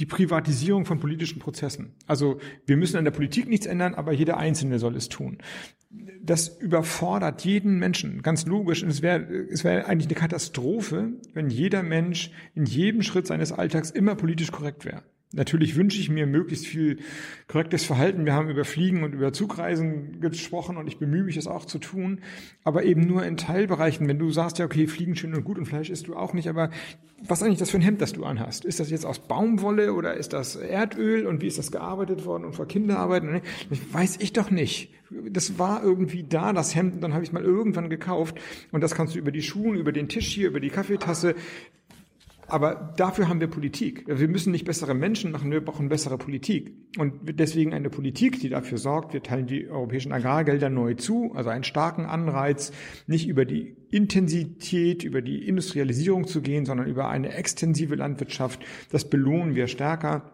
[0.00, 1.94] die Privatisierung von politischen Prozessen.
[2.06, 5.38] Also wir müssen an der Politik nichts ändern, aber jeder Einzelne soll es tun.
[6.22, 8.82] Das überfordert jeden Menschen, ganz logisch.
[8.82, 13.52] Und es wäre es wäre eigentlich eine Katastrophe, wenn jeder Mensch in jedem Schritt seines
[13.52, 15.02] Alltags immer politisch korrekt wäre.
[15.32, 16.98] Natürlich wünsche ich mir möglichst viel
[17.48, 18.26] korrektes Verhalten.
[18.26, 21.78] Wir haben über Fliegen und über Zugreisen gesprochen und ich bemühe mich, das auch zu
[21.78, 22.20] tun.
[22.62, 24.06] Aber eben nur in Teilbereichen.
[24.06, 26.48] Wenn du sagst, ja, okay, Fliegen schön und gut und Fleisch isst du auch nicht,
[26.48, 26.70] aber
[27.26, 28.64] was eigentlich das für ein Hemd, das du anhast?
[28.64, 32.44] Ist das jetzt aus Baumwolle oder ist das Erdöl und wie ist das gearbeitet worden
[32.44, 33.24] und vor Kinderarbeit?
[33.90, 34.92] Weiß ich doch nicht.
[35.30, 38.38] Das war irgendwie da, das Hemd, und dann habe ich es mal irgendwann gekauft.
[38.70, 41.34] Und das kannst du über die Schuhe, über den Tisch hier, über die Kaffeetasse,
[42.48, 44.04] aber dafür haben wir Politik.
[44.06, 46.72] Wir müssen nicht bessere Menschen machen, wir brauchen bessere Politik.
[46.98, 51.50] Und deswegen eine Politik, die dafür sorgt, wir teilen die europäischen Agrargelder neu zu, also
[51.50, 52.72] einen starken Anreiz,
[53.06, 58.64] nicht über die Intensität, über die Industrialisierung zu gehen, sondern über eine extensive Landwirtschaft.
[58.90, 60.30] Das belohnen wir stärker.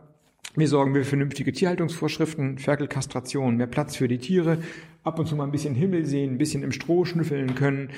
[0.55, 4.59] Wir sorgen für vernünftige Tierhaltungsvorschriften, Ferkelkastration, mehr Platz für die Tiere,
[5.02, 7.89] ab und zu mal ein bisschen Himmel sehen, ein bisschen im Stroh schnüffeln können.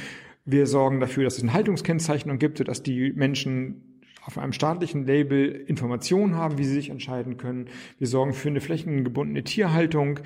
[0.45, 3.94] Wir sorgen dafür, dass es eine Haltungskennzeichnung gibt, sodass die Menschen
[4.24, 7.66] auf einem staatlichen Label Informationen haben, wie sie sich entscheiden können.
[7.98, 10.20] Wir sorgen für eine flächengebundene Tierhaltung.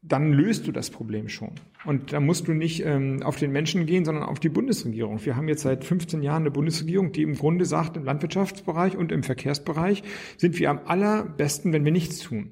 [0.00, 1.52] Dann löst du das Problem schon.
[1.84, 5.24] Und da musst du nicht ähm, auf den Menschen gehen, sondern auf die Bundesregierung.
[5.24, 9.12] Wir haben jetzt seit 15 Jahren eine Bundesregierung, die im Grunde sagt, im Landwirtschaftsbereich und
[9.12, 10.02] im Verkehrsbereich
[10.36, 12.50] sind wir am allerbesten, wenn wir nichts tun.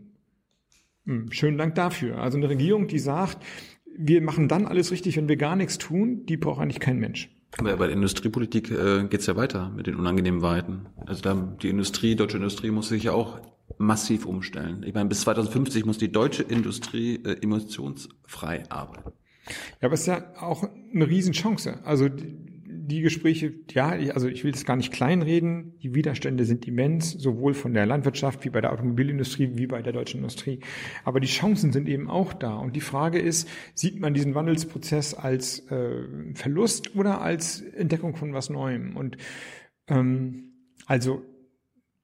[1.07, 2.19] Hm, schönen Dank dafür.
[2.19, 3.39] Also eine Regierung, die sagt,
[3.97, 7.29] wir machen dann alles richtig, wenn wir gar nichts tun, die braucht eigentlich kein Mensch.
[7.59, 10.87] Aber bei der Industriepolitik äh, geht es ja weiter mit den unangenehmen Weiten.
[11.07, 13.41] Also da, die Industrie, deutsche Industrie muss sich ja auch
[13.79, 14.83] massiv umstellen.
[14.85, 19.13] Ich meine, bis 2050 muss die deutsche Industrie äh, emissionsfrei arbeiten.
[19.81, 20.65] Ja, aber es ist ja auch
[20.95, 21.81] eine Riesenchance.
[21.85, 22.09] Also
[22.91, 25.79] die Gespräche, ja, also ich will das gar nicht kleinreden.
[25.83, 29.93] Die Widerstände sind immens, sowohl von der Landwirtschaft wie bei der Automobilindustrie wie bei der
[29.93, 30.61] deutschen Industrie.
[31.05, 32.57] Aber die Chancen sind eben auch da.
[32.57, 36.05] Und die Frage ist, sieht man diesen Wandelsprozess als äh,
[36.35, 38.97] Verlust oder als Entdeckung von was Neuem?
[38.97, 39.17] Und
[39.89, 40.53] ähm,
[40.87, 41.23] also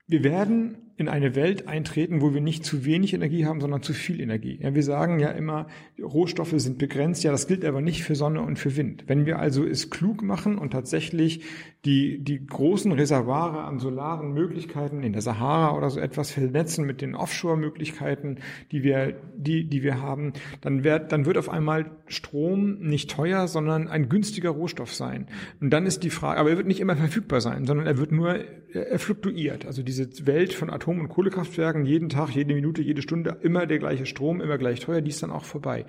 [0.06, 3.92] wir werden in eine Welt eintreten, wo wir nicht zu wenig Energie haben, sondern zu
[3.92, 4.58] viel Energie.
[4.62, 5.66] Ja, wir sagen ja immer,
[6.02, 7.22] Rohstoffe sind begrenzt.
[7.22, 9.04] Ja, das gilt aber nicht für Sonne und für Wind.
[9.06, 11.42] Wenn wir also es klug machen und tatsächlich
[11.84, 17.02] die, die großen Reservare an solaren Möglichkeiten in der Sahara oder so etwas vernetzen mit
[17.02, 18.38] den Offshore-Möglichkeiten,
[18.72, 20.32] die wir, die, die wir haben,
[20.62, 25.26] dann wird, dann wird auf einmal Strom nicht teuer, sondern ein günstiger Rohstoff sein.
[25.60, 28.12] Und dann ist die Frage, aber er wird nicht immer verfügbar sein, sondern er wird
[28.12, 28.34] nur,
[28.72, 29.66] er fluktuiert.
[29.66, 33.66] Also diese Welt von Atom Atom- und Kohlekraftwerken jeden Tag, jede Minute, jede Stunde immer
[33.66, 35.84] der gleiche Strom, immer gleich teuer, die ist dann auch vorbei.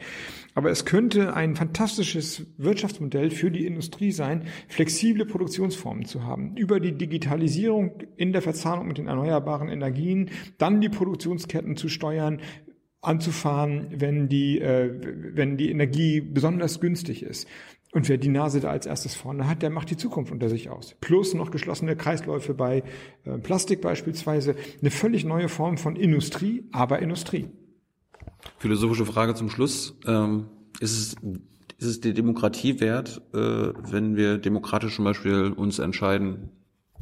[0.55, 6.57] Aber es könnte ein fantastisches Wirtschaftsmodell für die Industrie sein, flexible Produktionsformen zu haben.
[6.57, 12.41] Über die Digitalisierung in der Verzahnung mit den erneuerbaren Energien, dann die Produktionsketten zu steuern,
[13.01, 14.91] anzufahren, wenn die, äh,
[15.35, 17.47] wenn die Energie besonders günstig ist.
[17.97, 20.69] Und wer die Nase da als erstes vorne hat, der macht die Zukunft unter sich
[20.69, 20.95] aus.
[21.01, 22.83] Plus noch geschlossene Kreisläufe bei
[23.23, 24.55] äh, Plastik beispielsweise.
[24.81, 27.47] Eine völlig neue Form von Industrie, aber Industrie.
[28.59, 29.97] Philosophische Frage zum Schluss.
[30.05, 30.45] Ähm,
[30.79, 31.15] ist, es,
[31.79, 36.51] ist es die Demokratie wert, äh, wenn wir demokratisch zum Beispiel uns entscheiden,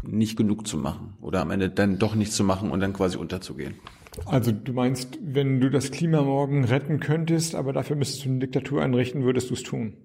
[0.02, 3.18] nicht genug zu machen oder am Ende dann doch nichts zu machen und dann quasi
[3.18, 3.74] unterzugehen?
[4.28, 8.40] Also du meinst, wenn du das Klima morgen retten könntest, aber dafür müsstest du eine
[8.40, 9.98] Diktatur einrichten, würdest du es tun?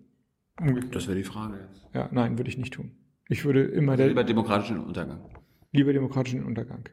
[0.93, 1.87] Das wäre die Frage jetzt.
[1.95, 2.93] Ja, nein, würde ich nicht tun.
[3.29, 4.09] Ich würde immer also der.
[4.09, 5.21] Lieber demokratischen Untergang.
[5.73, 6.89] Lieber demokratischen Untergang.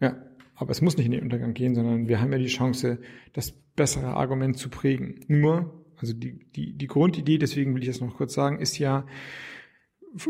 [0.00, 0.16] Ja.
[0.56, 3.00] Aber es muss nicht in den Untergang gehen, sondern wir haben ja die Chance,
[3.32, 5.20] das bessere Argument zu prägen.
[5.26, 9.04] Nur, also die, die, die Grundidee, deswegen will ich das noch kurz sagen, ist ja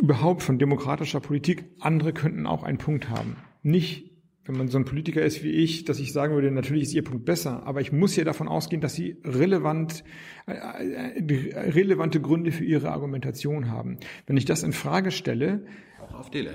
[0.01, 3.37] überhaupt von demokratischer Politik, andere könnten auch einen Punkt haben.
[3.63, 4.14] Nicht
[4.47, 7.05] wenn man so ein Politiker ist wie ich, dass ich sagen würde, natürlich ist Ihr
[7.05, 10.05] Punkt besser, aber ich muss ja davon ausgehen, dass Sie relevant,
[10.47, 13.99] äh, äh, relevante Gründe für Ihre Argumentation haben.
[14.27, 15.65] Wenn ich das in Frage stelle.
[16.03, 16.47] Auch AfD.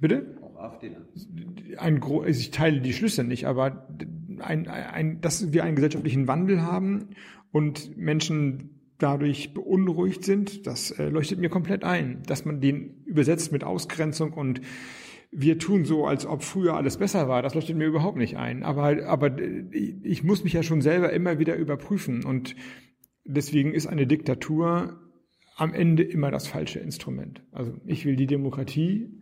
[0.00, 0.36] Bitte?
[0.40, 0.92] Auch AfD.
[1.78, 3.88] Ein, also ich teile die Schlüsse nicht, aber
[4.38, 7.10] ein, ein, dass wir einen gesellschaftlichen Wandel haben
[7.50, 12.22] und Menschen dadurch beunruhigt sind, das äh, leuchtet mir komplett ein.
[12.26, 14.60] Dass man den übersetzt mit Ausgrenzung und
[15.32, 18.62] wir tun so, als ob früher alles besser war, das leuchtet mir überhaupt nicht ein.
[18.62, 22.54] Aber, aber ich muss mich ja schon selber immer wieder überprüfen und
[23.24, 25.00] deswegen ist eine Diktatur
[25.56, 27.42] am Ende immer das falsche Instrument.
[27.50, 29.21] Also ich will die Demokratie,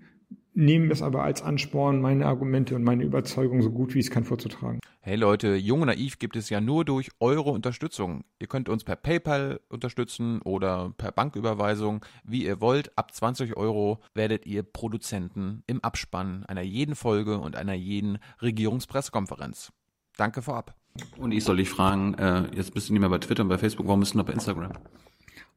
[0.54, 4.10] nehme das aber als Ansporn, meine Argumente und meine Überzeugung so gut wie ich es
[4.10, 4.80] kann vorzutragen.
[5.00, 8.24] Hey Leute, Jung und Naiv gibt es ja nur durch eure Unterstützung.
[8.38, 12.96] Ihr könnt uns per PayPal unterstützen oder per Banküberweisung, wie ihr wollt.
[12.98, 19.72] Ab 20 Euro werdet ihr Produzenten im Abspann einer jeden Folge und einer jeden Regierungspressekonferenz.
[20.16, 20.74] Danke vorab.
[21.18, 23.58] Und ich soll dich fragen, äh, jetzt bist du nicht mehr bei Twitter und bei
[23.58, 24.72] Facebook, warum bist du noch bei Instagram?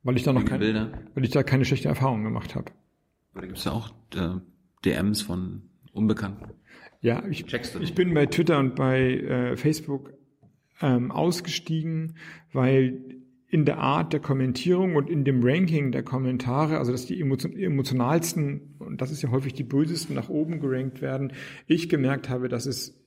[0.03, 2.71] Weil ich da noch keine, weil ich da keine schlechte Erfahrung gemacht habe.
[3.33, 4.35] Da gibt es ja auch äh,
[4.85, 6.37] DMs von unbekannt?
[7.01, 7.45] Ja, ich,
[7.81, 10.13] ich bin bei Twitter und bei äh, Facebook
[10.81, 12.15] ähm, ausgestiegen,
[12.53, 13.01] weil
[13.49, 17.55] in der Art der Kommentierung und in dem Ranking der Kommentare, also dass die emotio-
[17.55, 21.33] emotionalsten, und das ist ja häufig die bösesten, nach oben gerankt werden,
[21.67, 22.99] ich gemerkt habe, dass es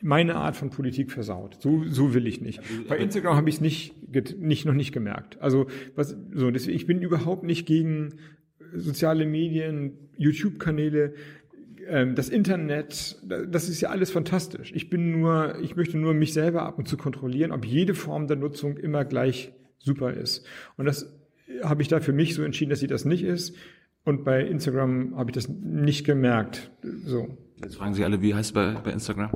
[0.00, 1.56] meine Art von Politik versaut.
[1.60, 2.60] So, so will ich nicht.
[2.88, 3.94] Bei Instagram habe ich es nicht,
[4.38, 5.40] nicht, noch nicht gemerkt.
[5.40, 5.66] Also,
[5.96, 8.14] was, so, deswegen, ich bin überhaupt nicht gegen
[8.74, 11.14] soziale Medien, YouTube-Kanäle,
[11.88, 14.72] ähm, das Internet, da- das ist ja alles fantastisch.
[14.74, 18.26] Ich bin nur, ich möchte nur mich selber ab und zu kontrollieren, ob jede Form
[18.26, 20.46] der Nutzung immer gleich super ist.
[20.76, 21.14] Und das
[21.62, 23.54] habe ich da für mich so entschieden, dass sie das nicht ist.
[24.04, 26.70] Und bei Instagram habe ich das nicht gemerkt.
[27.04, 27.36] So.
[27.62, 29.30] Jetzt fragen Sie alle, wie heißt es bei, bei Instagram?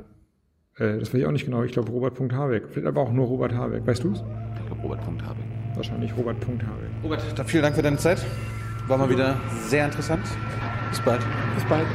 [0.77, 1.63] Äh, das weiß ich auch nicht genau.
[1.63, 2.63] Ich glaube Robert.Habeck.
[2.69, 3.85] Vielleicht aber auch nur Robert Habeck.
[3.87, 4.23] Weißt du es?
[4.59, 5.43] Ich glaube, Robert.Habeck.
[5.75, 6.59] Wahrscheinlich Robert.Habeck.
[7.03, 8.23] Robert, dann vielen Dank für deine Zeit.
[8.89, 9.37] War mal wieder
[9.67, 10.25] sehr interessant.
[10.89, 11.21] Bis bald.
[11.53, 11.85] Bis bald.